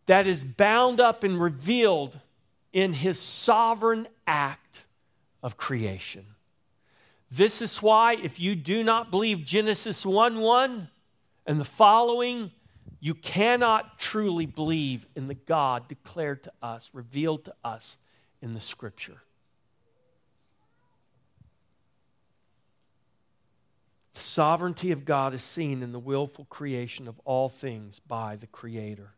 that 0.05 0.27
is 0.27 0.43
bound 0.43 0.99
up 0.99 1.23
and 1.23 1.39
revealed 1.41 2.19
in 2.73 2.93
his 2.93 3.19
sovereign 3.19 4.07
act 4.27 4.85
of 5.41 5.57
creation. 5.57 6.25
This 7.31 7.61
is 7.61 7.81
why, 7.81 8.13
if 8.13 8.39
you 8.39 8.55
do 8.55 8.83
not 8.83 9.11
believe 9.11 9.45
Genesis 9.45 10.05
1 10.05 10.39
1 10.39 10.89
and 11.45 11.59
the 11.59 11.65
following, 11.65 12.51
you 12.99 13.13
cannot 13.13 13.99
truly 13.99 14.45
believe 14.45 15.07
in 15.15 15.27
the 15.27 15.35
God 15.35 15.87
declared 15.87 16.43
to 16.43 16.51
us, 16.61 16.89
revealed 16.93 17.45
to 17.45 17.53
us 17.63 17.97
in 18.41 18.53
the 18.53 18.59
Scripture. 18.59 19.21
The 24.13 24.19
sovereignty 24.19 24.91
of 24.91 25.05
God 25.05 25.33
is 25.33 25.43
seen 25.43 25.83
in 25.83 25.91
the 25.91 25.99
willful 25.99 26.45
creation 26.45 27.07
of 27.07 27.19
all 27.25 27.49
things 27.49 27.99
by 27.99 28.35
the 28.35 28.47
Creator. 28.47 29.13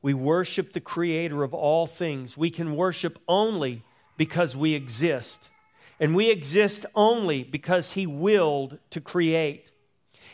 We 0.00 0.14
worship 0.14 0.72
the 0.72 0.80
Creator 0.80 1.42
of 1.42 1.52
all 1.52 1.86
things. 1.86 2.36
We 2.36 2.50
can 2.50 2.76
worship 2.76 3.18
only 3.26 3.82
because 4.16 4.56
we 4.56 4.74
exist. 4.74 5.50
And 6.00 6.14
we 6.14 6.30
exist 6.30 6.86
only 6.94 7.42
because 7.42 7.92
He 7.92 8.06
willed 8.06 8.78
to 8.90 9.00
create. 9.00 9.72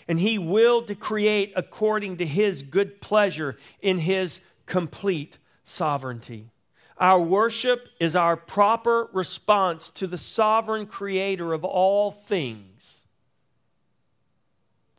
And 0.07 0.19
He 0.19 0.39
willed 0.39 0.89
to 0.89 0.95
create 0.95 1.53
according 1.57 2.19
to 2.19 2.27
His 2.27 2.63
good 2.63 3.01
pleasure 3.01 3.57
in 3.81 3.99
His 3.99 4.43
complete 4.67 5.39
sovereignty. 5.65 6.51
Our 6.99 7.21
worship 7.21 7.89
is 7.99 8.15
our 8.15 8.37
proper 8.37 9.09
response 9.13 9.91
to 9.93 10.07
the 10.07 10.19
sovereign 10.19 10.87
creator 10.87 11.53
of 11.53 11.65
all 11.65 12.11
things. 12.13 12.74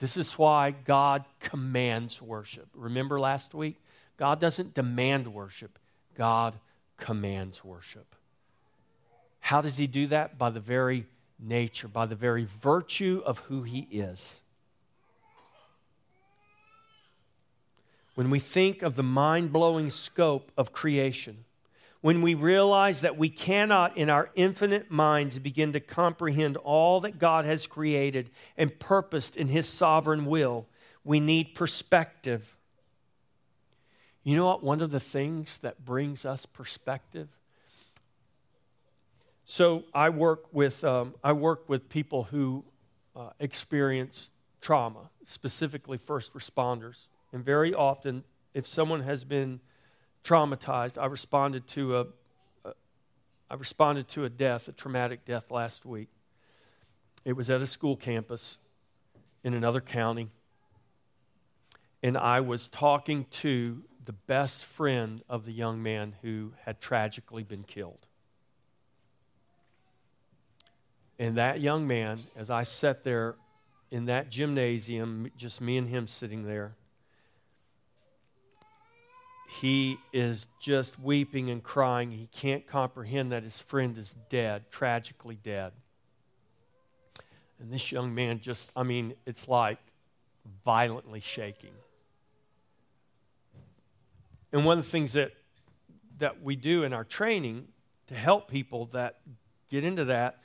This 0.06 0.18
is 0.18 0.34
why 0.34 0.70
God 0.70 1.26
commands 1.40 2.22
worship. 2.22 2.68
Remember 2.76 3.20
last 3.20 3.56
week? 3.56 3.78
God 4.18 4.40
doesn't 4.40 4.76
demand 4.76 5.34
worship, 5.34 5.80
God 6.14 6.60
commands 6.98 7.66
worship. 7.66 8.16
How 9.40 9.62
does 9.62 9.78
he 9.78 9.88
do 9.88 10.06
that? 10.06 10.38
By 10.38 10.52
the 10.52 10.60
very 10.60 11.08
nature, 11.40 11.88
by 11.88 12.06
the 12.06 12.14
very 12.14 12.44
virtue 12.62 13.24
of 13.26 13.40
who 13.40 13.64
he 13.64 13.88
is. 13.90 14.42
When 18.14 18.30
we 18.30 18.38
think 18.38 18.84
of 18.84 18.98
the 18.98 19.02
mind 19.02 19.52
blowing 19.52 19.90
scope 19.90 20.52
of 20.56 20.72
creation, 20.72 21.46
when 22.06 22.22
we 22.22 22.36
realize 22.36 23.02
that 23.02 23.18
we 23.18 23.30
cannot, 23.30 23.98
in 23.98 24.12
our 24.12 24.30
infinite 24.36 24.92
minds, 24.92 25.40
begin 25.40 25.74
to 25.74 25.80
comprehend 25.80 26.56
all 26.58 27.00
that 27.00 27.18
God 27.18 27.46
has 27.46 27.66
created 27.66 28.30
and 28.56 28.78
purposed 28.78 29.36
in 29.36 29.48
His 29.48 29.68
sovereign 29.68 30.28
will, 30.28 30.68
we 31.04 31.20
need 31.20 31.56
perspective. 31.56 32.56
You 34.24 34.36
know 34.36 34.46
what? 34.46 34.64
One 34.64 34.82
of 34.82 34.92
the 34.92 35.00
things 35.00 35.58
that 35.60 35.84
brings 35.84 36.26
us 36.26 36.46
perspective 36.46 37.28
so 39.48 39.84
I 39.94 40.10
work 40.10 40.46
with 40.52 40.84
um, 40.84 41.14
I 41.24 41.34
work 41.34 41.70
with 41.70 41.88
people 41.88 42.24
who 42.24 42.66
uh, 43.16 43.30
experience 43.40 44.32
trauma, 44.60 45.12
specifically 45.24 46.00
first 46.00 46.34
responders, 46.34 47.08
and 47.32 47.46
very 47.46 47.74
often, 47.74 48.24
if 48.56 48.66
someone 48.66 49.02
has 49.02 49.24
been 49.24 49.60
traumatized. 50.26 50.98
I 51.02 51.06
responded 51.06 51.68
to 51.70 51.98
a, 51.98 52.06
a 52.66 52.74
I 53.50 53.54
responded 53.54 54.10
to 54.10 54.26
a 54.26 54.30
death, 54.30 54.68
a 54.68 54.72
traumatic 54.72 55.24
death 55.24 55.52
last 55.52 55.86
week. 55.86 56.10
It 57.24 57.34
was 57.34 57.50
at 57.50 57.62
a 57.62 57.68
school 57.68 57.96
campus 57.96 58.58
in 59.44 59.54
another 59.54 59.82
county. 59.82 60.30
And 62.04 62.18
I 62.18 62.42
was 62.42 62.68
talking 62.68 63.26
to 63.32 63.84
the 64.04 64.14
best 64.14 64.66
friend 64.66 65.24
of 65.30 65.46
the 65.46 65.52
young 65.52 65.82
man 65.82 66.16
who 66.22 66.54
had 66.66 66.82
tragically 66.82 67.44
been 67.44 67.64
killed. 67.64 68.06
And 71.18 71.38
that 71.38 71.62
young 71.62 71.88
man, 71.88 72.24
as 72.36 72.50
I 72.50 72.64
sat 72.64 73.04
there 73.04 73.36
in 73.90 74.06
that 74.06 74.30
gymnasium, 74.30 75.32
just 75.38 75.62
me 75.62 75.78
and 75.78 75.88
him 75.88 76.08
sitting 76.08 76.44
there, 76.44 76.76
he 79.62 79.98
is 80.12 80.46
just 80.60 81.00
weeping 81.00 81.50
and 81.50 81.64
crying. 81.64 82.12
He 82.12 82.28
can't 82.28 82.66
comprehend 82.66 83.32
that 83.32 83.44
his 83.44 83.60
friend 83.60 83.98
is 83.98 84.16
dead, 84.30 84.70
tragically 84.72 85.38
dead. 85.42 85.72
And 87.60 87.72
this 87.72 87.92
young 87.92 88.14
man 88.14 88.40
just, 88.42 88.72
I 88.76 88.84
mean, 88.84 89.14
it's 89.26 89.48
like 89.48 89.80
violently 90.64 91.20
shaking. 91.20 91.72
And 94.52 94.66
one 94.66 94.78
of 94.78 94.86
the 94.86 94.92
things 94.92 95.14
that, 95.14 95.32
that 96.20 96.42
we 96.42 96.56
do 96.56 96.84
in 96.84 96.94
our 96.94 97.04
training 97.04 97.68
to 98.08 98.16
help 98.16 98.50
people 98.50 98.86
that 98.88 99.20
get 99.70 99.84
into 99.84 100.06
that 100.06 100.40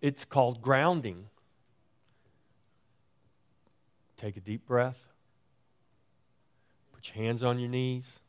it's 0.00 0.24
called 0.24 0.62
grounding. 0.62 1.26
Take 4.16 4.36
a 4.36 4.40
deep 4.40 4.66
breath. 4.66 5.09
Put 7.00 7.16
your 7.16 7.24
hands 7.24 7.42
on 7.42 7.58
your 7.58 7.70
knees. 7.70 8.20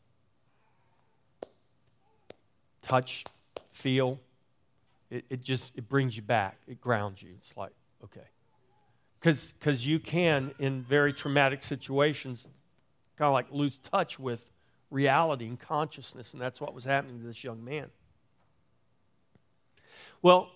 Touch, 2.82 3.26
feel. 3.70 4.18
It, 5.10 5.26
it 5.30 5.42
just 5.42 5.74
it 5.76 5.90
brings 5.90 6.16
you 6.16 6.22
back. 6.22 6.58
It 6.70 6.80
grounds 6.80 7.22
you. 7.22 7.32
It's 7.42 7.58
like, 7.58 7.74
okay. 8.02 8.22
Because 9.20 9.86
you 9.86 10.00
can, 10.00 10.54
in 10.58 10.82
very 10.84 11.12
traumatic 11.12 11.64
situations, 11.64 12.48
kind 13.18 13.28
of 13.28 13.34
like 13.34 13.48
lose 13.52 13.78
touch 13.80 14.18
with 14.18 14.50
reality 14.90 15.48
and 15.48 15.60
consciousness, 15.60 16.32
and 16.32 16.42
that's 16.42 16.62
what 16.62 16.74
was 16.74 16.86
happening 16.86 17.20
to 17.20 17.26
this 17.26 17.44
young 17.44 17.66
man. 17.66 17.88
Well, 20.22 20.50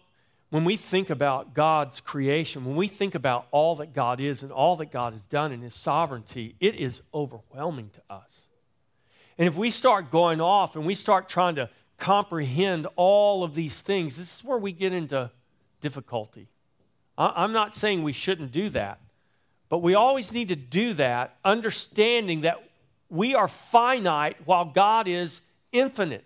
when 0.55 0.63
we 0.63 0.77
think 0.77 1.09
about 1.09 1.53
God's 1.53 1.99
creation, 1.99 2.63
when 2.63 2.77
we 2.77 2.87
think 2.87 3.13
about 3.13 3.45
all 3.51 3.75
that 3.75 3.91
God 3.91 4.21
is 4.21 4.41
and 4.41 4.53
all 4.53 4.77
that 4.77 4.89
God 4.89 5.11
has 5.11 5.21
done 5.23 5.51
in 5.51 5.59
His 5.59 5.75
sovereignty, 5.75 6.55
it 6.61 6.75
is 6.75 7.01
overwhelming 7.13 7.89
to 7.89 8.01
us. 8.09 8.47
And 9.37 9.49
if 9.49 9.57
we 9.57 9.69
start 9.69 10.11
going 10.11 10.39
off 10.39 10.77
and 10.77 10.85
we 10.85 10.95
start 10.95 11.27
trying 11.27 11.55
to 11.55 11.69
comprehend 11.97 12.87
all 12.95 13.43
of 13.43 13.53
these 13.53 13.81
things, 13.81 14.15
this 14.15 14.33
is 14.33 14.45
where 14.45 14.57
we 14.57 14.71
get 14.71 14.93
into 14.93 15.29
difficulty. 15.81 16.47
I'm 17.17 17.51
not 17.51 17.75
saying 17.75 18.03
we 18.03 18.13
shouldn't 18.13 18.53
do 18.53 18.69
that, 18.69 19.01
but 19.67 19.79
we 19.79 19.93
always 19.93 20.31
need 20.31 20.47
to 20.47 20.55
do 20.55 20.93
that 20.93 21.35
understanding 21.43 22.41
that 22.41 22.63
we 23.09 23.35
are 23.35 23.49
finite 23.49 24.37
while 24.45 24.63
God 24.63 25.09
is 25.09 25.41
infinite. 25.73 26.23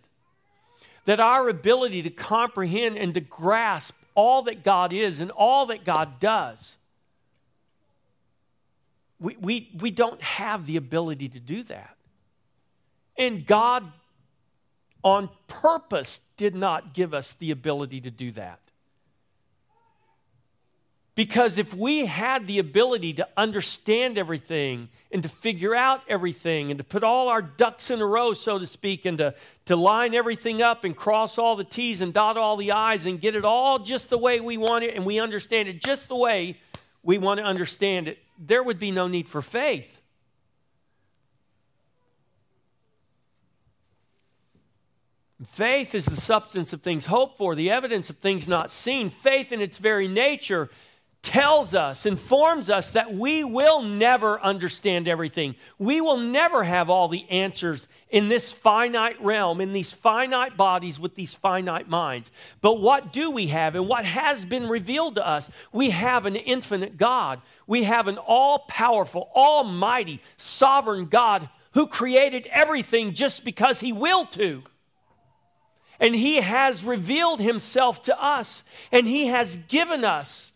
That 1.06 1.20
our 1.20 1.50
ability 1.50 2.04
to 2.04 2.12
comprehend 2.12 2.96
and 2.96 3.16
to 3.16 3.22
grasp 3.22 3.96
all 4.20 4.42
that 4.42 4.64
God 4.66 4.92
is 4.92 5.22
and 5.22 5.32
all 5.32 5.68
that 5.68 5.86
God 5.86 6.20
does. 6.20 6.76
We, 9.18 9.38
we, 9.40 9.72
we 9.80 9.92
don't 9.92 10.22
have 10.22 10.66
the 10.66 10.76
ability 10.76 11.30
to 11.30 11.40
do 11.40 11.64
that. 11.64 11.96
And 13.18 13.46
God, 13.46 13.90
on 15.06 15.30
purpose, 15.48 16.20
did 16.36 16.54
not 16.54 16.94
give 16.94 17.14
us 17.14 17.32
the 17.32 17.52
ability 17.52 18.02
to 18.02 18.12
do 18.12 18.32
that. 18.32 18.60
Because 21.20 21.58
if 21.58 21.76
we 21.76 22.06
had 22.06 22.48
the 22.48 22.60
ability 22.60 23.16
to 23.16 23.28
understand 23.36 24.18
everything 24.18 24.88
and 25.12 25.22
to 25.22 25.28
figure 25.28 25.76
out 25.76 26.02
everything 26.08 26.72
and 26.72 26.78
to 26.78 26.84
put 26.86 27.04
all 27.04 27.28
our 27.28 27.42
ducks 27.42 27.92
in 27.92 28.00
a 28.00 28.06
row, 28.06 28.32
so 28.32 28.58
to 28.58 28.66
speak, 28.66 29.04
and 29.04 29.18
to, 29.18 29.36
to 29.66 29.76
line 29.76 30.16
everything 30.16 30.62
up 30.62 30.86
and 30.86 30.96
cross 30.96 31.38
all 31.38 31.58
the 31.58 31.66
T's 31.66 32.00
and 32.00 32.14
dot 32.14 32.38
all 32.38 32.56
the 32.56 32.72
I's 32.72 33.06
and 33.06 33.20
get 33.20 33.36
it 33.36 33.44
all 33.44 33.80
just 33.80 34.10
the 34.10 34.18
way 34.18 34.40
we 34.40 34.56
want 34.56 34.86
it 34.86 34.96
and 34.96 35.06
we 35.06 35.20
understand 35.20 35.68
it 35.68 35.82
just 35.82 36.08
the 36.08 36.16
way 36.16 36.58
we 37.04 37.18
want 37.18 37.42
to 37.42 37.46
understand 37.46 38.08
it, 38.08 38.20
there 38.38 38.64
would 38.64 38.80
be 38.80 38.90
no 38.90 39.10
need 39.10 39.28
for 39.28 39.42
faith. 39.42 40.00
Faith 45.48 45.96
is 45.96 46.06
the 46.06 46.16
substance 46.16 46.72
of 46.72 46.82
things 46.82 47.06
hoped 47.06 47.38
for, 47.38 47.56
the 47.56 47.72
evidence 47.72 48.10
of 48.10 48.18
things 48.18 48.48
not 48.48 48.72
seen. 48.72 49.10
Faith, 49.10 49.52
in 49.52 49.62
its 49.62 49.78
very 49.78 50.08
nature, 50.08 50.70
tells 51.22 51.76
us, 51.76 52.06
informs 52.06 52.70
us 52.70 52.92
that 52.92 53.14
we 53.14 53.44
will 53.44 53.82
never 53.82 54.40
understand 54.40 55.08
everything. 55.08 55.56
We 55.78 56.00
will 56.00 56.18
never 56.18 56.64
have 56.64 56.90
all 56.90 57.10
the 57.10 57.30
answers 57.30 57.88
in 58.10 58.30
this 58.30 58.52
finite 58.52 59.22
realm, 59.22 59.60
in 59.60 59.74
these 59.74 59.92
finite 59.92 60.56
bodies 60.56 60.98
with 61.00 61.16
these 61.16 61.34
finite 61.34 61.90
minds. 61.90 62.32
But 62.62 62.80
what 62.80 63.12
do 63.12 63.32
we 63.32 63.48
have 63.48 63.76
and 63.76 63.88
what 63.88 64.06
has 64.06 64.46
been 64.46 64.70
revealed 64.70 65.16
to 65.16 65.28
us? 65.28 65.50
We 65.74 65.90
have 65.90 66.26
an 66.26 66.38
infinite 66.38 66.98
God. 66.98 67.42
We 67.68 67.84
have 67.84 68.08
an 68.08 68.18
all 68.18 68.60
powerful, 68.70 69.30
almighty, 69.36 70.22
sovereign 70.38 71.06
God 71.06 71.50
who 71.74 71.86
created 71.86 72.48
everything 72.50 73.14
just 73.14 73.44
because 73.44 73.82
he 73.82 73.92
will 73.92 74.26
to. 74.28 74.64
And 76.00 76.16
he 76.16 76.38
has 76.38 76.86
revealed 76.86 77.42
himself 77.42 78.04
to 78.04 78.24
us, 78.24 78.64
and 78.90 79.06
he 79.06 79.28
has 79.28 79.58
given 79.58 80.06
us 80.06 80.54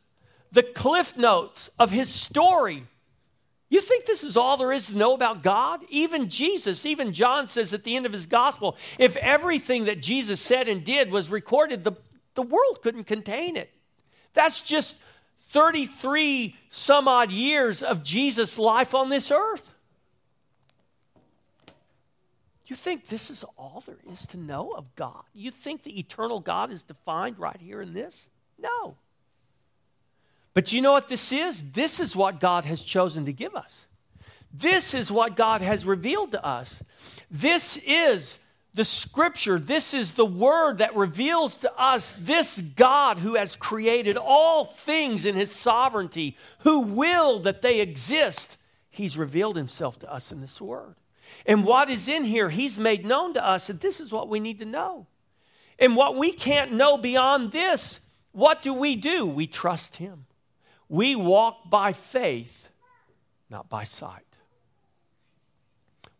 the 0.53 0.63
cliff 0.63 1.17
notes 1.17 1.69
of 1.77 1.91
his 1.91 2.09
story. 2.09 2.85
You 3.69 3.81
think 3.81 4.05
this 4.05 4.23
is 4.23 4.37
all 4.37 4.55
there 4.55 4.71
is 4.71 4.87
to 4.87 4.97
know 4.97 5.15
about 5.15 5.41
God? 5.41 5.81
Even 5.89 6.29
Jesus, 6.29 6.85
even 6.85 7.11
John 7.11 7.47
says 7.47 7.73
at 7.73 7.83
the 7.83 7.95
end 7.95 8.05
of 8.05 8.13
his 8.13 8.27
gospel, 8.27 8.77
if 8.99 9.17
everything 9.17 9.85
that 9.85 9.99
Jesus 9.99 10.39
said 10.39 10.67
and 10.67 10.83
did 10.83 11.11
was 11.11 11.31
recorded, 11.31 11.83
the, 11.83 11.93
the 12.35 12.43
world 12.43 12.83
couldn't 12.83 13.05
contain 13.05 13.57
it. 13.57 13.71
That's 14.33 14.61
just 14.61 14.95
33 15.39 16.55
some 16.69 17.07
odd 17.07 17.31
years 17.31 17.81
of 17.81 18.03
Jesus' 18.03 18.59
life 18.59 18.93
on 18.93 19.09
this 19.09 19.31
earth. 19.31 19.73
You 22.67 22.75
think 22.75 23.07
this 23.07 23.29
is 23.29 23.43
all 23.57 23.83
there 23.85 23.97
is 24.11 24.25
to 24.27 24.37
know 24.37 24.71
of 24.71 24.95
God? 24.95 25.23
You 25.33 25.49
think 25.49 25.81
the 25.81 25.97
eternal 25.99 26.39
God 26.39 26.71
is 26.71 26.83
defined 26.83 27.39
right 27.39 27.59
here 27.59 27.81
in 27.81 27.93
this? 27.93 28.29
No. 28.59 28.95
But 30.53 30.71
you 30.71 30.81
know 30.81 30.91
what 30.91 31.07
this 31.07 31.31
is? 31.31 31.71
This 31.71 31.99
is 31.99 32.15
what 32.15 32.39
God 32.39 32.65
has 32.65 32.81
chosen 32.81 33.25
to 33.25 33.33
give 33.33 33.55
us. 33.55 33.87
This 34.53 34.93
is 34.93 35.11
what 35.11 35.35
God 35.35 35.61
has 35.61 35.85
revealed 35.85 36.31
to 36.33 36.45
us. 36.45 36.83
This 37.31 37.77
is 37.77 38.39
the 38.75 38.85
scripture. 38.85 39.57
This 39.57 39.93
is 39.93 40.13
the 40.13 40.25
word 40.25 40.77
that 40.77 40.95
reveals 40.95 41.57
to 41.59 41.73
us 41.75 42.15
this 42.19 42.59
God 42.59 43.19
who 43.19 43.35
has 43.35 43.55
created 43.55 44.15
all 44.17 44.65
things 44.65 45.25
in 45.25 45.35
his 45.35 45.51
sovereignty, 45.51 46.37
who 46.59 46.81
will 46.81 47.39
that 47.39 47.61
they 47.63 47.79
exist. 47.79 48.57
He's 48.89 49.17
revealed 49.17 49.55
himself 49.55 49.97
to 49.99 50.13
us 50.13 50.31
in 50.31 50.41
this 50.41 50.61
word. 50.61 50.95
And 51.47 51.65
what 51.65 51.89
is 51.89 52.07
in 52.07 52.23
here, 52.23 52.49
he's 52.49 52.77
made 52.77 53.05
known 53.05 53.33
to 53.33 53.45
us, 53.45 53.69
and 53.69 53.79
this 53.79 53.99
is 53.99 54.11
what 54.11 54.29
we 54.29 54.39
need 54.39 54.59
to 54.59 54.65
know. 54.65 55.07
And 55.79 55.95
what 55.95 56.15
we 56.15 56.31
can't 56.31 56.73
know 56.73 56.97
beyond 56.97 57.51
this, 57.51 57.99
what 58.31 58.61
do 58.61 58.73
we 58.73 58.95
do? 58.95 59.25
We 59.25 59.47
trust 59.47 59.95
him. 59.95 60.25
We 60.93 61.15
walk 61.15 61.71
by 61.71 61.91
faith, 61.91 62.69
not 63.49 63.67
by 63.67 63.83
sight. 63.83 64.21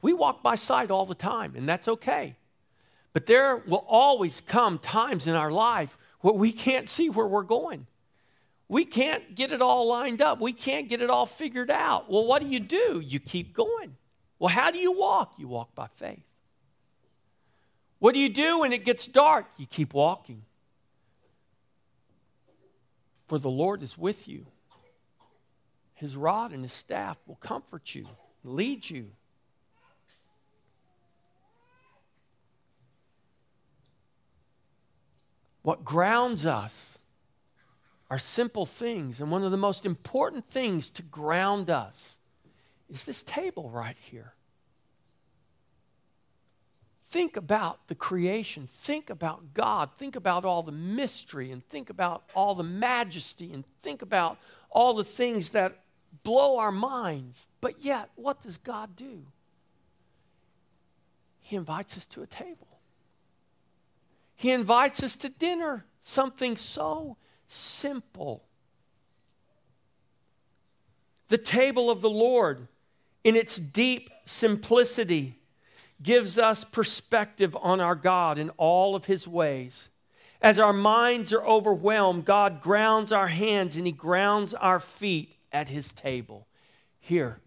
We 0.01 0.13
walk 0.13 0.41
by 0.41 0.55
sight 0.55 0.89
all 0.89 1.05
the 1.05 1.13
time, 1.13 1.53
and 1.55 1.69
that's 1.69 1.87
okay. 1.87 2.37
But 3.13 3.27
there 3.27 3.57
will 3.57 3.85
always 3.87 4.41
come 4.41 4.79
times 4.79 5.27
in 5.27 5.35
our 5.35 5.51
life 5.51 5.95
where 6.21 6.33
we 6.33 6.51
can't 6.51 6.89
see 6.89 7.11
where 7.11 7.27
we're 7.27 7.43
going. 7.43 7.85
We 8.67 8.83
can't 8.83 9.35
get 9.35 9.51
it 9.51 9.61
all 9.61 9.87
lined 9.87 10.23
up. 10.23 10.41
We 10.41 10.53
can't 10.53 10.89
get 10.89 11.01
it 11.03 11.09
all 11.11 11.27
figured 11.27 11.69
out. 11.69 12.09
Well, 12.09 12.25
what 12.25 12.41
do 12.41 12.47
you 12.47 12.59
do? 12.59 12.99
You 12.99 13.19
keep 13.19 13.53
going. 13.53 13.95
Well, 14.39 14.49
how 14.49 14.71
do 14.71 14.79
you 14.79 14.91
walk? 14.91 15.35
You 15.37 15.47
walk 15.47 15.75
by 15.75 15.85
faith. 15.93 16.39
What 17.99 18.15
do 18.15 18.19
you 18.19 18.29
do 18.29 18.61
when 18.61 18.73
it 18.73 18.83
gets 18.83 19.05
dark? 19.05 19.45
You 19.55 19.67
keep 19.67 19.93
walking. 19.93 20.41
For 23.27 23.37
the 23.37 23.51
Lord 23.51 23.83
is 23.83 23.99
with 23.99 24.27
you. 24.27 24.47
His 26.03 26.17
rod 26.17 26.51
and 26.51 26.63
his 26.63 26.73
staff 26.73 27.17
will 27.25 27.37
comfort 27.37 27.95
you, 27.95 28.05
lead 28.43 28.89
you. 28.89 29.11
What 35.61 35.85
grounds 35.85 36.45
us 36.45 36.97
are 38.09 38.19
simple 38.19 38.65
things. 38.65 39.21
And 39.21 39.31
one 39.31 39.45
of 39.45 39.51
the 39.51 39.55
most 39.55 39.85
important 39.85 40.45
things 40.45 40.89
to 40.89 41.03
ground 41.03 41.69
us 41.69 42.17
is 42.89 43.05
this 43.05 43.23
table 43.23 43.69
right 43.69 43.95
here. 43.95 44.33
think 47.07 47.37
about 47.37 47.87
the 47.87 47.95
creation. 47.95 48.67
Think 48.67 49.09
about 49.09 49.53
God. 49.53 49.91
Think 49.97 50.17
about 50.17 50.43
all 50.43 50.63
the 50.63 50.71
mystery 50.73 51.51
and 51.51 51.63
think 51.69 51.89
about 51.91 52.23
all 52.35 52.55
the 52.55 52.63
majesty 52.63 53.53
and 53.53 53.63
think 53.81 54.01
about 54.01 54.37
all 54.71 54.95
the 54.95 55.03
things 55.03 55.49
that 55.49 55.82
blow 56.23 56.59
our 56.59 56.71
minds. 56.71 57.47
But 57.61 57.79
yet, 57.79 58.09
what 58.15 58.41
does 58.41 58.57
God 58.57 58.95
do? 58.95 59.23
He 61.39 61.55
invites 61.55 61.97
us 61.97 62.05
to 62.07 62.21
a 62.21 62.27
table. 62.27 62.67
He 64.35 64.51
invites 64.51 65.03
us 65.03 65.17
to 65.17 65.29
dinner, 65.29 65.85
something 66.01 66.57
so 66.57 67.17
simple. 67.47 68.43
The 71.29 71.37
table 71.37 71.89
of 71.89 72.01
the 72.01 72.09
Lord, 72.09 72.67
in 73.23 73.35
its 73.35 73.57
deep 73.57 74.09
simplicity, 74.25 75.39
gives 76.01 76.37
us 76.37 76.63
perspective 76.63 77.57
on 77.61 77.79
our 77.79 77.95
God 77.95 78.37
in 78.37 78.49
all 78.51 78.95
of 78.95 79.05
his 79.05 79.27
ways. 79.27 79.89
As 80.41 80.59
our 80.59 80.73
minds 80.73 81.31
are 81.31 81.45
overwhelmed, 81.45 82.25
God 82.25 82.61
grounds 82.61 83.13
our 83.13 83.29
hands 83.29 83.77
and 83.77 83.85
he 83.85 83.93
grounds 83.93 84.53
our 84.53 84.81
feet 84.81 85.37
at 85.53 85.69
his 85.69 85.93
table. 85.93 86.47
Here, 86.99 87.39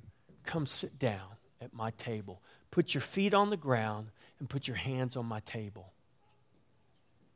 come 0.45 0.65
sit 0.65 0.99
down 0.99 1.37
at 1.61 1.75
my 1.75 1.91
table. 1.91 2.41
Put 2.71 2.95
your 2.95 3.03
feet 3.03 3.35
on 3.35 3.51
the 3.51 3.57
ground 3.57 4.09
and 4.39 4.49
put 4.49 4.69
your 4.69 4.77
hands 4.77 5.17
on 5.17 5.27
my 5.27 5.41
table. 5.41 5.93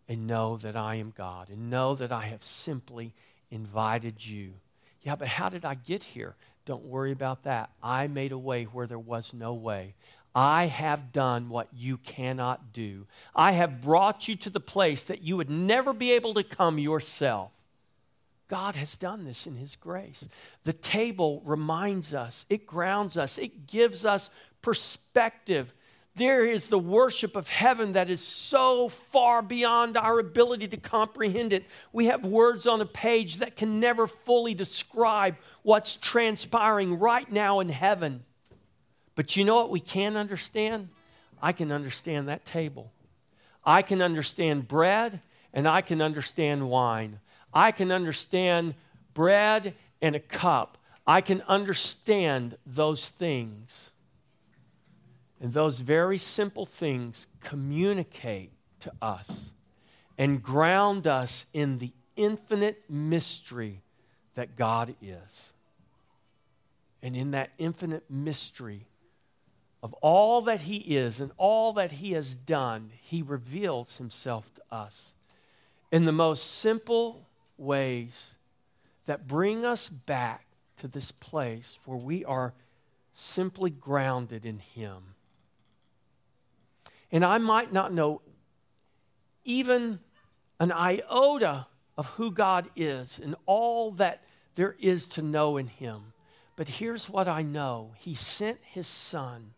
And 0.08 0.26
know 0.26 0.56
that 0.58 0.76
I 0.76 0.96
am 0.96 1.12
God. 1.16 1.50
And 1.50 1.70
know 1.70 1.94
that 1.94 2.12
I 2.12 2.22
have 2.22 2.44
simply 2.44 3.14
invited 3.50 4.24
you. 4.24 4.54
Yeah, 5.02 5.16
but 5.16 5.28
how 5.28 5.48
did 5.48 5.64
I 5.64 5.74
get 5.74 6.02
here? 6.02 6.36
Don't 6.66 6.84
worry 6.84 7.12
about 7.12 7.44
that. 7.44 7.70
I 7.82 8.06
made 8.06 8.32
a 8.32 8.38
way 8.38 8.64
where 8.64 8.86
there 8.86 8.98
was 8.98 9.32
no 9.32 9.54
way. 9.54 9.94
I 10.34 10.66
have 10.66 11.12
done 11.12 11.48
what 11.48 11.68
you 11.72 11.96
cannot 11.96 12.72
do. 12.72 13.06
I 13.34 13.52
have 13.52 13.82
brought 13.82 14.28
you 14.28 14.36
to 14.36 14.50
the 14.50 14.60
place 14.60 15.02
that 15.04 15.22
you 15.22 15.36
would 15.36 15.50
never 15.50 15.92
be 15.92 16.12
able 16.12 16.34
to 16.34 16.44
come 16.44 16.78
yourself. 16.78 17.50
God 18.51 18.74
has 18.74 18.96
done 18.96 19.24
this 19.24 19.46
in 19.46 19.55
His 19.55 19.76
grace. 19.76 20.28
The 20.64 20.72
table 20.72 21.40
reminds 21.44 22.12
us, 22.12 22.44
it 22.51 22.66
grounds 22.66 23.16
us, 23.16 23.38
it 23.38 23.68
gives 23.68 24.05
us 24.05 24.28
perspective. 24.61 25.72
There 26.16 26.44
is 26.44 26.66
the 26.66 26.78
worship 26.78 27.36
of 27.36 27.48
heaven 27.48 27.92
that 27.92 28.11
is 28.11 28.20
so 28.20 28.88
far 28.88 29.40
beyond 29.40 29.96
our 29.96 30.18
ability 30.18 30.66
to 30.68 30.76
comprehend 30.76 31.53
it. 31.53 31.64
We 31.92 32.07
have 32.07 32.26
words 32.26 32.66
on 32.66 32.80
a 32.80 32.86
page 32.86 33.36
that 33.36 33.55
can 33.55 33.78
never 33.78 34.09
fully 34.09 34.55
describe 34.55 35.36
what's 35.62 35.94
transpiring 35.94 36.98
right 36.98 37.30
now 37.30 37.61
in 37.61 37.68
heaven. 37.68 38.24
But 39.14 39.36
you 39.36 39.44
know 39.44 39.55
what 39.55 39.70
we 39.70 39.78
can 39.78 40.16
understand? 40.16 40.88
I 41.40 41.53
can 41.53 41.70
understand 41.70 42.26
that 42.26 42.44
table. 42.44 42.90
I 43.64 43.82
can 43.82 44.03
understand 44.03 44.66
bread 44.66 45.20
and 45.55 45.68
I 45.68 45.82
can 45.82 46.03
understand 46.03 46.68
wine. 46.68 47.20
I 47.53 47.72
can 47.72 47.90
understand 47.90 48.74
bread 49.14 49.74
and 50.01 50.14
a 50.14 50.20
cup. 50.20 50.78
I 51.07 51.20
can 51.20 51.42
understand 51.42 52.57
those 52.64 53.11
things. 53.11 53.90
And 55.40 55.53
those 55.53 55.80
very 55.80 56.18
simple 56.18 56.66
things 56.66 57.26
communicate 57.40 58.53
to 58.80 58.92
us 59.01 59.51
and 60.18 60.42
ground 60.42 61.07
us 61.07 61.46
in 61.53 61.78
the 61.78 61.92
infinite 62.14 62.84
mystery 62.88 63.82
that 64.34 64.57
God 64.57 64.94
is. 65.01 65.55
And 67.03 67.16
in 67.16 67.30
that 67.30 67.51
infinite 67.57 68.11
mystery 68.11 68.86
of 69.82 69.94
all 69.94 70.42
that 70.42 70.62
He 70.62 70.76
is 70.76 71.20
and 71.20 71.32
all 71.38 71.72
that 71.72 71.92
He 71.92 72.12
has 72.12 72.34
done, 72.34 72.90
He 73.01 73.22
reveals 73.22 73.96
Himself 73.96 74.53
to 74.55 74.62
us 74.70 75.14
in 75.90 76.05
the 76.05 76.12
most 76.12 76.44
simple 76.44 77.26
ways 77.61 78.34
that 79.06 79.26
bring 79.26 79.64
us 79.64 79.88
back 79.88 80.46
to 80.78 80.88
this 80.88 81.12
place 81.12 81.78
where 81.84 81.98
we 81.98 82.24
are 82.24 82.54
simply 83.12 83.70
grounded 83.70 84.44
in 84.44 84.58
Him. 84.58 85.14
And 87.12 87.24
I 87.24 87.38
might 87.38 87.72
not 87.72 87.92
know 87.92 88.22
even 89.44 90.00
an 90.58 90.72
iota 90.72 91.66
of 91.96 92.06
who 92.11 92.30
God 92.30 92.68
is 92.76 93.18
and 93.18 93.34
all 93.46 93.90
that 93.92 94.22
there 94.54 94.76
is 94.78 95.08
to 95.08 95.22
know 95.22 95.56
in 95.56 95.66
Him. 95.66 96.12
But 96.56 96.68
here's 96.68 97.08
what 97.08 97.28
I 97.28 97.42
know 97.42 97.92
He 97.96 98.14
sent 98.14 98.58
His 98.62 98.86
Son 98.86 99.52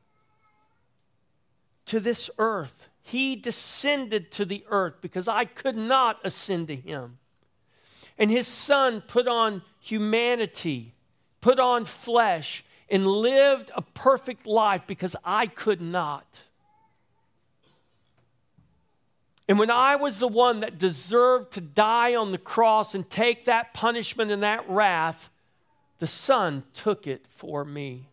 to 1.87 2.01
this 2.01 2.31
earth. 2.39 2.89
He 3.03 3.37
descended 3.37 4.31
to 4.33 4.45
the 4.45 4.65
earth 4.69 4.95
because 5.01 5.29
I 5.29 5.45
could 5.45 5.77
not 5.77 6.19
ascend 6.25 6.69
to 6.69 6.77
Him. 6.77 7.19
And 8.19 8.31
His 8.31 8.47
Son 8.47 9.01
put 9.01 9.27
on 9.27 9.63
humanity, 9.81 10.95
put 11.41 11.59
on 11.59 11.85
flesh, 11.85 12.65
and 12.89 13.07
lived 13.07 13.71
a 13.75 13.83
perfect 13.83 14.47
life 14.47 14.87
because 14.87 15.17
I 15.25 15.47
could 15.47 15.81
not. 15.81 16.45
And 19.49 19.59
when 19.59 19.71
I 19.71 19.97
was 19.97 20.19
the 20.19 20.29
one 20.29 20.61
that 20.61 20.79
deserved 20.79 21.53
to 21.53 21.61
die 21.61 22.15
on 22.15 22.33
the 22.33 22.39
cross 22.39 22.95
and 22.95 23.09
take 23.09 23.47
that 23.47 23.75
punishment 23.75 24.31
and 24.31 24.43
that 24.43 24.69
wrath, 24.69 25.31
the 25.99 26.07
Son 26.07 26.65
took 26.75 27.07
it 27.07 27.27
for 27.29 27.65
me. 27.65 28.09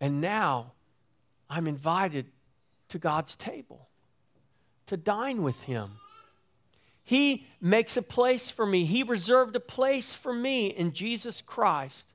And 0.00 0.20
now 0.20 0.72
I'm 1.48 1.66
invited 1.66 2.26
to 2.88 2.98
God's 2.98 3.36
table 3.36 3.88
to 4.86 4.96
dine 4.96 5.42
with 5.42 5.62
Him. 5.62 5.92
He 7.12 7.46
makes 7.60 7.98
a 7.98 8.02
place 8.02 8.48
for 8.48 8.64
me. 8.64 8.86
He 8.86 9.02
reserved 9.02 9.54
a 9.54 9.60
place 9.60 10.14
for 10.14 10.32
me 10.32 10.68
in 10.68 10.92
Jesus 10.94 11.42
Christ. 11.42 12.10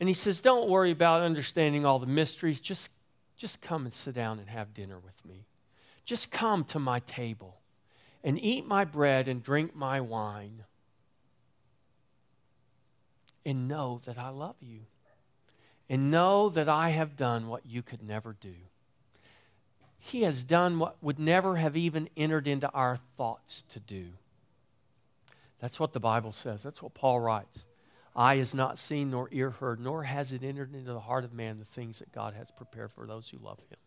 And 0.00 0.08
He 0.08 0.14
says, 0.14 0.40
Don't 0.40 0.70
worry 0.70 0.90
about 0.90 1.20
understanding 1.20 1.84
all 1.84 1.98
the 1.98 2.06
mysteries. 2.06 2.58
Just 2.58 2.88
just 3.36 3.60
come 3.60 3.84
and 3.84 3.92
sit 3.92 4.14
down 4.14 4.38
and 4.38 4.48
have 4.48 4.72
dinner 4.72 4.98
with 4.98 5.22
me. 5.26 5.44
Just 6.06 6.30
come 6.30 6.64
to 6.64 6.78
my 6.78 7.00
table 7.00 7.60
and 8.24 8.42
eat 8.42 8.66
my 8.66 8.86
bread 8.86 9.28
and 9.28 9.42
drink 9.42 9.76
my 9.76 10.00
wine. 10.00 10.64
And 13.44 13.68
know 13.68 14.00
that 14.06 14.16
I 14.16 14.30
love 14.30 14.56
you. 14.62 14.86
And 15.90 16.10
know 16.10 16.48
that 16.48 16.66
I 16.66 16.88
have 16.88 17.14
done 17.14 17.46
what 17.46 17.66
you 17.66 17.82
could 17.82 18.02
never 18.02 18.34
do. 18.40 18.54
He 20.04 20.22
has 20.22 20.42
done 20.42 20.80
what 20.80 20.96
would 21.00 21.20
never 21.20 21.56
have 21.56 21.76
even 21.76 22.08
entered 22.16 22.48
into 22.48 22.68
our 22.70 22.96
thoughts 23.16 23.62
to 23.68 23.78
do. 23.78 24.08
That's 25.60 25.78
what 25.78 25.92
the 25.92 26.00
Bible 26.00 26.32
says. 26.32 26.64
That's 26.64 26.82
what 26.82 26.92
Paul 26.92 27.20
writes. 27.20 27.64
Eye 28.16 28.36
has 28.36 28.52
not 28.52 28.80
seen, 28.80 29.12
nor 29.12 29.28
ear 29.30 29.50
heard, 29.50 29.78
nor 29.78 30.02
has 30.02 30.32
it 30.32 30.42
entered 30.42 30.74
into 30.74 30.92
the 30.92 31.00
heart 31.00 31.24
of 31.24 31.32
man 31.32 31.60
the 31.60 31.64
things 31.64 32.00
that 32.00 32.10
God 32.10 32.34
has 32.34 32.50
prepared 32.50 32.90
for 32.90 33.06
those 33.06 33.30
who 33.30 33.38
love 33.38 33.60
him. 33.70 33.78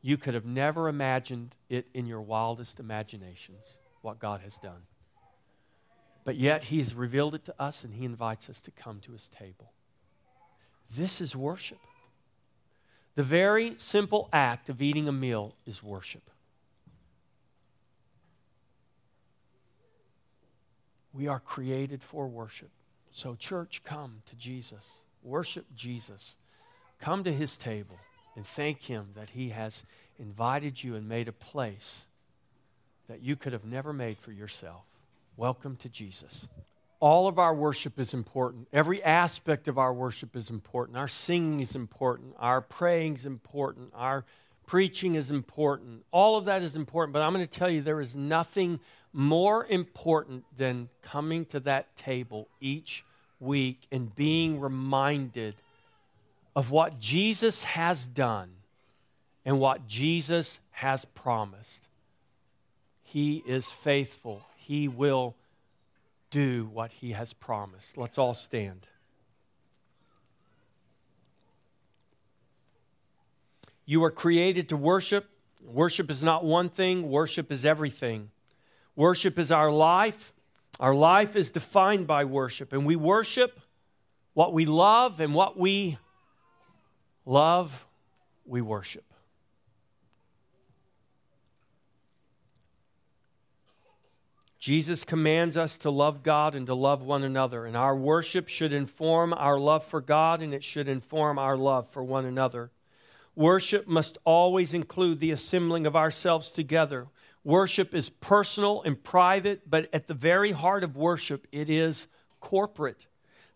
You 0.00 0.16
could 0.16 0.32
have 0.32 0.46
never 0.46 0.88
imagined 0.88 1.54
it 1.68 1.88
in 1.92 2.06
your 2.06 2.22
wildest 2.22 2.80
imaginations, 2.80 3.64
what 4.00 4.18
God 4.18 4.40
has 4.40 4.56
done. 4.56 4.82
But 6.24 6.36
yet, 6.36 6.64
He's 6.64 6.94
revealed 6.94 7.34
it 7.34 7.44
to 7.44 7.54
us 7.60 7.84
and 7.84 7.92
He 7.92 8.06
invites 8.06 8.48
us 8.48 8.62
to 8.62 8.70
come 8.70 9.00
to 9.00 9.12
His 9.12 9.28
table. 9.28 9.72
This 10.90 11.20
is 11.20 11.36
worship. 11.36 11.78
The 13.16 13.22
very 13.22 13.74
simple 13.78 14.28
act 14.30 14.68
of 14.68 14.82
eating 14.82 15.08
a 15.08 15.12
meal 15.12 15.54
is 15.66 15.82
worship. 15.82 16.30
We 21.14 21.26
are 21.26 21.40
created 21.40 22.02
for 22.02 22.28
worship. 22.28 22.68
So, 23.10 23.34
church, 23.34 23.82
come 23.84 24.20
to 24.26 24.36
Jesus. 24.36 24.98
Worship 25.22 25.64
Jesus. 25.74 26.36
Come 27.00 27.24
to 27.24 27.32
his 27.32 27.56
table 27.56 27.98
and 28.36 28.46
thank 28.46 28.82
him 28.82 29.08
that 29.14 29.30
he 29.30 29.48
has 29.48 29.84
invited 30.18 30.84
you 30.84 30.94
and 30.94 31.08
made 31.08 31.26
a 31.26 31.32
place 31.32 32.04
that 33.08 33.22
you 33.22 33.34
could 33.34 33.54
have 33.54 33.64
never 33.64 33.94
made 33.94 34.18
for 34.18 34.32
yourself. 34.32 34.84
Welcome 35.38 35.76
to 35.76 35.88
Jesus. 35.88 36.48
All 36.98 37.28
of 37.28 37.38
our 37.38 37.54
worship 37.54 37.98
is 37.98 38.14
important. 38.14 38.68
Every 38.72 39.02
aspect 39.02 39.68
of 39.68 39.78
our 39.78 39.92
worship 39.92 40.34
is 40.34 40.48
important. 40.48 40.96
Our 40.96 41.08
singing 41.08 41.60
is 41.60 41.74
important. 41.74 42.34
Our 42.38 42.60
praying 42.60 43.16
is 43.16 43.26
important. 43.26 43.92
Our 43.94 44.24
preaching 44.66 45.14
is 45.14 45.30
important. 45.30 46.04
All 46.10 46.36
of 46.36 46.46
that 46.46 46.62
is 46.62 46.74
important. 46.74 47.12
But 47.12 47.22
I'm 47.22 47.34
going 47.34 47.46
to 47.46 47.58
tell 47.58 47.68
you 47.68 47.82
there 47.82 48.00
is 48.00 48.16
nothing 48.16 48.80
more 49.12 49.66
important 49.66 50.44
than 50.56 50.88
coming 51.02 51.44
to 51.46 51.60
that 51.60 51.96
table 51.96 52.48
each 52.60 53.04
week 53.40 53.86
and 53.92 54.14
being 54.14 54.60
reminded 54.60 55.54
of 56.54 56.70
what 56.70 56.98
Jesus 56.98 57.64
has 57.64 58.06
done 58.06 58.50
and 59.44 59.60
what 59.60 59.86
Jesus 59.86 60.60
has 60.70 61.04
promised. 61.04 61.88
He 63.02 63.42
is 63.46 63.70
faithful. 63.70 64.42
He 64.56 64.88
will 64.88 65.36
do 66.30 66.68
what 66.72 66.92
he 66.92 67.12
has 67.12 67.32
promised. 67.32 67.96
Let's 67.96 68.18
all 68.18 68.34
stand. 68.34 68.88
You 73.84 74.02
are 74.04 74.10
created 74.10 74.68
to 74.70 74.76
worship. 74.76 75.28
Worship 75.62 76.10
is 76.10 76.22
not 76.22 76.44
one 76.44 76.68
thing, 76.68 77.08
worship 77.10 77.50
is 77.50 77.66
everything. 77.66 78.30
Worship 78.94 79.38
is 79.38 79.50
our 79.50 79.70
life. 79.70 80.34
Our 80.78 80.94
life 80.94 81.36
is 81.36 81.50
defined 81.50 82.06
by 82.06 82.24
worship, 82.24 82.72
and 82.72 82.84
we 82.84 82.96
worship 82.96 83.60
what 84.34 84.52
we 84.52 84.66
love, 84.66 85.20
and 85.20 85.34
what 85.34 85.58
we 85.58 85.96
love, 87.24 87.86
we 88.44 88.60
worship. 88.60 89.04
Jesus 94.66 95.04
commands 95.04 95.56
us 95.56 95.78
to 95.78 95.90
love 95.90 96.24
God 96.24 96.56
and 96.56 96.66
to 96.66 96.74
love 96.74 97.00
one 97.00 97.22
another, 97.22 97.66
and 97.66 97.76
our 97.76 97.94
worship 97.94 98.48
should 98.48 98.72
inform 98.72 99.32
our 99.32 99.60
love 99.60 99.84
for 99.84 100.00
God 100.00 100.42
and 100.42 100.52
it 100.52 100.64
should 100.64 100.88
inform 100.88 101.38
our 101.38 101.56
love 101.56 101.88
for 101.90 102.02
one 102.02 102.24
another. 102.24 102.72
Worship 103.36 103.86
must 103.86 104.18
always 104.24 104.74
include 104.74 105.20
the 105.20 105.30
assembling 105.30 105.86
of 105.86 105.94
ourselves 105.94 106.50
together. 106.50 107.06
Worship 107.44 107.94
is 107.94 108.10
personal 108.10 108.82
and 108.82 109.00
private, 109.00 109.70
but 109.70 109.88
at 109.92 110.08
the 110.08 110.14
very 110.14 110.50
heart 110.50 110.82
of 110.82 110.96
worship, 110.96 111.46
it 111.52 111.70
is 111.70 112.08
corporate. 112.40 113.06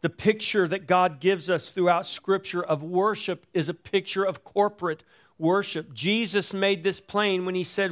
The 0.03 0.11
picture 0.11 0.69
that 0.69 0.87
God 0.87 1.19
gives 1.19 1.51
us 1.51 1.73
throughout 1.73 2.07
Scripture 2.07 2.63
of 2.63 2.85
worship 2.85 3.47
is 3.53 3.69
a 3.69 3.75
picture 3.75 4.23
of 4.23 4.45
corporate 4.45 5.03
worship. 5.39 5.93
Jesus 5.93 6.55
made 6.55 6.85
this 6.85 7.01
plain 7.01 7.47
when 7.47 7.57
he 7.57 7.65
said, 7.65 7.91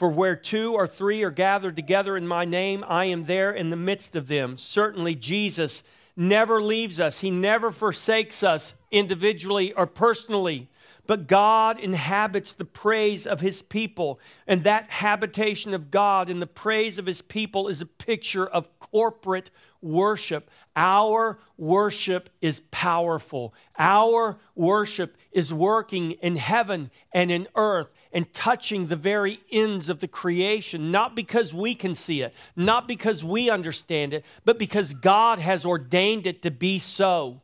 For 0.00 0.08
where 0.08 0.34
two 0.34 0.72
or 0.72 0.86
three 0.86 1.22
are 1.24 1.30
gathered 1.30 1.76
together 1.76 2.16
in 2.16 2.26
my 2.26 2.46
name, 2.46 2.86
I 2.88 3.04
am 3.04 3.24
there 3.24 3.52
in 3.52 3.68
the 3.68 3.76
midst 3.76 4.16
of 4.16 4.28
them. 4.28 4.56
Certainly, 4.56 5.16
Jesus 5.16 5.82
never 6.16 6.62
leaves 6.62 6.98
us, 6.98 7.20
he 7.20 7.30
never 7.30 7.70
forsakes 7.70 8.42
us 8.42 8.72
individually 8.90 9.74
or 9.74 9.86
personally. 9.86 10.70
But 11.06 11.26
God 11.26 11.78
inhabits 11.78 12.54
the 12.54 12.64
praise 12.64 13.26
of 13.26 13.40
his 13.40 13.60
people. 13.60 14.20
And 14.46 14.64
that 14.64 14.88
habitation 14.88 15.74
of 15.74 15.90
God 15.90 16.30
in 16.30 16.40
the 16.40 16.46
praise 16.46 16.96
of 16.96 17.04
his 17.04 17.20
people 17.20 17.68
is 17.68 17.82
a 17.82 17.86
picture 17.86 18.46
of 18.46 18.70
corporate 18.78 19.50
worship. 19.82 20.50
Our 20.76 21.38
worship 21.58 22.30
is 22.40 22.62
powerful. 22.70 23.52
Our 23.78 24.38
worship 24.54 25.18
is 25.30 25.52
working 25.52 26.12
in 26.12 26.36
heaven 26.36 26.90
and 27.12 27.30
in 27.30 27.48
earth 27.54 27.90
and 28.12 28.32
touching 28.32 28.86
the 28.86 28.96
very 28.96 29.40
ends 29.52 29.88
of 29.88 30.00
the 30.00 30.08
creation, 30.08 30.90
not 30.90 31.14
because 31.14 31.54
we 31.54 31.74
can 31.74 31.94
see 31.94 32.22
it, 32.22 32.34
not 32.56 32.88
because 32.88 33.24
we 33.24 33.50
understand 33.50 34.12
it, 34.12 34.24
but 34.44 34.58
because 34.58 34.92
God 34.92 35.38
has 35.38 35.64
ordained 35.64 36.26
it 36.26 36.42
to 36.42 36.50
be 36.50 36.78
so. 36.78 37.40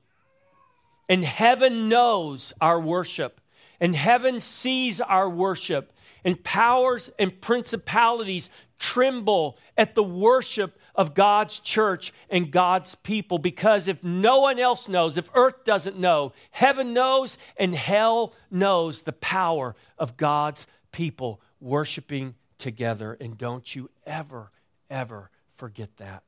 And 1.08 1.24
heaven 1.24 1.88
knows 1.88 2.52
our 2.60 2.80
worship 2.80 3.40
and 3.80 3.94
heaven 3.94 4.40
sees 4.40 5.00
our 5.00 5.28
worship, 5.28 5.92
and 6.24 6.42
powers 6.42 7.10
and 7.18 7.40
principalities 7.40 8.50
tremble 8.78 9.58
at 9.76 9.94
the 9.94 10.02
worship 10.02 10.78
of 10.96 11.14
God's 11.14 11.60
church 11.60 12.12
and 12.28 12.50
God's 12.50 12.94
people. 12.96 13.38
Because 13.38 13.86
if 13.86 14.02
no 14.02 14.40
one 14.40 14.58
else 14.58 14.88
knows, 14.88 15.16
if 15.16 15.30
earth 15.34 15.64
doesn't 15.64 15.98
know, 15.98 16.32
heaven 16.50 16.92
knows, 16.92 17.38
and 17.56 17.74
hell 17.74 18.34
knows 18.50 19.02
the 19.02 19.12
power 19.12 19.76
of 19.98 20.16
God's 20.16 20.66
people 20.90 21.40
worshiping 21.60 22.34
together. 22.58 23.16
And 23.20 23.36
don't 23.36 23.74
you 23.74 23.90
ever, 24.06 24.50
ever 24.90 25.30
forget 25.54 25.96
that. 25.98 26.22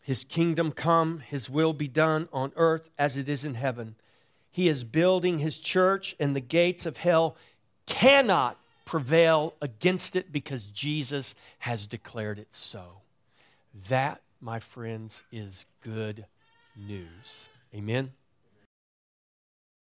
His 0.00 0.24
kingdom 0.24 0.72
come, 0.72 1.20
his 1.20 1.50
will 1.50 1.74
be 1.74 1.88
done 1.88 2.28
on 2.32 2.52
earth 2.56 2.88
as 2.98 3.16
it 3.16 3.28
is 3.28 3.44
in 3.44 3.54
heaven. 3.54 3.94
He 4.50 4.68
is 4.68 4.82
building 4.82 5.38
his 5.38 5.58
church, 5.58 6.16
and 6.18 6.34
the 6.34 6.40
gates 6.40 6.86
of 6.86 6.96
hell 6.96 7.36
cannot 7.86 8.58
prevail 8.88 9.52
against 9.60 10.16
it 10.16 10.32
because 10.32 10.64
Jesus 10.64 11.34
has 11.58 11.84
declared 11.84 12.38
it 12.38 12.48
so. 12.50 13.02
That, 13.90 14.22
my 14.40 14.60
friends, 14.60 15.24
is 15.30 15.66
good 15.82 16.24
news. 16.74 17.50
Amen. 17.74 18.12